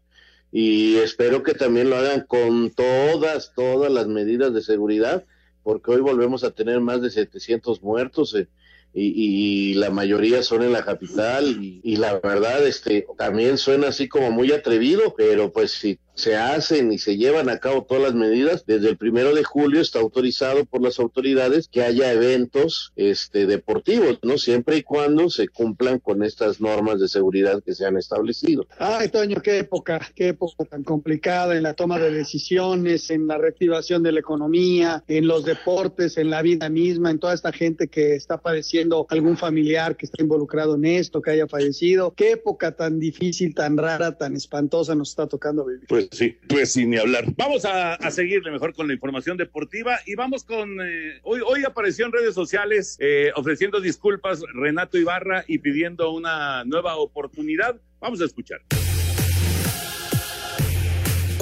y 0.52 0.96
espero 0.96 1.42
que 1.42 1.54
también 1.54 1.88
lo 1.88 1.96
hagan 1.96 2.26
con 2.28 2.70
todas, 2.70 3.54
todas 3.56 3.90
las 3.90 4.06
medidas 4.06 4.52
de 4.52 4.60
seguridad, 4.60 5.24
porque 5.62 5.92
hoy 5.92 6.00
volvemos 6.02 6.44
a 6.44 6.50
tener 6.50 6.80
más 6.80 7.00
de 7.00 7.10
700 7.10 7.82
muertos. 7.82 8.34
Eh, 8.34 8.48
y, 8.94 9.72
la 9.74 9.88
mayoría 9.88 10.42
son 10.42 10.62
en 10.62 10.72
la 10.72 10.84
capital 10.84 11.46
y, 11.46 11.80
y, 11.82 11.96
la 11.96 12.20
verdad 12.20 12.66
este 12.66 13.06
también 13.16 13.56
suena 13.56 13.88
así 13.88 14.06
como 14.06 14.30
muy 14.30 14.52
atrevido 14.52 15.14
pero 15.16 15.50
pues 15.50 15.72
si 15.72 15.98
se 16.14 16.36
hacen 16.36 16.92
y 16.92 16.98
se 16.98 17.16
llevan 17.16 17.48
a 17.48 17.58
cabo 17.58 17.84
todas 17.84 18.02
las 18.02 18.14
medidas 18.14 18.64
desde 18.66 18.88
el 18.88 18.96
primero 18.96 19.34
de 19.34 19.44
julio 19.44 19.80
está 19.80 20.00
autorizado 20.00 20.64
por 20.64 20.82
las 20.82 20.98
autoridades 20.98 21.68
que 21.68 21.82
haya 21.82 22.12
eventos 22.12 22.92
este 22.96 23.46
deportivos 23.46 24.18
no 24.22 24.38
siempre 24.38 24.76
y 24.76 24.82
cuando 24.82 25.30
se 25.30 25.48
cumplan 25.48 25.98
con 25.98 26.22
estas 26.22 26.60
normas 26.60 27.00
de 27.00 27.08
seguridad 27.08 27.62
que 27.62 27.74
se 27.74 27.86
han 27.86 27.96
establecido 27.96 28.66
ay 28.78 29.08
Toño 29.08 29.40
qué 29.42 29.58
época 29.58 30.00
qué 30.14 30.28
época 30.28 30.64
tan 30.64 30.84
complicada 30.84 31.56
en 31.56 31.62
la 31.62 31.74
toma 31.74 31.98
de 31.98 32.12
decisiones 32.12 33.10
en 33.10 33.26
la 33.26 33.38
reactivación 33.38 34.02
de 34.02 34.12
la 34.12 34.20
economía 34.20 35.02
en 35.08 35.26
los 35.26 35.44
deportes 35.44 36.18
en 36.18 36.30
la 36.30 36.42
vida 36.42 36.68
misma 36.68 37.10
en 37.10 37.18
toda 37.18 37.34
esta 37.34 37.52
gente 37.52 37.88
que 37.88 38.14
está 38.14 38.38
padeciendo 38.38 39.06
algún 39.08 39.36
familiar 39.36 39.96
que 39.96 40.06
está 40.06 40.22
involucrado 40.22 40.74
en 40.76 40.84
esto, 40.84 41.20
que 41.22 41.30
haya 41.30 41.46
fallecido. 41.46 42.12
Qué 42.14 42.32
época 42.32 42.72
tan 42.72 42.98
difícil, 42.98 43.54
tan 43.54 43.76
rara, 43.76 44.16
tan 44.16 44.34
espantosa 44.34 44.94
nos 44.94 45.10
está 45.10 45.26
tocando 45.26 45.64
vivir. 45.64 45.86
Pues 45.88 46.01
sí, 46.10 46.36
pues 46.48 46.72
sin 46.72 46.90
ni 46.90 46.98
hablar. 46.98 47.24
Vamos 47.36 47.64
a, 47.64 47.94
a 47.94 48.10
seguirle 48.10 48.50
mejor 48.50 48.74
con 48.74 48.88
la 48.88 48.94
información 48.94 49.36
deportiva 49.36 49.98
y 50.06 50.14
vamos 50.14 50.44
con, 50.44 50.80
eh, 50.80 51.20
hoy, 51.22 51.40
hoy 51.46 51.64
apareció 51.64 52.06
en 52.06 52.12
redes 52.12 52.34
sociales 52.34 52.96
eh, 53.00 53.30
ofreciendo 53.36 53.80
disculpas 53.80 54.42
Renato 54.54 54.98
Ibarra 54.98 55.44
y 55.46 55.58
pidiendo 55.58 56.10
una 56.12 56.64
nueva 56.64 56.96
oportunidad. 56.96 57.76
Vamos 58.00 58.20
a 58.20 58.24
escuchar. 58.24 58.60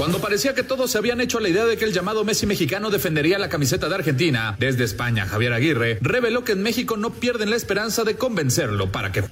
Cuando 0.01 0.19
parecía 0.19 0.55
que 0.55 0.63
todos 0.63 0.91
se 0.91 0.97
habían 0.97 1.21
hecho 1.21 1.41
la 1.41 1.51
idea 1.51 1.67
de 1.67 1.77
que 1.77 1.85
el 1.85 1.93
llamado 1.93 2.25
Messi 2.25 2.47
mexicano 2.47 2.89
defendería 2.89 3.39
la 3.39 3.51
camiseta 3.51 3.87
de 3.87 3.97
Argentina, 3.97 4.57
desde 4.59 4.85
España 4.85 5.27
Javier 5.27 5.53
Aguirre 5.53 5.99
reveló 6.01 6.43
que 6.43 6.53
en 6.53 6.63
México 6.63 6.97
no 6.97 7.11
pierden 7.11 7.51
la 7.51 7.57
esperanza 7.57 8.03
de 8.05 8.17
convencerlo 8.17 8.91
para 8.91 9.13
que 9.13 9.25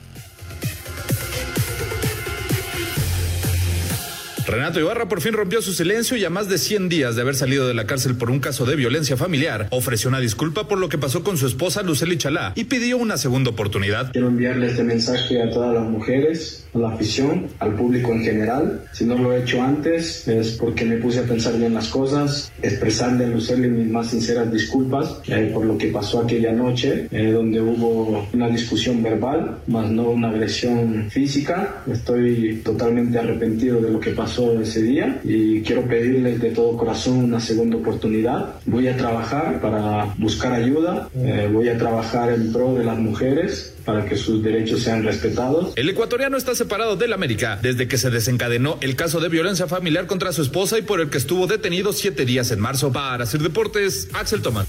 Renato 4.49 4.81
Ibarra 4.81 5.09
por 5.11 5.21
fin 5.21 5.35
rompió 5.35 5.61
su 5.61 5.75
silencio 5.75 6.17
y 6.17 6.25
a 6.25 6.31
más 6.31 6.49
de 6.49 6.57
100 6.57 6.89
días 6.89 7.15
de 7.15 7.21
haber 7.21 7.35
salido 7.35 7.69
de 7.69 7.75
la 7.75 7.87
cárcel 7.87 8.17
por 8.17 8.31
un 8.31 8.41
caso 8.41 8.65
de 8.65 8.77
violencia 8.77 9.15
familiar, 9.19 9.69
ofreció 9.73 10.09
una 10.09 10.21
disculpa 10.21 10.67
por 10.67 10.79
lo 10.79 10.89
que 10.89 10.97
pasó 10.97 11.23
con 11.23 11.37
su 11.37 11.47
esposa 11.47 11.83
Lucely 11.83 12.17
Chalá 12.17 12.55
y 12.55 12.65
pidió 12.65 12.97
una 12.97 13.19
segunda 13.19 13.51
oportunidad. 13.51 14.11
Quiero 14.13 14.29
enviarle 14.29 14.69
este 14.69 14.85
mensaje 14.85 15.43
a 15.43 15.51
todas 15.51 15.75
las 15.75 15.85
mujeres, 15.85 16.67
a 16.73 16.79
la 16.79 16.89
afición, 16.95 17.49
al 17.59 17.75
público 17.75 18.11
en 18.13 18.23
general. 18.23 18.85
Si 18.93 19.05
no 19.05 19.19
lo 19.19 19.35
he 19.35 19.43
hecho 19.43 19.63
antes 19.63 20.27
es 20.27 20.53
porque 20.53 20.87
me 20.87 20.97
puse 20.97 21.19
a 21.19 21.25
pensar 21.25 21.59
bien 21.59 21.75
las 21.75 21.89
cosas, 21.89 22.51
expresarle 22.63 23.27
a 23.27 23.29
Lucely 23.29 23.69
mis 23.69 23.91
más 23.91 24.09
sinceras 24.09 24.51
disculpas 24.51 25.21
eh, 25.27 25.51
por 25.53 25.67
lo 25.67 25.77
que 25.77 25.89
pasó 25.89 26.23
aquella 26.23 26.53
noche, 26.53 27.07
eh, 27.11 27.33
donde 27.33 27.61
hubo 27.61 28.27
una 28.33 28.49
discusión 28.49 29.03
verbal, 29.03 29.59
más 29.67 29.91
no 29.91 30.09
una 30.09 30.31
agresión 30.31 31.11
física. 31.11 31.83
Estoy 31.87 32.63
totalmente 32.65 33.19
arrepentido 33.19 33.83
de 33.83 33.91
lo 33.91 34.01
que 34.01 34.13
pasó 34.13 34.38
pasó 34.39 34.61
ese 34.61 34.83
día 34.83 35.21
y 35.25 35.63
quiero 35.63 35.87
pedirles 35.87 36.41
de 36.41 36.51
todo 36.51 36.77
corazón 36.77 37.25
una 37.25 37.41
segunda 37.41 37.77
oportunidad. 37.77 38.55
Voy 38.67 38.89
a 38.89 38.97
trabajar 38.97 39.61
para 39.61 40.15
buscar 40.19 40.53
ayuda, 40.53 41.09
eh, 41.17 41.49
voy 41.53 41.69
a 41.69 41.77
trabajar 41.77 42.33
en 42.33 42.53
pro 42.53 42.75
de 42.75 42.85
las 42.85 42.99
mujeres 42.99 43.75
para 43.85 44.05
que 44.05 44.17
sus 44.17 44.43
derechos 44.43 44.83
sean 44.83 45.03
respetados. 45.03 45.73
El 45.77 45.89
ecuatoriano 45.89 46.37
está 46.37 46.55
separado 46.55 46.97
del 46.97 47.13
América 47.13 47.59
desde 47.61 47.89
que 47.89 47.99
se 47.99 48.11
desencadenó 48.11 48.79
el 48.81 48.95
caso 48.97 49.21
de 49.21 49.29
violencia 49.29 49.67
familiar 49.67 50.07
contra 50.07 50.33
su 50.33 50.43
esposa 50.43 50.79
y 50.79 50.83
por 50.83 51.01
el 51.01 51.11
que 51.11 51.19
estuvo 51.19 51.47
detenido 51.47 51.93
siete 51.93 52.25
días 52.25 52.51
en 52.51 52.61
marzo. 52.61 52.93
Para 52.93 53.25
hacer 53.25 53.41
deportes, 53.41 54.09
Axel 54.13 54.43
Tomás. 54.43 54.69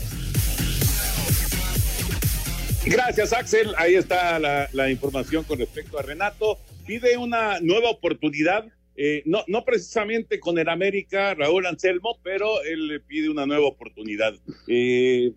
Gracias, 2.85 3.33
Axel. 3.33 3.73
Ahí 3.77 3.95
está 3.95 4.39
la, 4.39 4.67
la, 4.73 4.89
información 4.89 5.43
con 5.43 5.59
respecto 5.59 5.99
a 5.99 6.01
Renato. 6.01 6.57
Pide 6.87 7.17
una 7.17 7.59
nueva 7.59 7.89
oportunidad, 7.89 8.65
eh, 9.01 9.23
no, 9.25 9.45
no 9.47 9.63
precisamente 9.63 10.41
con 10.41 10.59
el 10.59 10.67
América, 10.67 11.33
Raúl 11.33 11.65
Anselmo, 11.65 12.19
pero 12.21 12.61
él 12.63 12.87
le 12.87 12.99
pide 12.99 13.29
una 13.29 13.45
nueva 13.45 13.65
oportunidad. 13.65 14.33
Eh, 14.67 15.31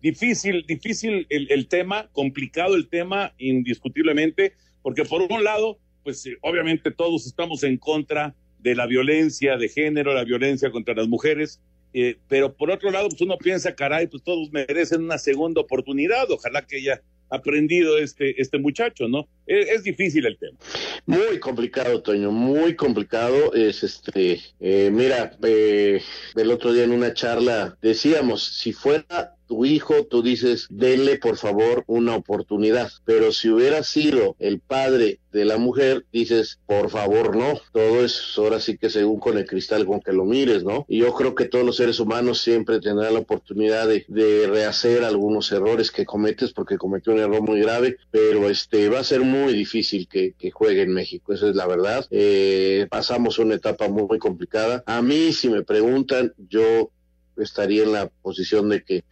difícil, 0.00 0.64
difícil 0.68 1.26
el, 1.28 1.66
tema, 1.66 2.08
complicado 2.12 2.76
el 2.76 2.88
tema, 2.88 3.34
indiscutiblemente, 3.38 4.52
porque 4.82 5.04
por 5.04 5.20
un 5.22 5.42
lado, 5.42 5.80
pues 6.04 6.24
eh, 6.26 6.38
obviamente 6.42 6.92
todos 6.92 7.26
estamos 7.26 7.64
en 7.64 7.76
contra 7.76 8.36
de 8.60 8.76
la 8.76 8.86
violencia 8.86 9.56
de 9.56 9.68
género, 9.68 10.14
la 10.14 10.22
violencia 10.22 10.70
contra 10.70 10.94
las 10.94 11.08
mujeres, 11.08 11.60
eh, 11.94 12.18
pero 12.28 12.54
por 12.54 12.70
otro 12.70 12.92
lado, 12.92 13.08
pues 13.08 13.20
uno 13.20 13.36
piensa, 13.36 13.74
caray, 13.74 14.06
pues 14.06 14.22
todos 14.22 14.48
merecen 14.52 15.02
una 15.02 15.18
segunda 15.18 15.60
oportunidad, 15.60 16.30
ojalá 16.30 16.64
que 16.64 16.76
haya 16.76 17.02
aprendido 17.30 17.98
este, 17.98 18.40
este 18.40 18.58
muchacho, 18.58 19.08
¿no? 19.08 19.28
Es, 19.46 19.68
es, 19.68 19.82
difícil 19.82 20.26
el 20.26 20.38
tema. 20.38 20.58
Muy 21.06 21.38
complicado, 21.38 22.02
Toño, 22.02 22.30
muy 22.30 22.74
complicado. 22.74 23.54
Es 23.54 23.82
este, 23.82 24.40
eh, 24.60 24.90
mira, 24.92 25.36
eh, 25.42 26.02
el 26.36 26.50
otro 26.50 26.72
día 26.72 26.84
en 26.84 26.92
una 26.92 27.14
charla 27.14 27.76
decíamos, 27.80 28.44
si 28.44 28.72
fuera 28.72 29.37
tu 29.48 29.64
hijo, 29.64 30.04
tú 30.04 30.22
dices, 30.22 30.66
denle 30.70 31.18
por 31.18 31.36
favor 31.36 31.82
una 31.86 32.14
oportunidad. 32.14 32.90
Pero 33.04 33.32
si 33.32 33.48
hubiera 33.48 33.82
sido 33.82 34.36
el 34.38 34.60
padre 34.60 35.18
de 35.32 35.44
la 35.44 35.58
mujer, 35.58 36.04
dices, 36.12 36.60
por 36.66 36.90
favor 36.90 37.36
no. 37.36 37.60
Todo 37.72 38.04
es 38.04 38.34
ahora 38.36 38.60
sí 38.60 38.78
que 38.78 38.90
según 38.90 39.18
con 39.18 39.38
el 39.38 39.46
cristal 39.46 39.86
con 39.86 40.00
que 40.00 40.12
lo 40.12 40.24
mires, 40.24 40.64
¿no? 40.64 40.84
Y 40.88 40.98
yo 40.98 41.12
creo 41.14 41.34
que 41.34 41.46
todos 41.46 41.64
los 41.64 41.76
seres 41.76 41.98
humanos 41.98 42.40
siempre 42.40 42.80
tendrán 42.80 43.14
la 43.14 43.20
oportunidad 43.20 43.88
de, 43.88 44.04
de 44.08 44.46
rehacer 44.46 45.04
algunos 45.04 45.50
errores 45.50 45.90
que 45.90 46.04
cometes 46.04 46.52
porque 46.52 46.78
cometió 46.78 47.12
un 47.12 47.20
error 47.20 47.42
muy 47.42 47.60
grave, 47.60 47.96
pero 48.10 48.48
este 48.48 48.88
va 48.88 49.00
a 49.00 49.04
ser 49.04 49.22
muy 49.22 49.52
difícil 49.52 50.08
que, 50.08 50.34
juegue 50.52 50.82
en 50.82 50.92
México, 50.92 51.32
esa 51.32 51.48
es 51.48 51.54
la 51.56 51.66
verdad. 51.66 52.06
Eh, 52.10 52.86
pasamos 52.90 53.38
una 53.38 53.54
etapa 53.54 53.88
muy, 53.88 54.04
muy 54.04 54.18
complicada. 54.18 54.82
A 54.86 55.02
mí, 55.02 55.32
si 55.32 55.48
me 55.48 55.62
preguntan, 55.62 56.32
yo 56.48 56.90
estaría 57.36 57.84
en 57.84 57.92
la 57.92 58.08
posición 58.22 58.68
de 58.68 58.82
que 58.82 59.04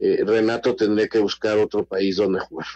eh, 0.00 0.24
Renato 0.24 0.74
tendría 0.74 1.08
que 1.08 1.18
buscar 1.18 1.58
otro 1.58 1.84
país 1.84 2.16
donde 2.16 2.40
jugar. 2.40 2.66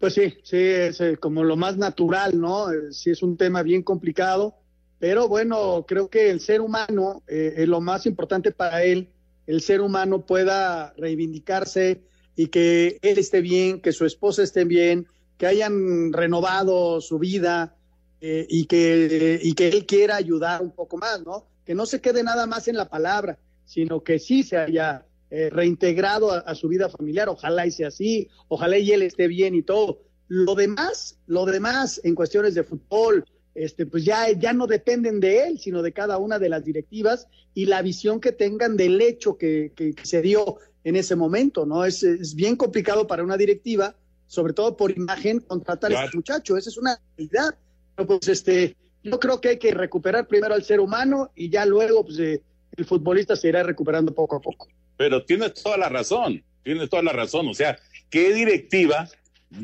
Pues 0.00 0.14
sí, 0.14 0.34
sí, 0.42 0.56
es 0.56 1.00
eh, 1.00 1.16
como 1.18 1.44
lo 1.44 1.56
más 1.56 1.76
natural, 1.76 2.40
¿no? 2.40 2.72
Eh, 2.72 2.92
sí 2.92 3.10
es 3.10 3.22
un 3.22 3.36
tema 3.36 3.62
bien 3.62 3.82
complicado, 3.82 4.56
pero 4.98 5.28
bueno, 5.28 5.84
creo 5.86 6.10
que 6.10 6.30
el 6.30 6.40
ser 6.40 6.60
humano 6.60 7.22
es 7.26 7.66
lo 7.66 7.80
más 7.80 8.04
importante 8.06 8.50
para 8.50 8.82
él, 8.82 9.08
el 9.46 9.62
ser 9.62 9.80
humano 9.80 10.26
pueda 10.26 10.92
reivindicarse 10.96 12.02
y 12.36 12.48
que 12.48 12.98
él 13.00 13.18
esté 13.18 13.40
bien, 13.40 13.80
que 13.80 13.92
su 13.92 14.04
esposa 14.04 14.42
esté 14.42 14.64
bien, 14.64 15.06
que 15.38 15.46
hayan 15.46 16.12
renovado 16.12 17.00
su 17.00 17.18
vida 17.18 17.76
y, 18.20 18.66
que, 18.66 19.40
y 19.42 19.54
que 19.54 19.68
él 19.68 19.86
quiera 19.86 20.16
ayudar 20.16 20.60
un 20.60 20.72
poco 20.72 20.98
más, 20.98 21.22
¿no? 21.24 21.46
Que 21.64 21.74
no 21.74 21.86
se 21.86 22.02
quede 22.02 22.22
nada 22.22 22.46
más 22.46 22.68
en 22.68 22.76
la 22.76 22.90
palabra, 22.90 23.38
sino 23.64 24.02
que 24.02 24.18
sí 24.18 24.42
se 24.42 24.58
haya 24.58 25.06
eh, 25.30 25.48
reintegrado 25.50 26.32
a, 26.32 26.38
a, 26.38 26.54
su 26.54 26.66
vida 26.68 26.88
familiar, 26.88 27.28
ojalá 27.28 27.64
y 27.66 27.70
sea 27.70 27.88
así, 27.88 28.28
ojalá 28.48 28.78
y 28.78 28.90
él 28.90 29.02
esté 29.02 29.28
bien 29.28 29.54
y 29.54 29.62
todo. 29.62 30.00
Lo 30.26 30.54
demás, 30.54 31.18
lo 31.26 31.44
demás 31.44 32.00
en 32.02 32.14
cuestiones 32.14 32.54
de 32.54 32.64
fútbol, 32.64 33.24
este, 33.54 33.86
pues 33.86 34.04
ya, 34.04 34.30
ya 34.32 34.52
no 34.52 34.66
dependen 34.66 35.20
de 35.20 35.46
él, 35.46 35.58
sino 35.58 35.82
de 35.82 35.92
cada 35.92 36.18
una 36.18 36.38
de 36.38 36.48
las 36.48 36.64
directivas 36.64 37.28
y 37.54 37.66
la 37.66 37.82
visión 37.82 38.20
que 38.20 38.32
tengan 38.32 38.76
del 38.76 39.00
hecho 39.00 39.36
que, 39.36 39.72
que, 39.74 39.92
que 39.92 40.06
se 40.06 40.22
dio 40.22 40.56
en 40.84 40.96
ese 40.96 41.14
momento, 41.16 41.66
¿no? 41.66 41.84
Es, 41.84 42.02
es, 42.02 42.34
bien 42.34 42.56
complicado 42.56 43.06
para 43.06 43.22
una 43.22 43.36
directiva, 43.36 43.94
sobre 44.26 44.52
todo 44.52 44.76
por 44.76 44.90
imagen, 44.90 45.40
contratar 45.40 45.90
claro. 45.90 46.02
a 46.02 46.04
este 46.06 46.16
muchacho, 46.16 46.56
esa 46.56 46.70
es 46.70 46.78
una 46.78 47.00
realidad. 47.16 47.54
Pero 47.94 48.06
pues 48.06 48.28
este, 48.28 48.76
yo 49.02 49.18
creo 49.20 49.40
que 49.40 49.50
hay 49.50 49.58
que 49.58 49.74
recuperar 49.74 50.26
primero 50.26 50.54
al 50.54 50.64
ser 50.64 50.80
humano 50.80 51.30
y 51.34 51.50
ya 51.50 51.66
luego 51.66 52.04
pues, 52.04 52.18
eh, 52.18 52.42
el 52.76 52.84
futbolista 52.84 53.36
se 53.36 53.48
irá 53.48 53.62
recuperando 53.62 54.14
poco 54.14 54.36
a 54.36 54.40
poco 54.40 54.68
pero 55.00 55.24
tienes 55.24 55.54
toda 55.54 55.78
la 55.78 55.88
razón, 55.88 56.44
tienes 56.62 56.90
toda 56.90 57.02
la 57.02 57.12
razón. 57.12 57.48
O 57.48 57.54
sea, 57.54 57.78
¿qué 58.10 58.34
directiva 58.34 59.08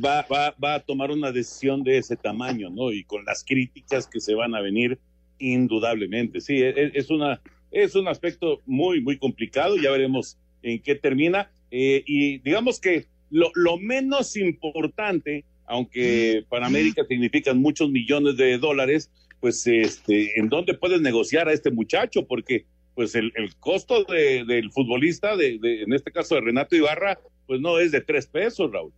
va, 0.02 0.22
va, 0.32 0.54
va 0.64 0.76
a 0.76 0.80
tomar 0.80 1.10
una 1.10 1.30
decisión 1.30 1.82
de 1.84 1.98
ese 1.98 2.16
tamaño, 2.16 2.70
no? 2.70 2.90
Y 2.90 3.04
con 3.04 3.22
las 3.26 3.44
críticas 3.44 4.06
que 4.06 4.18
se 4.18 4.34
van 4.34 4.54
a 4.54 4.62
venir, 4.62 4.98
indudablemente. 5.38 6.40
Sí, 6.40 6.62
es, 6.62 6.74
es 6.94 7.10
una, 7.10 7.42
es 7.70 7.94
un 7.94 8.08
aspecto 8.08 8.62
muy, 8.64 9.02
muy 9.02 9.18
complicado. 9.18 9.76
Ya 9.76 9.90
veremos 9.90 10.38
en 10.62 10.80
qué 10.80 10.94
termina. 10.94 11.50
Eh, 11.70 12.02
y 12.06 12.38
digamos 12.38 12.80
que 12.80 13.04
lo, 13.28 13.50
lo 13.56 13.76
menos 13.76 14.38
importante, 14.38 15.44
aunque 15.66 16.46
para 16.48 16.66
América 16.66 17.04
significan 17.06 17.58
muchos 17.58 17.90
millones 17.90 18.38
de 18.38 18.56
dólares, 18.56 19.10
pues 19.40 19.66
este, 19.66 20.40
¿en 20.40 20.48
dónde 20.48 20.72
puedes 20.72 21.02
negociar 21.02 21.46
a 21.46 21.52
este 21.52 21.70
muchacho? 21.70 22.26
Porque 22.26 22.64
pues 22.96 23.14
el, 23.14 23.30
el 23.36 23.54
costo 23.56 24.04
de, 24.04 24.44
del 24.46 24.72
futbolista, 24.72 25.36
de, 25.36 25.60
en 25.62 25.92
este 25.92 26.10
caso 26.10 26.34
de 26.34 26.40
Renato 26.40 26.74
Ibarra, 26.74 27.20
pues 27.46 27.60
no 27.60 27.78
es 27.78 27.92
de 27.92 28.00
tres 28.00 28.26
pesos, 28.26 28.72
Raúl. 28.72 28.92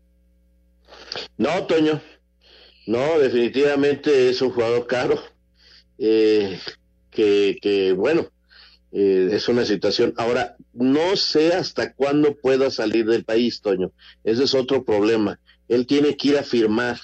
No, 1.37 1.67
Toño, 1.67 2.01
no, 2.87 3.19
definitivamente 3.19 4.31
es 4.31 4.41
un 4.41 4.51
jugador 4.51 4.87
caro, 4.87 5.21
eh, 5.99 6.59
que, 7.11 7.59
que 7.61 7.93
bueno, 7.93 8.29
eh, 8.93 9.31
es 9.33 9.49
una 9.49 9.65
situación. 9.65 10.15
Ahora, 10.17 10.57
no 10.73 11.17
sé 11.17 11.53
hasta 11.53 11.93
cuándo 11.93 12.37
pueda 12.37 12.71
salir 12.71 13.05
del 13.05 13.25
país, 13.25 13.61
Toño, 13.61 13.91
ese 14.23 14.45
es 14.45 14.55
otro 14.55 14.85
problema. 14.85 15.41
Él 15.67 15.87
tiene 15.87 16.17
que 16.17 16.29
ir 16.29 16.39
a 16.39 16.45
firmar, 16.45 16.99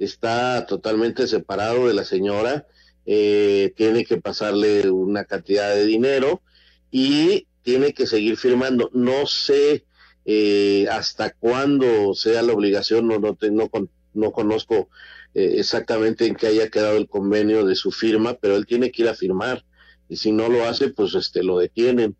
está 0.00 0.66
totalmente 0.66 1.28
separado 1.28 1.86
de 1.86 1.94
la 1.94 2.04
señora, 2.04 2.66
eh, 3.06 3.72
tiene 3.76 4.04
que 4.04 4.18
pasarle 4.18 4.90
una 4.90 5.24
cantidad 5.24 5.74
de 5.74 5.86
dinero 5.86 6.42
y 6.90 7.46
tiene 7.62 7.92
que 7.92 8.06
seguir 8.06 8.36
firmando. 8.36 8.90
No 8.92 9.26
sé 9.26 9.84
eh, 10.24 10.86
hasta 10.90 11.30
cuándo 11.30 12.14
sea 12.14 12.42
la 12.42 12.52
obligación, 12.52 13.08
no, 13.08 13.18
no, 13.18 13.34
te, 13.34 13.50
no, 13.50 13.70
no 14.14 14.32
conozco 14.32 14.88
eh, 15.34 15.54
exactamente 15.56 16.26
en 16.26 16.34
qué 16.34 16.48
haya 16.48 16.68
quedado 16.68 16.96
el 16.96 17.08
convenio 17.08 17.64
de 17.64 17.74
su 17.74 17.90
firma, 17.90 18.34
pero 18.34 18.56
él 18.56 18.66
tiene 18.66 18.90
que 18.90 19.02
ir 19.02 19.08
a 19.08 19.14
firmar 19.14 19.64
y 20.08 20.16
si 20.16 20.30
no 20.30 20.48
lo 20.48 20.64
hace, 20.66 20.90
pues 20.90 21.14
este 21.14 21.42
lo 21.42 21.58
detienen. 21.58 22.16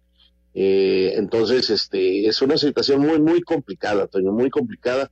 Eh, 0.54 1.14
entonces, 1.16 1.70
este 1.70 2.26
es 2.26 2.42
una 2.42 2.56
situación 2.56 3.00
muy, 3.00 3.20
muy 3.20 3.42
complicada, 3.42 4.06
Toño, 4.06 4.32
muy 4.32 4.50
complicada 4.50 5.10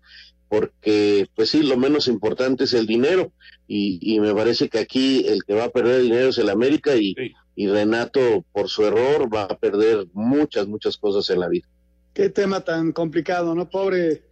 porque 0.50 1.28
pues 1.36 1.50
sí, 1.50 1.62
lo 1.62 1.76
menos 1.78 2.08
importante 2.08 2.64
es 2.64 2.74
el 2.74 2.88
dinero 2.88 3.32
y, 3.68 4.00
y, 4.02 4.18
me 4.18 4.34
parece 4.34 4.68
que 4.68 4.80
aquí 4.80 5.24
el 5.28 5.44
que 5.44 5.54
va 5.54 5.64
a 5.64 5.70
perder 5.70 6.02
dinero 6.02 6.30
es 6.30 6.38
el 6.38 6.50
América 6.50 6.96
y, 6.96 7.14
sí. 7.14 7.32
y, 7.54 7.68
Renato 7.68 8.44
por 8.52 8.68
su 8.68 8.84
error 8.84 9.32
va 9.32 9.44
a 9.44 9.56
perder 9.56 10.08
muchas, 10.12 10.66
muchas 10.66 10.96
cosas 10.96 11.30
en 11.30 11.38
la 11.38 11.48
vida. 11.48 11.68
Qué 12.12 12.30
tema 12.30 12.62
tan 12.62 12.90
complicado, 12.90 13.54
¿no? 13.54 13.70
Pobre, 13.70 14.24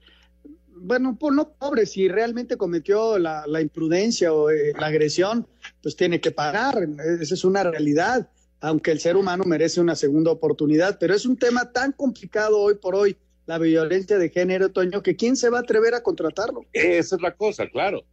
bueno, 0.74 1.16
no 1.30 1.52
pobre, 1.52 1.86
si 1.86 2.08
realmente 2.08 2.56
cometió 2.56 3.16
la, 3.16 3.44
la 3.46 3.60
imprudencia 3.60 4.32
o 4.32 4.50
eh, 4.50 4.72
la 4.76 4.88
agresión, 4.88 5.46
pues 5.80 5.94
tiene 5.94 6.20
que 6.20 6.32
pagar, 6.32 6.88
esa 7.20 7.34
es 7.34 7.44
una 7.44 7.62
realidad, 7.62 8.28
aunque 8.60 8.90
el 8.90 8.98
ser 8.98 9.16
humano 9.16 9.44
merece 9.44 9.80
una 9.80 9.94
segunda 9.94 10.32
oportunidad, 10.32 10.98
pero 10.98 11.14
es 11.14 11.26
un 11.26 11.36
tema 11.36 11.70
tan 11.70 11.92
complicado 11.92 12.58
hoy 12.58 12.74
por 12.74 12.96
hoy 12.96 13.16
la 13.48 13.58
violencia 13.58 14.18
de 14.18 14.28
género, 14.28 14.68
Toño, 14.68 15.02
que 15.02 15.16
quién 15.16 15.34
se 15.34 15.48
va 15.48 15.56
a 15.56 15.60
atrever 15.62 15.94
a 15.94 16.02
contratarlo. 16.02 16.66
Esa 16.74 17.16
es 17.16 17.22
la 17.22 17.34
cosa, 17.34 17.66
claro. 17.66 18.04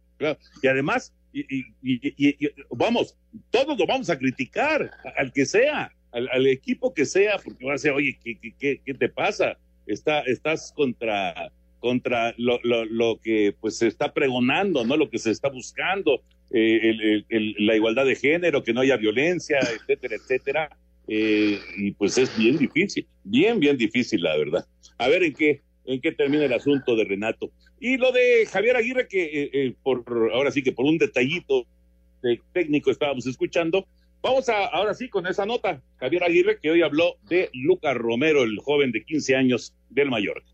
Y 0.62 0.66
además, 0.66 1.12
y, 1.30 1.62
vamos, 2.70 3.14
todos 3.50 3.78
lo 3.78 3.86
vamos 3.86 4.08
a 4.08 4.18
criticar, 4.18 4.90
al 5.18 5.30
que 5.34 5.44
sea, 5.44 5.92
al, 6.12 6.26
al 6.32 6.46
equipo 6.46 6.94
que 6.94 7.04
sea, 7.04 7.36
porque 7.36 7.66
va 7.66 7.74
a 7.74 7.78
ser, 7.78 7.92
oye, 7.92 8.18
¿qué, 8.24 8.38
qué, 8.58 8.80
qué 8.82 8.94
te 8.94 9.10
pasa? 9.10 9.58
Está, 9.86 10.20
estás 10.20 10.72
contra, 10.74 11.52
contra 11.80 12.34
lo, 12.38 12.58
lo, 12.62 12.86
lo, 12.86 13.20
que 13.20 13.54
pues 13.60 13.76
se 13.76 13.88
está 13.88 14.14
pregonando, 14.14 14.86
¿no? 14.86 14.96
Lo 14.96 15.10
que 15.10 15.18
se 15.18 15.32
está 15.32 15.50
buscando, 15.50 16.22
eh, 16.50 17.24
la 17.58 17.76
igualdad 17.76 18.06
de 18.06 18.16
género, 18.16 18.62
que 18.62 18.72
no 18.72 18.80
haya 18.80 18.96
violencia, 18.96 19.58
etcétera, 19.58 20.16
etcétera. 20.16 20.76
Eh, 21.08 21.60
y 21.76 21.92
pues 21.92 22.16
es 22.16 22.36
bien 22.38 22.56
difícil, 22.56 23.06
bien, 23.22 23.60
bien 23.60 23.76
difícil, 23.76 24.22
la 24.22 24.34
verdad 24.38 24.66
a 24.98 25.08
ver 25.08 25.22
en 25.22 25.34
qué, 25.34 25.62
en 25.84 26.00
qué 26.00 26.12
termina 26.12 26.44
el 26.44 26.52
asunto 26.52 26.96
de 26.96 27.04
Renato. 27.04 27.50
Y 27.80 27.96
lo 27.96 28.12
de 28.12 28.46
Javier 28.46 28.76
Aguirre, 28.76 29.08
que 29.08 29.24
eh, 29.24 29.50
eh, 29.52 29.74
por 29.82 30.04
ahora 30.32 30.50
sí 30.50 30.62
que 30.62 30.72
por 30.72 30.86
un 30.86 30.98
detallito 30.98 31.66
de 32.22 32.40
técnico 32.52 32.90
estábamos 32.90 33.26
escuchando, 33.26 33.86
Vamos 34.22 34.48
a, 34.48 34.66
ahora 34.66 34.92
sí 34.92 35.08
con 35.08 35.24
esa 35.28 35.46
nota. 35.46 35.80
Javier 35.98 36.24
Aguirre, 36.24 36.58
que 36.60 36.72
hoy 36.72 36.82
habló 36.82 37.16
de 37.28 37.48
Lucas 37.52 37.94
Romero, 37.96 38.42
el 38.42 38.58
joven 38.58 38.90
de 38.90 39.04
15 39.04 39.36
años 39.36 39.72
del 39.90 40.10
Mallorca. 40.10 40.50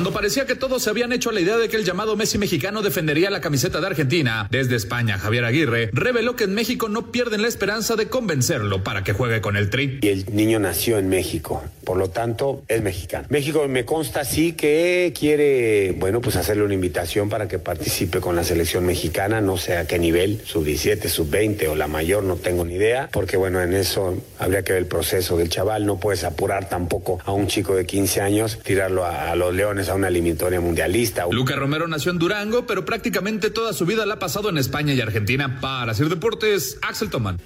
Cuando 0.00 0.14
parecía 0.14 0.46
que 0.46 0.54
todos 0.54 0.82
se 0.82 0.88
habían 0.88 1.12
hecho 1.12 1.30
la 1.30 1.40
idea 1.40 1.58
de 1.58 1.68
que 1.68 1.76
el 1.76 1.84
llamado 1.84 2.16
Messi 2.16 2.38
mexicano 2.38 2.80
defendería 2.80 3.28
la 3.28 3.42
camiseta 3.42 3.82
de 3.82 3.88
Argentina, 3.88 4.48
desde 4.50 4.74
España 4.74 5.18
Javier 5.18 5.44
Aguirre 5.44 5.90
reveló 5.92 6.36
que 6.36 6.44
en 6.44 6.54
México 6.54 6.88
no 6.88 7.12
pierden 7.12 7.42
la 7.42 7.48
esperanza 7.48 7.96
de 7.96 8.08
convencerlo 8.08 8.82
para 8.82 9.04
que 9.04 9.12
juegue 9.12 9.42
con 9.42 9.58
el 9.58 9.68
Tri. 9.68 9.98
Y 10.00 10.08
el 10.08 10.34
niño 10.34 10.58
nació 10.58 10.96
en 10.96 11.10
México, 11.10 11.62
por 11.84 11.98
lo 11.98 12.08
tanto 12.08 12.62
es 12.66 12.80
mexicano. 12.80 13.26
México 13.28 13.68
me 13.68 13.84
consta 13.84 14.24
sí 14.24 14.54
que 14.54 15.12
quiere, 15.14 15.92
bueno, 15.98 16.22
pues 16.22 16.36
hacerle 16.36 16.62
una 16.62 16.72
invitación 16.72 17.28
para 17.28 17.46
que 17.46 17.58
participe 17.58 18.20
con 18.20 18.34
la 18.34 18.42
selección 18.42 18.86
mexicana, 18.86 19.42
no 19.42 19.58
sé 19.58 19.76
a 19.76 19.86
qué 19.86 19.98
nivel, 19.98 20.40
sub 20.46 20.64
17, 20.64 21.10
sub 21.10 21.28
20 21.28 21.68
o 21.68 21.76
la 21.76 21.88
mayor, 21.88 22.24
no 22.24 22.36
tengo 22.36 22.64
ni 22.64 22.76
idea, 22.76 23.10
porque 23.12 23.36
bueno, 23.36 23.60
en 23.60 23.74
eso 23.74 24.16
habría 24.38 24.62
que 24.62 24.72
ver 24.72 24.80
el 24.80 24.88
proceso 24.88 25.36
del 25.36 25.50
chaval, 25.50 25.84
no 25.84 26.00
puedes 26.00 26.24
apurar 26.24 26.70
tampoco 26.70 27.18
a 27.22 27.32
un 27.32 27.48
chico 27.48 27.76
de 27.76 27.84
15 27.84 28.22
años, 28.22 28.58
tirarlo 28.64 29.04
a, 29.04 29.30
a 29.30 29.36
los 29.36 29.54
leones 29.54 29.89
a 29.90 29.94
una 29.94 30.08
eliminatoria 30.08 30.60
mundialista. 30.60 31.26
Lucas 31.30 31.56
Romero 31.56 31.86
nació 31.88 32.12
en 32.12 32.18
Durango, 32.18 32.66
pero 32.66 32.84
prácticamente 32.84 33.50
toda 33.50 33.72
su 33.72 33.84
vida 33.84 34.06
la 34.06 34.14
ha 34.14 34.18
pasado 34.18 34.48
en 34.48 34.58
España 34.58 34.94
y 34.94 35.00
Argentina. 35.00 35.58
Para 35.60 35.92
hacer 35.92 36.08
deportes, 36.08 36.78
Axel 36.82 37.10
Toman. 37.10 37.38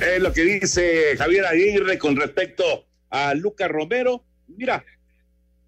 Es 0.00 0.22
lo 0.22 0.32
que 0.32 0.42
dice 0.42 1.16
Javier 1.16 1.46
Aguirre 1.46 1.98
con 1.98 2.16
respecto 2.16 2.86
a 3.10 3.34
Lucas 3.34 3.68
Romero. 3.68 4.24
Mira, 4.46 4.84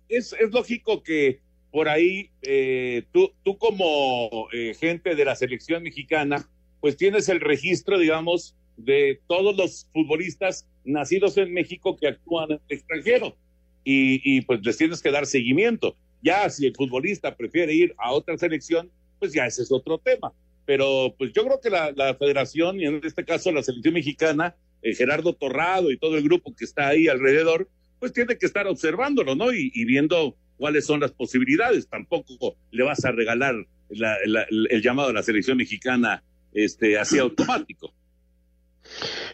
es, 0.09 0.33
es 0.33 0.51
lógico 0.53 1.03
que 1.03 1.41
por 1.73 1.89
ahí 1.89 2.31
eh, 2.43 3.05
tú, 3.13 3.33
tú 3.43 3.59
como 3.59 4.49
eh, 4.53 4.75
gente 4.79 5.15
de 5.17 5.25
la 5.25 5.35
selección 5.35 5.83
mexicana, 5.83 6.49
pues 6.81 6.97
tienes 6.97 7.29
el 7.29 7.41
registro, 7.41 7.99
digamos, 7.99 8.57
de 8.77 9.21
todos 9.27 9.57
los 9.57 9.89
futbolistas 9.93 10.67
nacidos 10.85 11.37
en 11.39 11.53
México 11.53 11.97
que 11.97 12.09
actúan 12.09 12.53
en 12.53 12.61
el 12.69 12.77
extranjero. 12.77 13.37
Y, 13.83 14.43
pues 14.43 14.61
les 14.63 14.77
tienes 14.77 15.03
que 15.03 15.11
dar 15.11 15.27
seguimiento. 15.27 15.97
Ya 16.23 16.49
si 16.51 16.67
el 16.67 16.75
futbolista 16.75 17.35
prefiere 17.35 17.73
ir 17.75 17.95
a 17.99 18.13
otra 18.13 18.37
selección, 18.37 18.91
pues 19.19 19.33
ya 19.33 19.47
ese 19.47 19.63
es 19.63 19.73
otro 19.73 19.99
tema. 19.99 20.33
Pero 20.67 21.15
pues 21.19 21.33
yo 21.33 21.45
creo 21.45 21.61
que 21.61 21.71
la, 21.71 22.15
federación, 22.19 22.79
y 22.81 22.85
en 22.85 23.01
este 23.03 23.25
caso 23.25 23.51
la 23.51 23.63
selección 23.63 23.95
mexicana, 23.95 24.55
eh, 24.83 24.95
Gerardo 24.95 25.33
Torrado 25.35 25.91
y 25.91 25.99
todo 25.99 26.17
el 26.17 26.23
grupo 26.23 26.55
que 26.55 26.65
está 26.65 26.89
ahí 26.89 27.09
alrededor, 27.09 27.69
pues 27.99 28.13
tiene 28.13 28.37
que 28.39 28.47
estar 28.47 28.67
observándolo, 28.67 29.35
¿no? 29.35 29.53
Y, 29.53 29.73
y 29.75 29.85
viendo 29.85 30.37
cuáles 30.57 30.87
son 30.87 31.01
las 31.01 31.11
posibilidades. 31.11 31.89
Tampoco 31.89 32.57
le 32.71 32.85
vas 32.85 33.05
a 33.05 33.13
regalar 33.13 33.55
la, 33.89 34.17
la, 34.27 34.47
el 34.51 34.83
llamado 34.83 35.09
a 35.09 35.13
la 35.13 35.23
selección 35.23 35.57
mexicana 35.57 36.23
este, 36.53 36.99
así 36.99 37.19
automático. 37.19 37.93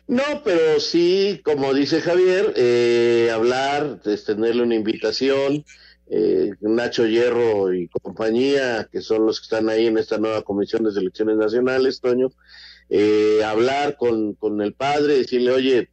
No, 0.08 0.22
pero 0.44 0.78
sí, 0.80 1.40
como 1.44 1.74
dice 1.74 2.00
Javier, 2.00 2.52
eh, 2.56 3.30
hablar, 3.32 4.00
extenderle 4.04 4.62
una 4.62 4.74
invitación, 4.74 5.64
eh, 6.08 6.52
Nacho 6.60 7.06
Hierro 7.06 7.74
y 7.74 7.88
compañía, 7.88 8.88
que 8.90 9.00
son 9.00 9.26
los 9.26 9.40
que 9.40 9.44
están 9.44 9.68
ahí 9.68 9.86
en 9.86 9.98
esta 9.98 10.18
nueva 10.18 10.42
comisión 10.42 10.84
de 10.84 10.92
selecciones 10.92 11.36
nacionales, 11.36 12.00
Toño, 12.00 12.30
eh, 12.88 13.42
hablar 13.44 13.96
con, 13.96 14.34
con 14.34 14.62
el 14.62 14.74
padre, 14.74 15.18
decirle, 15.18 15.50
oye, 15.50 15.90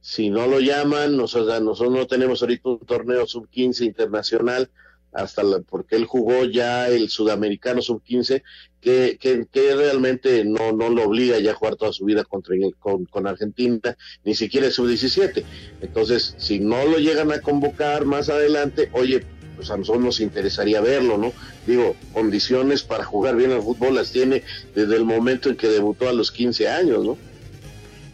si 0.00 0.30
no 0.30 0.48
lo 0.48 0.58
llaman, 0.58 1.16
nosotros, 1.16 1.62
nosotros 1.62 1.94
no 1.96 2.06
tenemos 2.08 2.42
ahorita 2.42 2.68
un 2.70 2.80
torneo 2.80 3.24
sub-15 3.26 3.84
internacional, 3.86 4.68
hasta 5.12 5.44
la, 5.44 5.60
porque 5.60 5.94
él 5.94 6.06
jugó 6.06 6.44
ya 6.44 6.88
el 6.88 7.08
sudamericano 7.08 7.80
sub-15, 7.82 8.42
que, 8.82 9.16
que, 9.20 9.74
realmente 9.74 10.44
no, 10.44 10.72
no 10.72 10.90
lo 10.90 11.04
obliga 11.04 11.38
ya 11.38 11.52
a 11.52 11.54
jugar 11.54 11.76
toda 11.76 11.92
su 11.92 12.04
vida 12.04 12.24
contra, 12.24 12.56
con, 12.80 13.26
Argentina, 13.28 13.96
ni 14.24 14.34
siquiera 14.34 14.66
el 14.66 14.72
sub-17. 14.72 15.44
Entonces, 15.80 16.34
si 16.36 16.58
no 16.58 16.84
lo 16.84 16.98
llegan 16.98 17.30
a 17.30 17.40
convocar 17.40 18.04
más 18.04 18.28
adelante, 18.28 18.90
oye, 18.92 19.22
pues 19.54 19.70
a 19.70 19.76
nosotros 19.76 20.02
nos 20.04 20.20
interesaría 20.20 20.80
verlo, 20.80 21.16
¿no? 21.16 21.32
Digo, 21.64 21.94
condiciones 22.12 22.82
para 22.82 23.04
jugar 23.04 23.36
bien 23.36 23.52
al 23.52 23.62
fútbol 23.62 23.94
las 23.94 24.10
tiene 24.10 24.42
desde 24.74 24.96
el 24.96 25.04
momento 25.04 25.48
en 25.48 25.56
que 25.56 25.68
debutó 25.68 26.08
a 26.08 26.12
los 26.12 26.32
15 26.32 26.68
años, 26.68 27.04
¿no? 27.04 27.16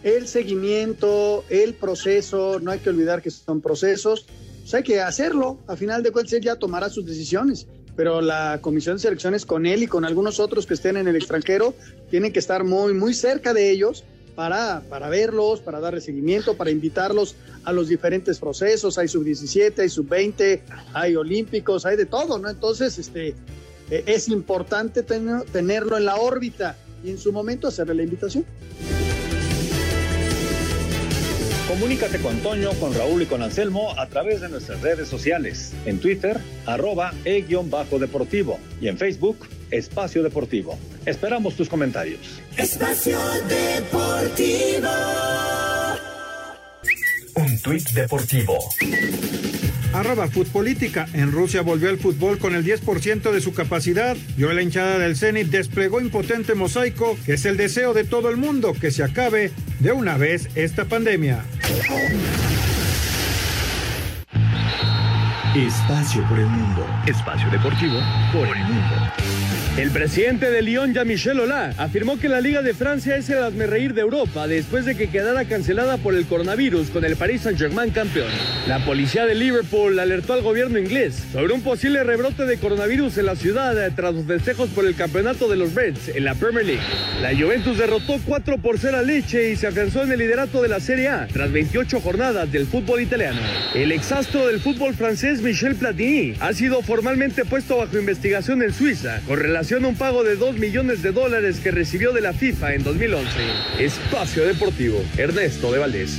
El 0.03 0.29
seguimiento, 0.29 1.45
el 1.49 1.75
proceso, 1.75 2.61
no 2.61 2.71
hay 2.73 2.81
que 2.81 2.91
olvidar 2.91 3.23
que 3.23 3.31
son 3.31 3.63
procesos, 3.63 4.27
pues 4.61 4.75
hay 4.75 4.83
que 4.83 5.01
hacerlo. 5.01 5.59
A 5.67 5.77
final 5.77 6.03
de 6.03 6.13
cuentas, 6.13 6.35
él 6.35 6.43
ya 6.43 6.57
tomará 6.57 6.91
sus 6.91 7.07
decisiones. 7.07 7.67
Pero 7.99 8.21
la 8.21 8.61
comisión 8.61 8.95
de 8.95 9.03
selecciones 9.03 9.45
con 9.45 9.67
él 9.67 9.83
y 9.83 9.89
con 9.89 10.05
algunos 10.05 10.39
otros 10.39 10.67
que 10.67 10.75
estén 10.75 10.97
en 10.97 11.09
el 11.09 11.17
extranjero 11.17 11.75
tienen 12.13 12.33
que 12.33 12.39
estar 12.39 12.63
muy, 12.63 12.95
muy 12.95 13.13
cerca 13.13 13.53
de 13.53 13.73
ellos 13.73 14.05
para, 14.37 14.85
para 14.89 15.09
verlos, 15.09 15.59
para 15.59 15.81
darle 15.81 16.01
seguimiento, 16.01 16.57
para 16.57 16.71
invitarlos 16.71 17.35
a 17.65 17.73
los 17.73 17.89
diferentes 17.89 18.39
procesos. 18.39 18.99
Hay 18.99 19.09
sub-17, 19.09 19.81
hay 19.81 19.89
sub-20, 19.89 20.61
hay 20.95 21.17
olímpicos, 21.17 21.85
hay 21.87 21.97
de 21.97 22.07
todo, 22.07 22.39
¿no? 22.39 22.49
Entonces, 22.49 23.01
este, 23.01 23.35
es 23.91 24.29
importante 24.29 25.03
ten, 25.03 25.43
tenerlo 25.53 25.97
en 25.97 26.05
la 26.05 26.19
órbita 26.19 26.77
y 27.03 27.11
en 27.11 27.19
su 27.19 27.33
momento 27.33 27.67
hacerle 27.67 27.95
la 27.95 28.05
invitación. 28.05 28.45
Comunícate 31.69 32.19
con 32.21 32.39
Toño, 32.39 32.71
con 32.81 32.95
Raúl 32.95 33.21
y 33.21 33.27
con 33.27 33.43
Anselmo 33.43 33.93
a 33.99 34.07
través 34.07 34.41
de 34.41 34.49
nuestras 34.49 34.81
redes 34.81 35.07
sociales. 35.07 35.75
En 35.85 36.01
Twitter, 36.01 36.41
arroba 36.65 37.13
e-deportivo. 37.27 38.59
Y 38.81 38.89
en 38.89 38.97
Facebook, 38.97 39.47
Espacio 39.71 40.23
Deportivo. 40.23 40.79
Esperamos 41.05 41.57
tus 41.57 41.69
comentarios. 41.69 42.41
Espacio 42.57 43.19
Deportivo. 43.49 44.89
Un 47.35 47.59
tuit 47.61 47.91
deportivo. 47.91 48.59
Arroba 49.93 50.29
Futbolítica. 50.29 51.07
En 51.13 51.33
Rusia 51.33 51.63
volvió 51.63 51.91
el 51.91 51.99
fútbol 51.99 52.39
con 52.39 52.55
el 52.55 52.65
10% 52.65 53.31
de 53.31 53.41
su 53.41 53.53
capacidad. 53.53 54.17
Y 54.37 54.45
hoy 54.45 54.55
la 54.55 54.63
hinchada 54.63 54.99
del 54.99 55.17
Zenit 55.17 55.49
desplegó 55.49 56.01
impotente 56.01 56.55
mosaico, 56.55 57.19
que 57.25 57.35
es 57.35 57.45
el 57.45 57.57
deseo 57.57 57.95
de 57.95 58.05
todo 58.05 58.31
el 58.31 58.37
mundo 58.37 58.73
que 58.73 58.91
se 58.91 59.03
acabe 59.03 59.53
de 59.81 59.93
una 59.93 60.17
vez 60.17 60.49
esta 60.55 60.85
pandemia. 60.85 61.45
Espacio 65.57 66.23
por 66.29 66.39
el 66.39 66.47
mundo. 66.47 66.87
Espacio 67.07 67.51
deportivo 67.51 67.99
por 68.33 68.47
el 68.47 68.65
mundo. 68.65 69.38
El 69.79 69.93
presidente 69.93 70.51
de 70.51 70.61
Lyon, 70.61 70.93
Jean-Michel 70.93 71.39
Hola, 71.39 71.73
afirmó 71.79 72.19
que 72.19 72.29
la 72.29 72.41
Liga 72.41 72.63
de 72.63 72.75
Francia 72.75 73.17
es 73.17 73.31
el 73.31 73.45
hazmerreír 73.45 73.95
de 73.95 74.01
Europa 74.01 74.49
después 74.49 74.85
de 74.85 74.97
que 74.97 75.09
quedara 75.09 75.45
cancelada 75.45 75.99
por 75.99 76.17
el 76.17 76.27
coronavirus 76.27 76.91
con 76.91 77.05
el 77.05 77.15
Paris 77.15 77.43
Saint-Germain 77.43 77.93
campeón. 77.93 78.27
La 78.67 78.85
policía 78.85 79.25
de 79.25 79.37
Liverpool 79.37 79.97
alertó 80.01 80.33
al 80.33 80.43
gobierno 80.43 80.81
inglés 80.81 81.23
sobre 81.33 81.53
un 81.53 81.63
posible 81.63 82.03
rebrote 82.03 82.45
de 82.45 82.59
coronavirus 82.59 83.19
en 83.19 83.27
la 83.27 83.37
ciudad 83.37 83.93
tras 83.95 84.15
los 84.15 84.27
festejos 84.27 84.69
por 84.71 84.85
el 84.85 84.97
campeonato 84.97 85.49
de 85.49 85.55
los 85.55 85.73
Reds 85.77 86.09
en 86.09 86.25
la 86.25 86.35
Premier 86.35 86.67
League. 86.67 86.83
La 87.23 87.31
Juventus 87.31 87.79
derrotó 87.79 88.19
4 88.27 88.59
por 88.59 88.81
0 88.81 88.97
a 88.99 89.03
Leche 89.03 89.53
y 89.53 89.55
se 89.55 89.69
afianzó 89.69 90.03
en 90.03 90.11
el 90.11 90.19
liderato 90.19 90.61
de 90.61 90.71
la 90.71 90.81
Serie 90.81 91.07
A 91.07 91.29
tras 91.29 91.53
28 91.53 92.01
jornadas 92.01 92.51
del 92.51 92.67
fútbol 92.67 93.01
italiano. 93.01 93.39
El 93.77 93.93
exastro 93.93 94.49
del 94.49 94.59
fútbol 94.59 94.95
francés 94.95 95.41
Michel 95.41 95.77
Platini 95.77 96.35
ha 96.41 96.53
sido 96.53 96.83
formalmente 96.83 97.45
puesto 97.45 97.77
bajo 97.77 97.97
investigación 97.97 98.61
en 98.65 98.73
Suiza 98.73 99.21
con 99.29 99.39
relación 99.39 99.68
un 99.77 99.97
pago 99.97 100.25
de 100.25 100.35
2 100.35 100.57
millones 100.57 101.03
de 101.03 101.13
dólares 101.13 101.61
que 101.61 101.71
recibió 101.71 102.13
de 102.13 102.23
la 102.23 102.33
FIFA 102.33 102.75
en 102.75 102.85
2011. 102.85 103.29
Espacio 103.79 104.47
Deportivo, 104.47 104.99
Ernesto 105.19 105.71
de 105.71 105.79
Valdés. 105.79 106.19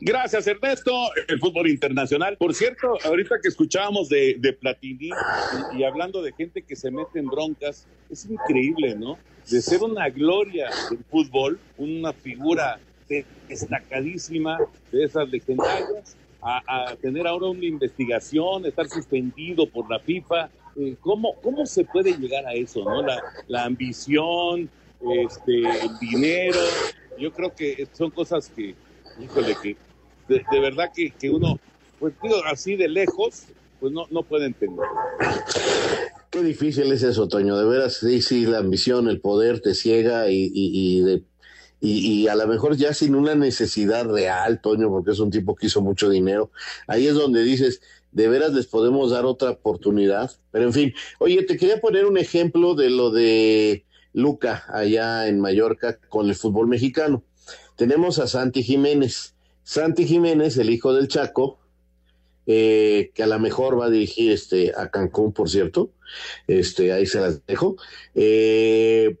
Gracias, 0.00 0.46
Ernesto. 0.46 0.92
El 1.26 1.40
fútbol 1.40 1.68
internacional. 1.68 2.36
Por 2.38 2.54
cierto, 2.54 2.96
ahorita 3.04 3.40
que 3.42 3.48
escuchábamos 3.48 4.08
de, 4.08 4.36
de 4.38 4.52
Platini 4.52 5.10
y, 5.74 5.78
y, 5.78 5.84
hablando 5.84 6.22
de 6.22 6.32
gente 6.32 6.62
que 6.62 6.76
se 6.76 6.92
mete 6.92 7.18
en 7.18 7.26
broncas, 7.26 7.88
es 8.08 8.24
increíble, 8.26 8.94
¿no? 8.94 9.18
De 9.50 9.60
ser 9.60 9.82
una 9.82 10.08
gloria 10.10 10.70
del 10.90 11.00
fútbol, 11.10 11.58
una 11.76 12.12
figura 12.12 12.78
destacadísima 13.48 14.58
de 14.92 15.04
esas 15.04 15.28
legendarias, 15.28 16.16
a, 16.40 16.92
a 16.92 16.96
tener 16.96 17.26
ahora 17.26 17.46
una 17.46 17.64
investigación, 17.64 18.64
estar 18.64 18.88
suspendido 18.88 19.68
por 19.68 19.90
la 19.90 19.98
FIFA. 19.98 20.48
Eh, 20.78 20.96
¿cómo, 21.00 21.34
¿Cómo 21.42 21.64
se 21.66 21.84
puede 21.84 22.12
llegar 22.18 22.46
a 22.46 22.52
eso, 22.52 22.84
no? 22.84 23.02
La, 23.02 23.22
la 23.48 23.64
ambición, 23.64 24.68
este, 25.00 25.60
el 25.60 25.98
dinero. 26.00 26.60
Yo 27.18 27.32
creo 27.32 27.54
que 27.54 27.88
son 27.92 28.10
cosas 28.10 28.50
que, 28.54 28.74
híjole, 29.20 29.56
que 29.62 29.76
de, 30.28 30.44
de 30.50 30.60
verdad 30.60 30.90
que, 30.94 31.10
que, 31.10 31.30
uno, 31.30 31.58
pues 31.98 32.14
digo, 32.22 32.36
así 32.44 32.76
de 32.76 32.88
lejos, 32.88 33.44
pues 33.80 33.92
no, 33.92 34.06
no 34.10 34.22
puede 34.22 34.46
entender. 34.46 34.86
Qué 36.30 36.42
difícil 36.42 36.92
es 36.92 37.02
eso, 37.02 37.28
Toño. 37.28 37.56
De 37.56 37.64
veras, 37.64 37.94
sí, 37.96 38.20
sí, 38.20 38.44
la 38.44 38.58
ambición, 38.58 39.08
el 39.08 39.20
poder 39.20 39.60
te 39.60 39.74
ciega 39.74 40.28
y, 40.28 40.42
y, 40.42 40.50
y, 40.52 41.00
de, 41.00 41.22
y, 41.80 42.26
a 42.28 42.34
lo 42.34 42.46
mejor 42.46 42.76
ya 42.76 42.94
sin 42.94 43.14
una 43.14 43.34
necesidad 43.34 44.06
real, 44.06 44.60
Toño, 44.60 44.88
porque 44.88 45.10
es 45.12 45.20
un 45.20 45.30
tipo 45.30 45.54
que 45.54 45.66
hizo 45.66 45.80
mucho 45.80 46.08
dinero, 46.08 46.50
ahí 46.86 47.06
es 47.06 47.14
donde 47.14 47.42
dices, 47.42 47.80
de 48.16 48.28
veras 48.28 48.54
les 48.54 48.66
podemos 48.66 49.10
dar 49.10 49.26
otra 49.26 49.50
oportunidad. 49.50 50.30
Pero 50.50 50.64
en 50.64 50.72
fin, 50.72 50.94
oye, 51.18 51.42
te 51.42 51.58
quería 51.58 51.82
poner 51.82 52.06
un 52.06 52.16
ejemplo 52.16 52.74
de 52.74 52.88
lo 52.88 53.10
de 53.10 53.84
Luca 54.14 54.64
allá 54.72 55.28
en 55.28 55.38
Mallorca 55.38 55.98
con 56.08 56.26
el 56.30 56.34
fútbol 56.34 56.66
mexicano. 56.66 57.22
Tenemos 57.76 58.18
a 58.18 58.26
Santi 58.26 58.62
Jiménez. 58.62 59.34
Santi 59.64 60.06
Jiménez, 60.06 60.56
el 60.56 60.70
hijo 60.70 60.94
del 60.94 61.08
Chaco, 61.08 61.58
eh, 62.46 63.10
que 63.14 63.22
a 63.22 63.26
lo 63.26 63.38
mejor 63.38 63.78
va 63.78 63.86
a 63.86 63.90
dirigir 63.90 64.32
este 64.32 64.72
a 64.74 64.90
Cancún, 64.90 65.34
por 65.34 65.50
cierto. 65.50 65.90
Este, 66.46 66.94
ahí 66.94 67.04
se 67.04 67.20
las 67.20 67.44
dejo. 67.44 67.76
Eh, 68.14 69.18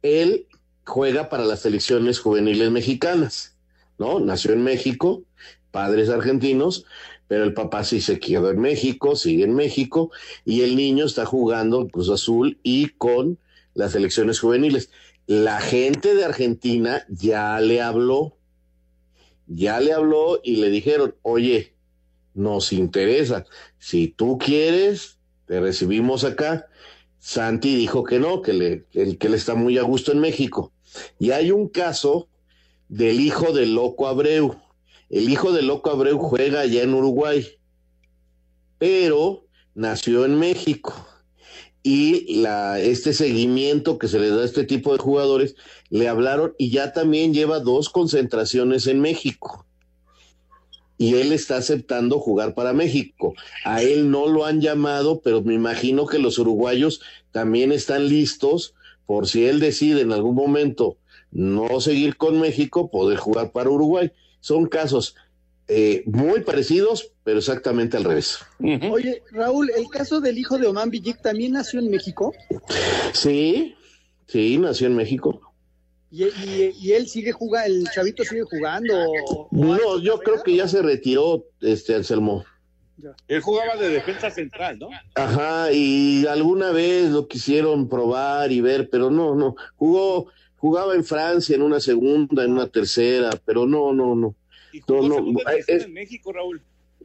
él 0.00 0.46
juega 0.86 1.28
para 1.28 1.44
las 1.44 1.60
selecciones 1.60 2.20
juveniles 2.20 2.70
mexicanas, 2.70 3.58
¿no? 3.98 4.18
Nació 4.18 4.54
en 4.54 4.64
México, 4.64 5.24
padres 5.72 6.08
argentinos, 6.08 6.86
pero 7.30 7.44
el 7.44 7.54
papá 7.54 7.84
sí 7.84 8.00
se 8.00 8.18
quedó 8.18 8.50
en 8.50 8.58
México, 8.58 9.14
sigue 9.14 9.44
en 9.44 9.54
México, 9.54 10.10
y 10.44 10.62
el 10.62 10.74
niño 10.74 11.04
está 11.04 11.24
jugando 11.24 11.86
Cruz 11.86 12.10
Azul 12.10 12.58
y 12.64 12.88
con 12.88 13.38
las 13.72 13.92
selecciones 13.92 14.40
juveniles. 14.40 14.90
La 15.28 15.60
gente 15.60 16.16
de 16.16 16.24
Argentina 16.24 17.06
ya 17.08 17.60
le 17.60 17.80
habló, 17.82 18.36
ya 19.46 19.78
le 19.78 19.92
habló 19.92 20.40
y 20.42 20.56
le 20.56 20.70
dijeron, 20.70 21.14
oye, 21.22 21.72
nos 22.34 22.72
interesa, 22.72 23.46
si 23.78 24.08
tú 24.08 24.36
quieres, 24.36 25.20
te 25.46 25.60
recibimos 25.60 26.24
acá. 26.24 26.66
Santi 27.20 27.76
dijo 27.76 28.02
que 28.02 28.18
no, 28.18 28.42
que, 28.42 28.54
le, 28.54 28.86
que, 28.90 29.16
que 29.16 29.26
él 29.28 29.34
está 29.34 29.54
muy 29.54 29.78
a 29.78 29.82
gusto 29.82 30.10
en 30.10 30.18
México. 30.18 30.72
Y 31.20 31.30
hay 31.30 31.52
un 31.52 31.68
caso 31.68 32.28
del 32.88 33.20
hijo 33.20 33.52
del 33.52 33.76
Loco 33.76 34.08
Abreu. 34.08 34.60
El 35.10 35.28
hijo 35.28 35.50
del 35.52 35.66
Loco 35.66 35.90
Abreu 35.90 36.18
juega 36.18 36.60
allá 36.60 36.84
en 36.84 36.94
Uruguay, 36.94 37.44
pero 38.78 39.44
nació 39.74 40.24
en 40.24 40.38
México. 40.38 40.94
Y 41.82 42.40
la, 42.40 42.78
este 42.78 43.12
seguimiento 43.12 43.98
que 43.98 44.06
se 44.06 44.20
le 44.20 44.28
da 44.28 44.42
a 44.42 44.44
este 44.44 44.64
tipo 44.64 44.92
de 44.92 44.98
jugadores, 44.98 45.56
le 45.88 46.08
hablaron 46.08 46.54
y 46.58 46.70
ya 46.70 46.92
también 46.92 47.34
lleva 47.34 47.58
dos 47.58 47.88
concentraciones 47.88 48.86
en 48.86 49.00
México. 49.00 49.66
Y 50.96 51.14
él 51.14 51.32
está 51.32 51.56
aceptando 51.56 52.20
jugar 52.20 52.54
para 52.54 52.72
México. 52.72 53.34
A 53.64 53.82
él 53.82 54.10
no 54.10 54.28
lo 54.28 54.44
han 54.44 54.60
llamado, 54.60 55.22
pero 55.22 55.42
me 55.42 55.54
imagino 55.54 56.06
que 56.06 56.18
los 56.18 56.38
uruguayos 56.38 57.00
también 57.32 57.72
están 57.72 58.08
listos 58.08 58.74
por 59.06 59.26
si 59.26 59.46
él 59.46 59.58
decide 59.58 60.02
en 60.02 60.12
algún 60.12 60.36
momento 60.36 60.98
no 61.32 61.80
seguir 61.80 62.16
con 62.16 62.38
México, 62.38 62.90
poder 62.90 63.18
jugar 63.18 63.50
para 63.50 63.70
Uruguay. 63.70 64.12
Son 64.40 64.66
casos 64.66 65.14
eh, 65.68 66.02
muy 66.06 66.40
parecidos, 66.40 67.12
pero 67.22 67.38
exactamente 67.38 67.96
al 67.96 68.04
revés. 68.04 68.38
Oye, 68.90 69.22
Raúl, 69.30 69.70
¿el 69.70 69.88
caso 69.88 70.20
del 70.20 70.36
hijo 70.38 70.58
de 70.58 70.66
Oman 70.66 70.90
Villic 70.90 71.22
también 71.22 71.52
nació 71.52 71.78
en 71.78 71.90
México? 71.90 72.34
Sí, 73.12 73.76
sí, 74.26 74.58
nació 74.58 74.88
en 74.88 74.96
México. 74.96 75.40
¿Y, 76.10 76.92
él 76.92 77.06
sigue 77.06 77.30
jugando, 77.30 77.72
el 77.72 77.88
chavito 77.90 78.24
sigue 78.24 78.42
jugando? 78.42 78.92
No, 79.52 80.00
yo 80.00 80.18
creo 80.18 80.42
que 80.42 80.56
ya 80.56 80.66
se 80.66 80.82
retiró, 80.82 81.44
este 81.60 81.94
Anselmo. 81.94 82.44
Él 83.28 83.40
jugaba 83.40 83.76
de 83.76 83.90
defensa 83.90 84.30
central, 84.30 84.78
¿no? 84.78 84.88
Ajá, 85.14 85.72
y 85.72 86.26
alguna 86.26 86.72
vez 86.72 87.10
lo 87.10 87.28
quisieron 87.28 87.88
probar 87.88 88.50
y 88.52 88.60
ver, 88.60 88.90
pero 88.90 89.10
no, 89.10 89.34
no. 89.34 89.54
Jugó, 89.76 90.26
jugaba 90.60 90.94
en 90.94 91.04
Francia 91.04 91.56
en 91.56 91.62
una 91.62 91.80
segunda, 91.80 92.44
en 92.44 92.52
una 92.52 92.68
tercera, 92.68 93.30
pero 93.44 93.66
no, 93.66 93.94
no, 93.94 94.14
no. 94.14 94.34
¿Y 94.72 94.80
jugó 94.80 95.08
no, 95.08 95.26
en 95.66 95.92
México, 95.92 96.32
Raúl? 96.32 96.60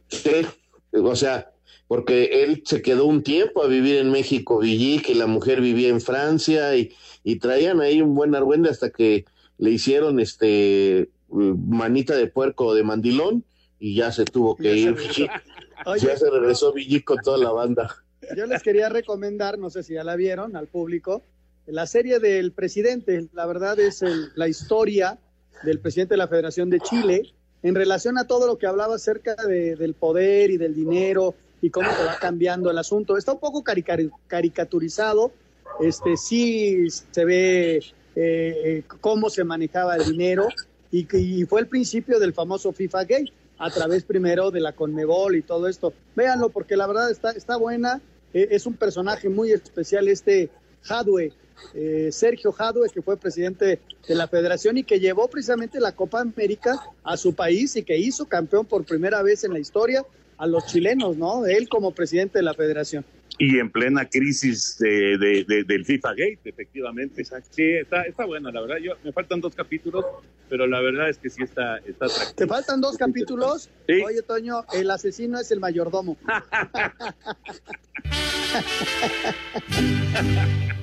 Sí, 0.08 0.46
o 0.92 1.16
sea, 1.16 1.50
porque 1.88 2.44
él 2.44 2.62
se 2.66 2.82
quedó 2.82 3.06
un 3.06 3.22
tiempo 3.22 3.62
a 3.62 3.66
vivir 3.66 3.96
en 3.96 4.10
México, 4.10 4.58
Villic, 4.58 5.08
y 5.08 5.14
la 5.14 5.26
mujer 5.26 5.62
vivía 5.62 5.88
en 5.88 6.02
Francia, 6.02 6.76
y, 6.76 6.92
y 7.24 7.36
traían 7.36 7.80
ahí 7.80 8.02
un 8.02 8.14
buen 8.14 8.34
argüende 8.34 8.68
hasta 8.68 8.90
que 8.90 9.24
le 9.58 9.70
hicieron 9.70 10.20
este 10.20 11.08
manita 11.28 12.14
de 12.14 12.26
puerco 12.26 12.74
de 12.74 12.84
mandilón, 12.84 13.42
y 13.78 13.94
ya 13.96 14.12
se 14.12 14.26
tuvo 14.26 14.54
que 14.54 14.76
ir 14.76 14.96
ya 16.00 16.16
se 16.16 16.30
regresó 16.30 16.72
Villic 16.74 17.04
con 17.04 17.18
toda 17.18 17.38
la 17.38 17.52
banda. 17.52 17.96
Yo 18.36 18.46
les 18.46 18.62
quería 18.62 18.90
recomendar, 18.90 19.58
no 19.58 19.70
sé 19.70 19.82
si 19.82 19.94
ya 19.94 20.04
la 20.04 20.16
vieron 20.16 20.56
al 20.56 20.66
público, 20.66 21.22
la 21.66 21.86
serie 21.86 22.18
del 22.18 22.52
presidente. 22.52 23.28
La 23.32 23.46
verdad 23.46 23.78
es 23.78 24.02
la 24.34 24.48
historia 24.48 25.18
del 25.62 25.80
presidente 25.80 26.14
de 26.14 26.18
la 26.18 26.28
Federación 26.28 26.70
de 26.70 26.80
Chile 26.80 27.34
en 27.62 27.74
relación 27.74 28.18
a 28.18 28.26
todo 28.26 28.46
lo 28.46 28.58
que 28.58 28.66
hablaba 28.66 28.96
acerca 28.96 29.34
del 29.34 29.94
poder 29.94 30.50
y 30.50 30.56
del 30.56 30.74
dinero 30.74 31.34
y 31.60 31.70
cómo 31.70 31.90
se 31.90 32.04
va 32.04 32.16
cambiando 32.20 32.70
el 32.70 32.78
asunto. 32.78 33.16
Está 33.16 33.32
un 33.32 33.40
poco 33.40 33.64
caricaturizado, 33.64 35.32
este 35.80 36.16
sí 36.16 36.88
se 36.88 37.24
ve 37.24 37.82
eh, 38.14 38.82
cómo 39.00 39.30
se 39.30 39.44
manejaba 39.44 39.96
el 39.96 40.04
dinero 40.04 40.48
y, 40.90 41.44
fue 41.44 41.60
el 41.60 41.66
principio 41.66 42.18
del 42.18 42.32
famoso 42.32 42.72
FIFA 42.72 43.04
Gate 43.04 43.32
a 43.58 43.70
través 43.70 44.04
primero 44.04 44.50
de 44.50 44.60
la 44.60 44.72
Conmebol 44.72 45.36
y 45.36 45.42
todo 45.42 45.66
esto. 45.66 45.92
Véanlo 46.14 46.50
porque 46.50 46.76
la 46.76 46.86
verdad 46.86 47.10
está, 47.10 47.32
está 47.32 47.56
buena. 47.56 48.00
Eh, 48.32 48.48
es 48.50 48.66
un 48.66 48.74
personaje 48.74 49.28
muy 49.28 49.50
especial 49.50 50.08
este 50.08 50.50
Jadwe, 50.82 51.32
eh, 51.74 52.10
Sergio 52.12 52.52
Jadwe, 52.52 52.88
que 52.90 53.02
fue 53.02 53.16
presidente 53.16 53.80
de 54.06 54.14
la 54.14 54.28
federación 54.28 54.78
y 54.78 54.84
que 54.84 55.00
llevó 55.00 55.28
precisamente 55.28 55.80
la 55.80 55.92
Copa 55.92 56.20
América 56.20 56.80
a 57.04 57.16
su 57.16 57.34
país 57.34 57.76
y 57.76 57.82
que 57.82 57.96
hizo 57.96 58.26
campeón 58.26 58.66
por 58.66 58.84
primera 58.84 59.22
vez 59.22 59.44
en 59.44 59.52
la 59.52 59.58
historia 59.58 60.04
a 60.38 60.46
los 60.46 60.66
chilenos, 60.66 61.16
¿no? 61.16 61.46
Él 61.46 61.68
como 61.68 61.92
presidente 61.92 62.38
de 62.38 62.42
la 62.42 62.54
federación 62.54 63.04
y 63.38 63.58
en 63.58 63.70
plena 63.70 64.08
crisis 64.08 64.78
de, 64.78 65.44
del 65.66 65.84
FIFA 65.84 66.10
Gate, 66.10 66.40
efectivamente. 66.44 67.24
Sí, 67.24 67.62
está, 67.62 68.02
está 68.02 68.24
buena, 68.24 68.50
la 68.50 68.62
verdad. 68.62 68.76
Yo, 68.78 68.94
me 69.04 69.12
faltan 69.12 69.40
dos 69.40 69.54
capítulos, 69.54 70.04
pero 70.48 70.66
la 70.66 70.80
verdad 70.80 71.10
es 71.10 71.18
que 71.18 71.28
sí 71.28 71.42
está, 71.42 71.76
está 71.78 72.06
¿Te 72.34 72.46
faltan 72.46 72.80
dos 72.80 72.96
capítulos? 72.96 73.68
Oye, 73.88 74.22
Toño, 74.22 74.64
el 74.72 74.90
asesino 74.90 75.38
es 75.38 75.50
el 75.50 75.60
mayordomo. 75.60 76.16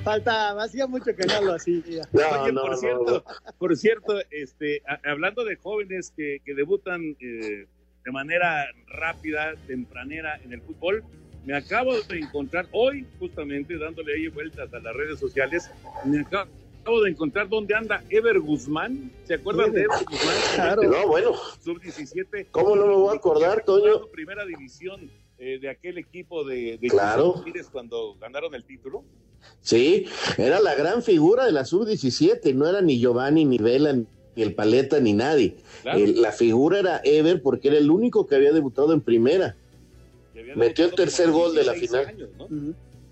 Falta, 0.04 0.62
hacía 0.62 0.86
mucho 0.86 1.16
que 1.16 1.26
no 1.26 1.42
lo 1.42 1.54
hacía. 1.54 1.82
Oye, 2.12 2.52
por 2.52 2.76
cierto, 2.76 3.24
por 3.58 3.76
cierto, 3.76 4.20
este, 4.30 4.82
hablando 5.04 5.44
de 5.44 5.56
jóvenes 5.56 6.12
que, 6.16 6.40
que 6.44 6.54
debutan 6.54 7.16
eh, 7.20 7.66
de 8.04 8.12
manera 8.12 8.66
rápida, 8.86 9.54
tempranera 9.66 10.38
en 10.44 10.52
el 10.52 10.60
fútbol, 10.60 11.02
me 11.44 11.56
acabo 11.56 11.92
de 12.00 12.18
encontrar 12.18 12.66
hoy, 12.72 13.06
justamente 13.18 13.76
dándole 13.78 14.14
ahí 14.14 14.28
vueltas 14.28 14.72
a 14.72 14.78
las 14.78 14.94
redes 14.94 15.18
sociales, 15.18 15.70
me 16.04 16.20
acabo 16.20 17.02
de 17.02 17.10
encontrar 17.10 17.48
dónde 17.48 17.74
anda 17.74 18.02
Ever 18.10 18.40
Guzmán. 18.40 19.10
¿Se 19.24 19.34
acuerdan 19.34 19.72
de 19.72 19.82
Ever 19.82 20.04
Guzmán? 20.08 20.36
Claro. 20.54 20.82
No, 20.82 21.06
bueno. 21.08 21.32
Sub-17. 21.62 22.46
¿Cómo 22.50 22.76
no 22.76 22.86
me 22.86 22.94
voy 22.94 23.14
a 23.14 23.18
acordar, 23.18 23.64
Toño? 23.64 24.06
Primera 24.08 24.44
división 24.44 25.10
eh, 25.38 25.58
de 25.60 25.68
aquel 25.68 25.98
equipo 25.98 26.44
de, 26.44 26.78
de 26.78 26.88
claro. 26.88 27.42
cuando 27.72 28.16
ganaron 28.20 28.54
el 28.54 28.64
título. 28.64 29.04
Sí, 29.60 30.06
era 30.38 30.60
la 30.60 30.74
gran 30.74 31.02
figura 31.02 31.44
de 31.44 31.52
la 31.52 31.64
Sub-17, 31.64 32.54
no 32.54 32.66
era 32.66 32.80
ni 32.80 32.98
Giovanni, 32.98 33.44
ni 33.44 33.58
Vela, 33.58 33.92
ni 33.92 34.42
el 34.42 34.54
Paleta, 34.54 35.00
ni 35.00 35.12
nadie. 35.12 35.56
la 35.84 36.32
figura 36.32 36.78
era 36.78 37.00
Ever 37.04 37.42
porque 37.42 37.68
era 37.68 37.78
el 37.78 37.90
único 37.90 38.26
que 38.26 38.36
había 38.36 38.52
debutado 38.52 38.94
en 38.94 39.02
primera. 39.02 39.56
Metió 40.56 40.86
el 40.86 40.94
tercer 40.94 41.30
gol 41.30 41.54
de 41.54 41.64
la 41.64 41.74
final. 41.74 42.28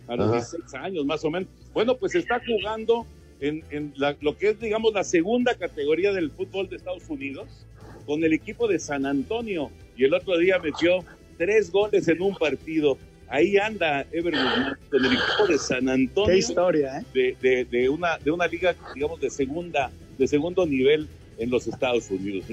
A 0.09 0.17
los 0.17 0.33
16 0.33 0.75
años, 0.75 1.07
más 1.07 1.25
o 1.25 1.31
menos. 1.31 1.49
Bueno, 1.73 1.97
pues 1.97 2.15
está 2.15 2.41
jugando 2.45 3.07
en, 3.41 3.93
lo 4.21 4.37
que 4.37 4.51
es, 4.51 4.61
digamos, 4.61 4.93
la 4.93 5.05
segunda 5.05 5.55
categoría 5.55 6.13
del 6.13 6.31
fútbol 6.31 6.69
de 6.69 6.77
Estados 6.77 7.09
Unidos 7.09 7.49
con 8.07 8.23
el 8.25 8.33
equipo 8.33 8.69
de 8.69 8.79
San 8.79 9.07
Antonio. 9.07 9.71
Y 9.97 10.05
el 10.05 10.15
otro 10.15 10.37
día 10.39 10.59
metió 10.59 11.05
tres 11.39 11.71
goles 11.71 12.09
en 12.09 12.23
un 12.23 12.35
partido. 12.35 12.99
Ahí 13.29 13.57
anda 13.57 14.05
Ever 14.13 14.35
con 14.91 15.05
el 15.05 15.13
equipo 15.13 15.47
de 15.49 15.59
San 15.59 15.89
Antonio. 15.89 16.33
Qué 16.33 16.39
historia, 16.39 16.99
¿eh? 17.15 17.37
De, 17.41 17.65
de, 17.65 17.89
una, 17.89 18.19
de 18.19 18.31
una 18.31 18.47
liga, 18.47 18.75
digamos, 18.95 19.21
de 19.21 19.31
segunda, 19.31 19.91
de 20.19 20.27
segundo 20.27 20.67
nivel 20.67 21.09
en 21.39 21.51
los 21.51 21.67
Estados 21.67 22.11
Unidos. 22.11 22.45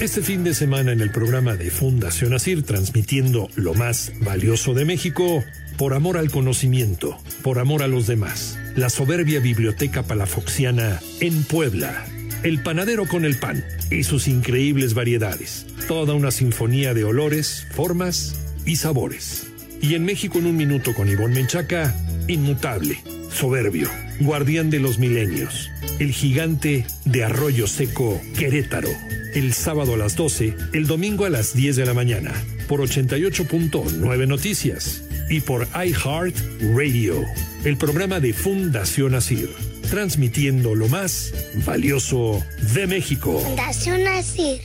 Este 0.00 0.22
fin 0.22 0.44
de 0.44 0.54
semana 0.54 0.92
en 0.92 1.02
el 1.02 1.10
programa 1.10 1.56
de 1.56 1.70
Fundación 1.70 2.32
Asir, 2.32 2.64
transmitiendo 2.64 3.50
lo 3.54 3.74
más 3.74 4.10
valioso 4.22 4.72
de 4.72 4.86
México, 4.86 5.44
por 5.80 5.94
amor 5.94 6.18
al 6.18 6.30
conocimiento, 6.30 7.16
por 7.42 7.58
amor 7.58 7.82
a 7.82 7.88
los 7.88 8.06
demás, 8.06 8.58
la 8.76 8.90
soberbia 8.90 9.40
biblioteca 9.40 10.02
palafoxiana 10.02 11.00
en 11.20 11.42
Puebla, 11.42 12.04
el 12.42 12.62
panadero 12.62 13.06
con 13.06 13.24
el 13.24 13.36
pan 13.38 13.64
y 13.90 14.02
sus 14.02 14.28
increíbles 14.28 14.92
variedades, 14.92 15.64
toda 15.88 16.12
una 16.12 16.32
sinfonía 16.32 16.92
de 16.92 17.04
olores, 17.04 17.66
formas 17.70 18.36
y 18.66 18.76
sabores. 18.76 19.46
Y 19.80 19.94
en 19.94 20.04
México 20.04 20.38
en 20.38 20.48
un 20.48 20.58
minuto 20.58 20.92
con 20.92 21.08
Ivonne 21.08 21.36
Menchaca, 21.36 21.96
inmutable, 22.28 23.02
soberbio, 23.32 23.88
guardián 24.20 24.68
de 24.68 24.80
los 24.80 24.98
milenios, 24.98 25.70
el 25.98 26.12
gigante 26.12 26.84
de 27.06 27.24
Arroyo 27.24 27.66
Seco, 27.66 28.20
Querétaro, 28.38 28.90
el 29.34 29.54
sábado 29.54 29.94
a 29.94 29.96
las 29.96 30.14
12, 30.14 30.54
el 30.74 30.86
domingo 30.86 31.24
a 31.24 31.30
las 31.30 31.54
10 31.54 31.76
de 31.76 31.86
la 31.86 31.94
mañana, 31.94 32.34
por 32.68 32.80
88.9 32.80 34.28
Noticias 34.28 35.04
y 35.30 35.40
por 35.40 35.66
iHeart 35.74 36.36
Radio, 36.74 37.24
el 37.64 37.76
programa 37.76 38.18
de 38.18 38.34
Fundación 38.34 39.14
Asir, 39.14 39.48
transmitiendo 39.88 40.74
lo 40.74 40.88
más 40.88 41.32
valioso 41.64 42.42
de 42.74 42.88
México. 42.88 43.38
Fundación 43.38 44.06
Asir. 44.08 44.60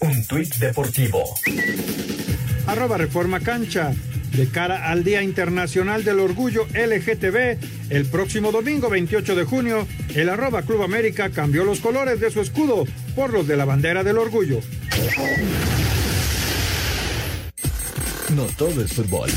Un 0.00 0.26
tuit 0.26 0.52
deportivo. 0.56 1.22
Arroba 2.66 2.98
Reforma 2.98 3.40
Cancha. 3.40 3.94
De 4.32 4.48
cara 4.48 4.90
al 4.90 5.02
Día 5.02 5.22
Internacional 5.22 6.04
del 6.04 6.20
Orgullo 6.20 6.64
LGTB, 6.72 7.58
el 7.90 8.06
próximo 8.06 8.52
domingo 8.52 8.88
28 8.88 9.34
de 9.34 9.44
junio, 9.44 9.88
el 10.14 10.28
arroba 10.28 10.62
Club 10.62 10.84
América 10.84 11.30
cambió 11.30 11.64
los 11.64 11.80
colores 11.80 12.20
de 12.20 12.30
su 12.30 12.40
escudo 12.40 12.86
por 13.16 13.32
los 13.32 13.48
de 13.48 13.56
la 13.56 13.64
bandera 13.64 14.04
del 14.04 14.18
orgullo. 14.18 14.60
No 18.34 18.46
todo 18.56 18.82
es 18.82 18.92
fútbol. 18.92 19.28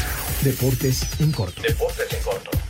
Deportes 0.43 1.01
en 1.19 1.31
corto. 1.31 1.61
Deportes 1.63 2.13
en 2.13 2.21
corto. 2.21 2.62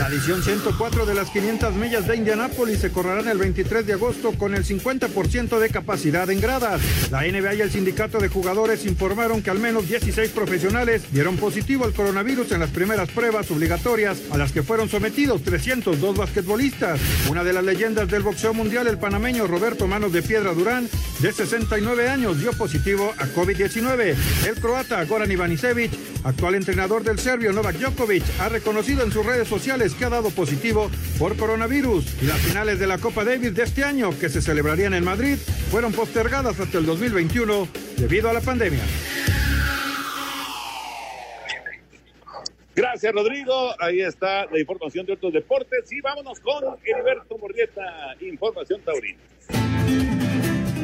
La 0.00 0.08
edición 0.08 0.42
104 0.42 1.04
de 1.04 1.12
las 1.12 1.28
500 1.28 1.74
millas 1.74 2.06
de 2.06 2.16
Indianápolis 2.16 2.78
se 2.78 2.90
correrán 2.90 3.28
el 3.28 3.36
23 3.36 3.86
de 3.86 3.92
agosto 3.92 4.32
con 4.32 4.54
el 4.54 4.64
50% 4.64 5.58
de 5.58 5.68
capacidad 5.68 6.30
en 6.30 6.40
gradas. 6.40 6.80
La 7.10 7.20
NBA 7.20 7.56
y 7.56 7.60
el 7.60 7.70
sindicato 7.70 8.18
de 8.18 8.28
jugadores 8.28 8.86
informaron 8.86 9.42
que 9.42 9.50
al 9.50 9.58
menos 9.58 9.90
16 9.90 10.30
profesionales 10.30 11.02
dieron 11.12 11.36
positivo 11.36 11.84
al 11.84 11.92
coronavirus 11.92 12.52
en 12.52 12.60
las 12.60 12.70
primeras 12.70 13.10
pruebas 13.10 13.50
obligatorias 13.50 14.22
a 14.30 14.38
las 14.38 14.52
que 14.52 14.62
fueron 14.62 14.88
sometidos 14.88 15.42
302 15.42 16.16
basquetbolistas. 16.16 16.98
Una 17.28 17.44
de 17.44 17.52
las 17.52 17.64
leyendas 17.64 18.08
del 18.08 18.22
boxeo 18.22 18.54
mundial, 18.54 18.86
el 18.86 18.96
panameño 18.96 19.46
Roberto 19.46 19.86
Manos 19.86 20.14
de 20.14 20.22
Piedra 20.22 20.54
Durán, 20.54 20.88
de 21.18 21.30
69 21.30 22.08
años, 22.08 22.40
dio 22.40 22.52
positivo 22.52 23.12
a 23.18 23.26
COVID-19. 23.26 24.16
El 24.48 24.54
croata 24.62 25.04
Goran 25.04 25.30
Ivanisevic, 25.30 25.92
actual 26.24 26.54
entrenador 26.54 27.04
del 27.04 27.18
serbio 27.18 27.52
Novak 27.52 27.76
Djokovic, 27.76 28.24
ha 28.40 28.48
reconocido 28.48 29.04
en 29.04 29.12
sus 29.12 29.26
redes 29.26 29.46
sociales 29.46 29.89
que 29.94 30.04
ha 30.04 30.08
dado 30.10 30.30
positivo 30.30 30.90
por 31.18 31.36
coronavirus. 31.36 32.22
Y 32.22 32.26
las 32.26 32.38
finales 32.38 32.78
de 32.78 32.86
la 32.86 32.98
Copa 32.98 33.24
Davis 33.24 33.54
de 33.54 33.62
este 33.62 33.84
año, 33.84 34.10
que 34.18 34.28
se 34.28 34.42
celebrarían 34.42 34.94
en 34.94 35.04
Madrid, 35.04 35.36
fueron 35.70 35.92
postergadas 35.92 36.58
hasta 36.58 36.78
el 36.78 36.86
2021 36.86 37.68
debido 37.96 38.30
a 38.30 38.32
la 38.32 38.40
pandemia. 38.40 38.82
Gracias, 42.74 43.12
Rodrigo. 43.12 43.74
Ahí 43.78 44.00
está 44.00 44.46
la 44.46 44.58
información 44.58 45.04
de 45.04 45.12
otros 45.14 45.32
deportes. 45.32 45.90
Y 45.92 46.00
vámonos 46.00 46.40
con 46.40 46.64
Heriberto 46.84 47.36
Morrieta, 47.36 48.16
Información 48.20 48.80
Taurina. 48.82 49.18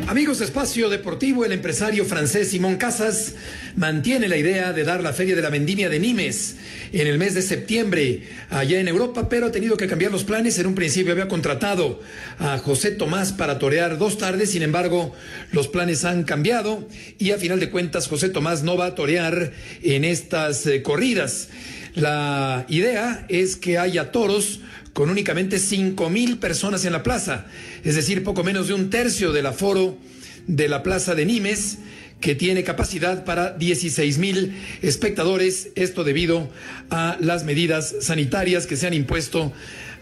Amigos 0.08 0.40
Espacio 0.40 0.88
Deportivo, 0.88 1.44
el 1.44 1.50
empresario 1.50 2.04
francés 2.04 2.50
Simón 2.50 2.76
Casas 2.76 3.34
mantiene 3.74 4.28
la 4.28 4.36
idea 4.36 4.72
de 4.72 4.84
dar 4.84 5.02
la 5.02 5.12
Feria 5.12 5.34
de 5.34 5.42
la 5.42 5.50
Vendimia 5.50 5.88
de 5.88 5.98
Nimes 5.98 6.54
en 6.92 7.08
el 7.08 7.18
mes 7.18 7.34
de 7.34 7.42
septiembre 7.42 8.22
allá 8.48 8.78
en 8.78 8.86
Europa, 8.86 9.28
pero 9.28 9.46
ha 9.46 9.50
tenido 9.50 9.76
que 9.76 9.88
cambiar 9.88 10.12
los 10.12 10.22
planes. 10.22 10.60
En 10.60 10.68
un 10.68 10.76
principio 10.76 11.10
había 11.10 11.26
contratado 11.26 12.00
a 12.38 12.56
José 12.58 12.92
Tomás 12.92 13.32
para 13.32 13.58
torear 13.58 13.98
dos 13.98 14.16
tardes, 14.16 14.52
sin 14.52 14.62
embargo, 14.62 15.12
los 15.50 15.66
planes 15.66 16.04
han 16.04 16.22
cambiado 16.22 16.86
y 17.18 17.32
a 17.32 17.38
final 17.38 17.58
de 17.58 17.70
cuentas 17.70 18.06
José 18.06 18.28
Tomás 18.28 18.62
no 18.62 18.76
va 18.76 18.86
a 18.86 18.94
torear 18.94 19.52
en 19.82 20.04
estas 20.04 20.68
eh, 20.68 20.82
corridas. 20.82 21.48
La 21.96 22.64
idea 22.68 23.26
es 23.28 23.56
que 23.56 23.76
haya 23.76 24.12
toros 24.12 24.60
con 24.96 25.10
únicamente 25.10 25.58
cinco 25.58 26.08
mil 26.08 26.38
personas 26.38 26.86
en 26.86 26.92
la 26.94 27.02
plaza, 27.02 27.44
es 27.84 27.96
decir, 27.96 28.24
poco 28.24 28.42
menos 28.42 28.68
de 28.68 28.72
un 28.72 28.88
tercio 28.88 29.30
del 29.30 29.44
aforo 29.44 29.98
de 30.46 30.68
la 30.68 30.82
plaza 30.82 31.14
de 31.14 31.26
Nimes, 31.26 31.76
que 32.18 32.34
tiene 32.34 32.64
capacidad 32.64 33.26
para 33.26 33.50
16 33.50 34.16
mil 34.16 34.56
espectadores, 34.80 35.68
esto 35.74 36.02
debido 36.02 36.48
a 36.88 37.18
las 37.20 37.44
medidas 37.44 37.96
sanitarias 38.00 38.66
que 38.66 38.78
se 38.78 38.86
han 38.86 38.94
impuesto 38.94 39.52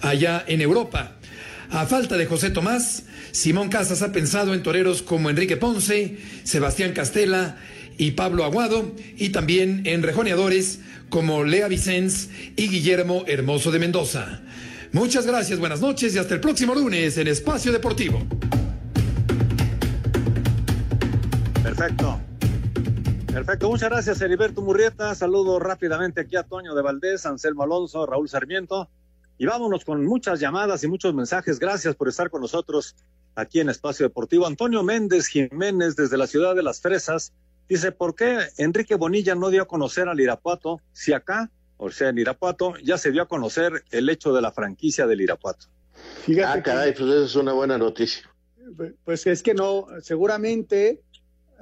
allá 0.01 0.45
en 0.47 0.61
Europa. 0.61 1.17
A 1.71 1.87
falta 1.87 2.17
de 2.17 2.27
José 2.27 2.51
Tomás, 2.51 3.03
Simón 3.33 3.71
Casas 3.71 4.01
ha 4.03 4.13
pensado 4.13 4.55
en 4.55 4.63
toreros 4.63 5.03
como 5.03 5.29
Enrique 5.29 5.57
Ponce, 5.57 6.19
Sebastián 6.45 6.93
Castela 6.93 7.57
y 7.99 8.13
Pablo 8.13 8.45
Aguado, 8.45 8.95
y 9.17 9.31
también 9.31 9.83
en 9.87 10.05
rejoneadores 10.05 10.79
como 11.09 11.43
Lea 11.43 11.67
Vicens 11.67 12.29
y 12.55 12.69
Guillermo 12.69 13.25
Hermoso 13.27 13.73
de 13.73 13.81
Mendoza. 13.81 14.41
Muchas 14.95 15.27
gracias, 15.27 15.59
buenas 15.59 15.81
noches 15.81 16.15
y 16.15 16.19
hasta 16.19 16.35
el 16.35 16.41
próximo 16.41 16.73
lunes 16.73 17.19
en 17.19 17.27
Espacio 17.27 17.73
Deportivo. 17.73 18.21
Perfecto. 21.65 22.21
Perfecto, 23.27 23.71
muchas 23.71 23.91
gracias 23.91 24.21
Heriberto 24.21 24.63
Murrieta. 24.63 25.13
Saludo 25.17 25.59
rápidamente 25.59 26.21
aquí 26.21 26.37
a 26.37 26.45
Toño 26.45 26.77
de 26.77 26.83
Valdés, 26.83 27.27
Anselmo 27.27 27.65
Alonso, 27.65 28.07
Raúl 28.07 28.29
Sarmiento. 28.29 28.89
Y 29.37 29.47
vámonos 29.47 29.85
con 29.85 30.07
muchas 30.07 30.39
llamadas 30.39 30.85
y 30.85 30.87
muchos 30.87 31.13
mensajes. 31.13 31.59
Gracias 31.59 31.97
por 31.97 32.09
estar 32.09 32.31
con 32.31 32.43
nosotros 32.43 32.95
aquí 33.35 33.59
en 33.59 33.71
Espacio 33.71 34.07
Deportivo. 34.07 34.47
Antonio 34.47 34.85
Méndez 34.85 35.27
Jiménez, 35.27 35.97
desde 35.97 36.17
la 36.17 36.29
ciudad 36.29 36.55
de 36.55 36.63
Las 36.63 36.81
Fresas, 36.81 37.33
dice: 37.69 37.91
¿Por 37.91 38.15
qué 38.15 38.39
Enrique 38.59 38.95
Bonilla 38.95 39.35
no 39.35 39.51
dio 39.51 39.63
a 39.63 39.67
conocer 39.67 40.09
al 40.09 40.21
Irapuato 40.21 40.81
si 40.93 41.13
acá 41.13 41.51
o 41.77 41.91
sea, 41.91 42.09
en 42.09 42.19
Irapuato, 42.19 42.75
ya 42.83 42.99
se 42.99 43.11
dio 43.11 43.23
a 43.23 43.29
conocer 43.29 43.85
el 43.91 44.09
hecho 44.09 44.33
de 44.33 44.43
la 44.43 44.53
franquicia 44.53 45.07
del 45.07 45.21
Irapuato. 45.21 45.67
ah, 46.45 46.63
caray, 46.63 46.93
pues 46.93 47.11
esa 47.11 47.25
es 47.25 47.35
una 47.35 47.53
buena 47.53 47.79
noticia. 47.79 48.31
Pues 49.05 49.27
es 49.27 49.43
que 49.43 49.55
no, 49.55 49.87
seguramente 50.01 51.03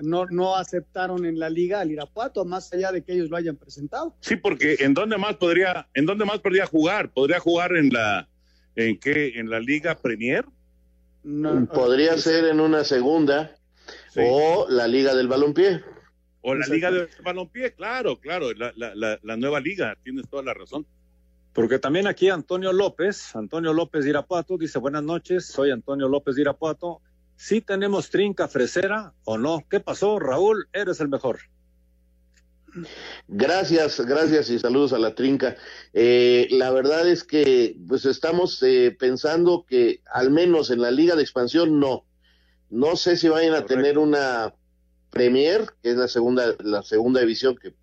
no, 0.00 0.26
no 0.26 0.56
aceptaron 0.56 1.24
en 1.24 1.38
la 1.38 1.50
liga 1.50 1.80
al 1.80 1.90
Irapuato, 1.90 2.44
más 2.44 2.72
allá 2.72 2.92
de 2.92 3.02
que 3.02 3.12
ellos 3.12 3.30
lo 3.30 3.36
hayan 3.36 3.56
presentado. 3.56 4.14
Sí, 4.20 4.36
porque 4.36 4.76
¿en 4.80 4.94
dónde 4.94 5.18
más 5.18 5.36
podría, 5.36 5.88
en 5.94 6.06
dónde 6.06 6.24
más 6.24 6.40
podría 6.40 6.66
jugar? 6.66 7.12
¿Podría 7.12 7.40
jugar 7.40 7.76
en 7.76 7.90
la, 7.90 8.28
en 8.76 8.98
qué, 8.98 9.38
en 9.38 9.50
la 9.50 9.60
liga 9.60 9.96
Premier? 9.96 10.44
podría 11.72 12.18
ser 12.18 12.46
en 12.46 12.58
una 12.58 12.82
segunda 12.82 13.54
o 14.16 14.66
la 14.68 14.88
liga 14.88 15.14
del 15.14 15.28
balompié. 15.28 15.82
O 16.42 16.54
la 16.54 16.66
Liga 16.66 16.90
de 16.90 17.08
Balompié, 17.22 17.72
claro, 17.72 18.18
claro, 18.18 18.52
la, 18.52 18.72
la, 18.76 19.18
la, 19.22 19.36
nueva 19.36 19.60
liga, 19.60 19.96
tienes 20.02 20.28
toda 20.28 20.42
la 20.42 20.52
razón. 20.52 20.86
Porque 21.52 21.78
también 21.78 22.08
aquí 22.08 22.30
Antonio 22.30 22.72
López, 22.72 23.36
Antonio 23.36 23.72
López 23.72 24.04
de 24.04 24.10
Irapuato, 24.10 24.58
dice, 24.58 24.78
buenas 24.78 25.04
noches, 25.04 25.46
soy 25.46 25.70
Antonio 25.70 26.08
López 26.08 26.34
de 26.34 26.42
Irapuato. 26.42 27.00
¿Sí 27.36 27.60
tenemos 27.60 28.10
trinca 28.10 28.48
fresera 28.48 29.14
o 29.24 29.38
no? 29.38 29.64
¿Qué 29.70 29.78
pasó, 29.78 30.18
Raúl? 30.18 30.68
Eres 30.72 31.00
el 31.00 31.08
mejor. 31.08 31.40
Gracias, 33.28 34.00
gracias 34.00 34.50
y 34.50 34.58
saludos 34.58 34.92
a 34.92 34.98
la 34.98 35.14
trinca. 35.14 35.56
Eh, 35.92 36.48
la 36.50 36.70
verdad 36.70 37.08
es 37.08 37.22
que 37.22 37.76
pues 37.86 38.06
estamos 38.06 38.62
eh, 38.62 38.96
pensando 38.98 39.64
que 39.68 40.02
al 40.12 40.30
menos 40.30 40.70
en 40.70 40.80
la 40.80 40.90
liga 40.90 41.14
de 41.14 41.22
expansión 41.22 41.78
no. 41.78 42.06
No 42.70 42.96
sé 42.96 43.16
si 43.16 43.28
vayan 43.28 43.54
a 43.54 43.66
tener 43.66 43.98
una 43.98 44.54
Premier, 45.12 45.66
que 45.82 45.90
es 45.90 45.96
la 45.96 46.08
segunda, 46.08 46.56
la 46.60 46.82
segunda 46.82 47.20
división 47.20 47.54
que 47.56 47.74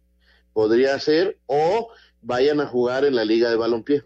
podría 0.52 1.00
ser, 1.00 1.38
o 1.46 1.90
vayan 2.22 2.60
a 2.60 2.66
jugar 2.66 3.06
en 3.06 3.16
la 3.16 3.24
Liga 3.24 3.52
de 3.52 3.56
Balompié. 3.56 4.04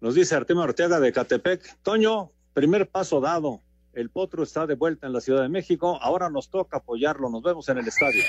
Nos 0.00 0.14
dice 0.14 0.34
Artemio 0.34 0.62
Ortega 0.62 1.00
de 1.00 1.10
Catepec, 1.10 1.78
Toño, 1.82 2.30
primer 2.52 2.86
paso 2.86 3.20
dado. 3.20 3.62
El 3.94 4.10
Potro 4.10 4.42
está 4.42 4.66
de 4.66 4.74
vuelta 4.74 5.06
en 5.06 5.14
la 5.14 5.20
Ciudad 5.20 5.42
de 5.42 5.48
México. 5.48 5.98
Ahora 6.02 6.28
nos 6.28 6.50
toca 6.50 6.78
apoyarlo. 6.78 7.30
Nos 7.30 7.42
vemos 7.42 7.68
en 7.68 7.78
el 7.78 7.88
estadio. 7.88 8.22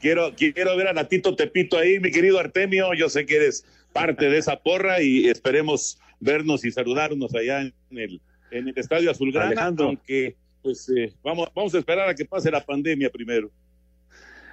quiero, 0.00 0.32
quiero 0.36 0.76
ver 0.76 0.88
a 0.88 0.92
Natito 0.94 1.36
Tepito 1.36 1.76
ahí, 1.76 1.98
mi 2.00 2.10
querido 2.10 2.38
Artemio. 2.38 2.94
Yo 2.94 3.10
sé 3.10 3.26
que 3.26 3.36
eres 3.36 3.66
parte 3.92 4.30
de 4.30 4.38
esa 4.38 4.56
porra 4.62 5.02
y 5.02 5.28
esperemos 5.28 5.98
vernos 6.20 6.64
y 6.64 6.70
saludarnos 6.70 7.34
allá 7.34 7.60
en 7.60 7.74
el, 7.90 8.22
en 8.52 8.68
el 8.68 8.78
Estadio 8.78 9.10
Azulgrana, 9.10 9.48
Alejandro. 9.48 9.86
aunque 9.86 10.36
pues 10.62 10.88
eh, 10.90 11.14
vamos, 11.22 11.48
vamos 11.54 11.74
a 11.74 11.78
esperar 11.78 12.08
a 12.08 12.14
que 12.14 12.24
pase 12.24 12.50
la 12.50 12.64
pandemia 12.64 13.10
primero. 13.10 13.50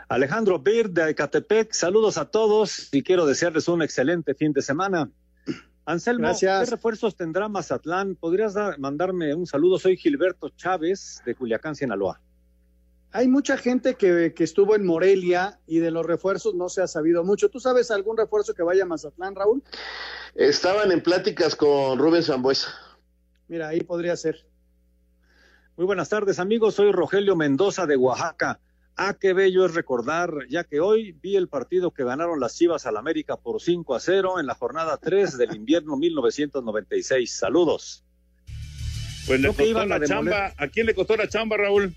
Alejandro 0.08 0.60
Bir 0.60 0.90
de 0.90 1.10
Ecatepec, 1.12 1.74
saludos 1.74 2.18
a 2.18 2.26
todos 2.30 2.90
y 2.94 3.02
quiero 3.02 3.26
desearles 3.26 3.68
un 3.68 3.82
excelente 3.82 4.36
fin 4.36 4.54
de 4.54 4.62
semana. 4.62 5.10
Anselmo, 5.88 6.28
Gracias. 6.28 6.66
¿qué 6.70 6.76
refuerzos 6.76 7.16
tendrá 7.16 7.48
Mazatlán? 7.48 8.16
¿Podrías 8.16 8.54
dar- 8.54 8.78
mandarme 8.80 9.34
un 9.36 9.46
saludo? 9.46 9.78
Soy 9.80 9.98
Gilberto 9.98 10.50
Chávez 10.50 11.22
de 11.26 11.36
Culiacán, 11.36 11.76
Sinaloa. 11.76 12.22
Hay 13.12 13.28
mucha 13.28 13.56
gente 13.56 13.96
que, 13.96 14.34
que 14.36 14.44
estuvo 14.44 14.76
en 14.76 14.86
Morelia 14.86 15.60
y 15.68 15.78
de 15.80 15.90
los 15.90 16.06
refuerzos 16.06 16.54
no 16.54 16.70
se 16.70 16.82
ha 16.82 16.88
sabido 16.88 17.24
mucho. 17.24 17.50
¿Tú 17.50 17.60
sabes 17.60 17.90
algún 17.92 18.18
refuerzo 18.18 18.54
que 18.54 18.62
vaya 18.64 18.84
a 18.84 18.88
Mazatlán, 18.88 19.36
Raúl? 19.36 19.64
Estaban 20.34 20.92
en 20.92 21.02
pláticas 21.02 21.56
con 21.56 21.98
Rubén 21.98 22.24
Zambuesa. 22.24 22.68
Mira, 23.48 23.70
ahí 23.70 23.82
podría 23.82 24.16
ser. 24.18 24.46
Muy 25.78 25.86
buenas 25.86 26.08
tardes, 26.08 26.40
amigos. 26.40 26.76
Soy 26.76 26.94
Rogelio 26.94 27.36
Mendoza 27.36 27.86
de 27.86 27.98
Oaxaca. 27.98 28.62
Ah, 28.96 29.18
qué 29.20 29.34
bello 29.34 29.66
es 29.66 29.74
recordar, 29.74 30.32
ya 30.50 30.64
que 30.64 30.80
hoy 30.80 31.12
vi 31.22 31.36
el 31.36 31.50
partido 31.50 31.92
que 31.92 32.06
ganaron 32.06 32.40
las 32.40 32.56
Chivas 32.56 32.86
al 32.86 32.96
América 32.96 33.36
por 33.36 33.62
5 33.62 33.94
a 33.94 34.00
0 34.00 34.40
en 34.40 34.46
la 34.46 34.56
jornada 34.56 34.98
3 35.02 35.38
del 35.38 35.54
invierno 35.54 35.98
1996. 35.98 37.30
Saludos. 37.30 38.06
Pues 39.28 39.42
le 39.42 39.50
costó 39.50 39.66
la 39.74 40.00
demoler. 40.00 40.08
chamba. 40.08 40.54
¿A 40.58 40.68
quién 40.70 40.86
le 40.86 40.96
costó 40.96 41.18
la 41.18 41.28
chamba, 41.28 41.58
Raúl? 41.58 41.94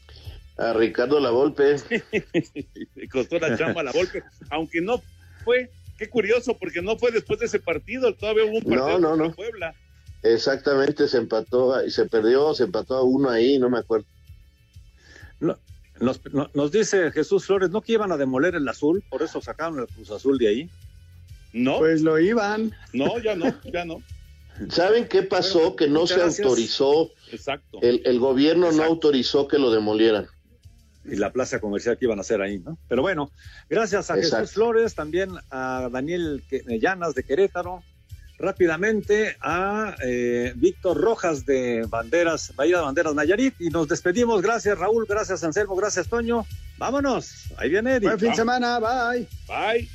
A 0.57 0.73
Ricardo 0.73 1.21
Lavolpe. 1.21 1.77
le 2.97 3.09
costó 3.09 3.39
la 3.39 3.57
chamba 3.57 3.83
a 3.83 3.85
la 3.85 3.93
golpe. 3.93 4.25
Aunque 4.51 4.81
no 4.81 5.01
fue, 5.45 5.71
qué 5.97 6.09
curioso, 6.11 6.59
porque 6.59 6.83
no 6.83 6.99
fue 6.99 7.13
después 7.13 7.39
de 7.39 7.47
ese 7.47 7.61
partido. 7.61 8.13
Todavía 8.13 8.45
hubo 8.45 8.57
un 8.57 8.65
partido 8.65 8.99
No, 8.99 9.15
no, 9.15 9.29
no. 9.29 9.33
Puebla. 9.37 9.73
Exactamente, 10.23 11.07
se 11.09 11.19
empató 11.19 11.85
y 11.85 11.91
se 11.91 12.07
perdió, 12.07 12.53
se 12.55 12.65
empató 12.65 12.97
a 12.97 13.03
uno 13.03 13.31
ahí, 13.31 13.59
no 13.59 13.71
me 13.71 13.79
acuerdo. 13.79 14.07
Nos, 16.01 16.21
no- 16.33 16.49
nos 16.55 16.71
dice 16.71 17.11
Jesús 17.11 17.45
Flores, 17.47 17.71
¿no 17.71 17.83
que 17.83 17.93
iban 17.95 18.13
a 18.13 18.17
demoler 18.17 18.55
el 18.55 18.69
azul? 18.69 19.03
Por 19.11 19.23
eso 19.23 19.41
sacaron 19.41 19.81
el 19.81 19.87
Cruz 19.89 20.11
Azul 20.13 20.39
de 20.39 20.49
ahí. 20.49 20.71
No. 21.53 21.79
Pues 21.79 22.03
lo 22.03 22.19
iban. 22.21 22.73
No, 22.93 23.19
ya 23.19 23.35
no, 23.35 23.53
ya 23.73 23.85
no. 23.85 24.01
¿Saben 24.71 25.09
qué 25.09 25.23
pasó? 25.23 25.75
Que 25.75 25.89
no 25.89 26.07
se 26.07 26.15
gracias. 26.17 26.45
autorizó, 26.47 27.11
Exacto. 27.33 27.79
el, 27.83 28.03
el 28.05 28.19
gobierno 28.21 28.71
no 28.71 28.85
autorizó 28.85 29.49
que 29.49 29.59
lo 29.59 29.71
demolieran. 29.73 30.27
y 31.05 31.17
la 31.17 31.33
plaza 31.33 31.59
comercial 31.61 31.97
que 31.99 32.05
iban 32.05 32.19
a 32.19 32.21
hacer 32.21 32.43
ahí, 32.43 32.59
¿no? 32.59 32.77
Pero 32.89 33.03
bueno, 33.03 33.31
gracias 33.69 34.11
a 34.11 34.17
Exacto. 34.17 34.37
Jesús 34.41 34.55
Flores, 34.55 34.95
también 34.95 35.31
a 35.51 35.89
Daniel 35.91 36.45
Que- 36.49 36.63
Llanas 36.81 37.15
de 37.15 37.25
Querétaro, 37.25 37.83
rápidamente 38.39 39.37
a 39.41 39.95
eh, 40.03 40.53
Víctor 40.57 41.01
Rojas 41.01 41.45
de 41.45 41.85
Banderas, 41.89 42.53
Bahía 42.57 42.79
de 42.79 42.83
Banderas 42.83 43.15
Nayarit, 43.15 43.55
y 43.59 43.71
nos 43.71 43.89
despedimos. 43.89 44.43
Gracias 44.43 44.79
Raúl, 44.79 45.07
gracias 45.09 45.43
Anselmo, 45.45 45.77
gracias 45.77 46.09
Toño. 46.09 46.47
Vámonos, 46.79 47.47
ahí 47.57 47.71
viene 47.71 47.97
Eddie. 47.97 48.09
Buen 48.09 48.21
fin 48.21 48.31
de 48.31 48.37
semana, 48.37 48.79
bye. 48.79 49.27
Bye. 49.49 49.89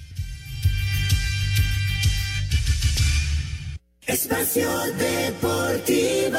Espacio 4.06 4.70
Deportivo. 4.98 6.38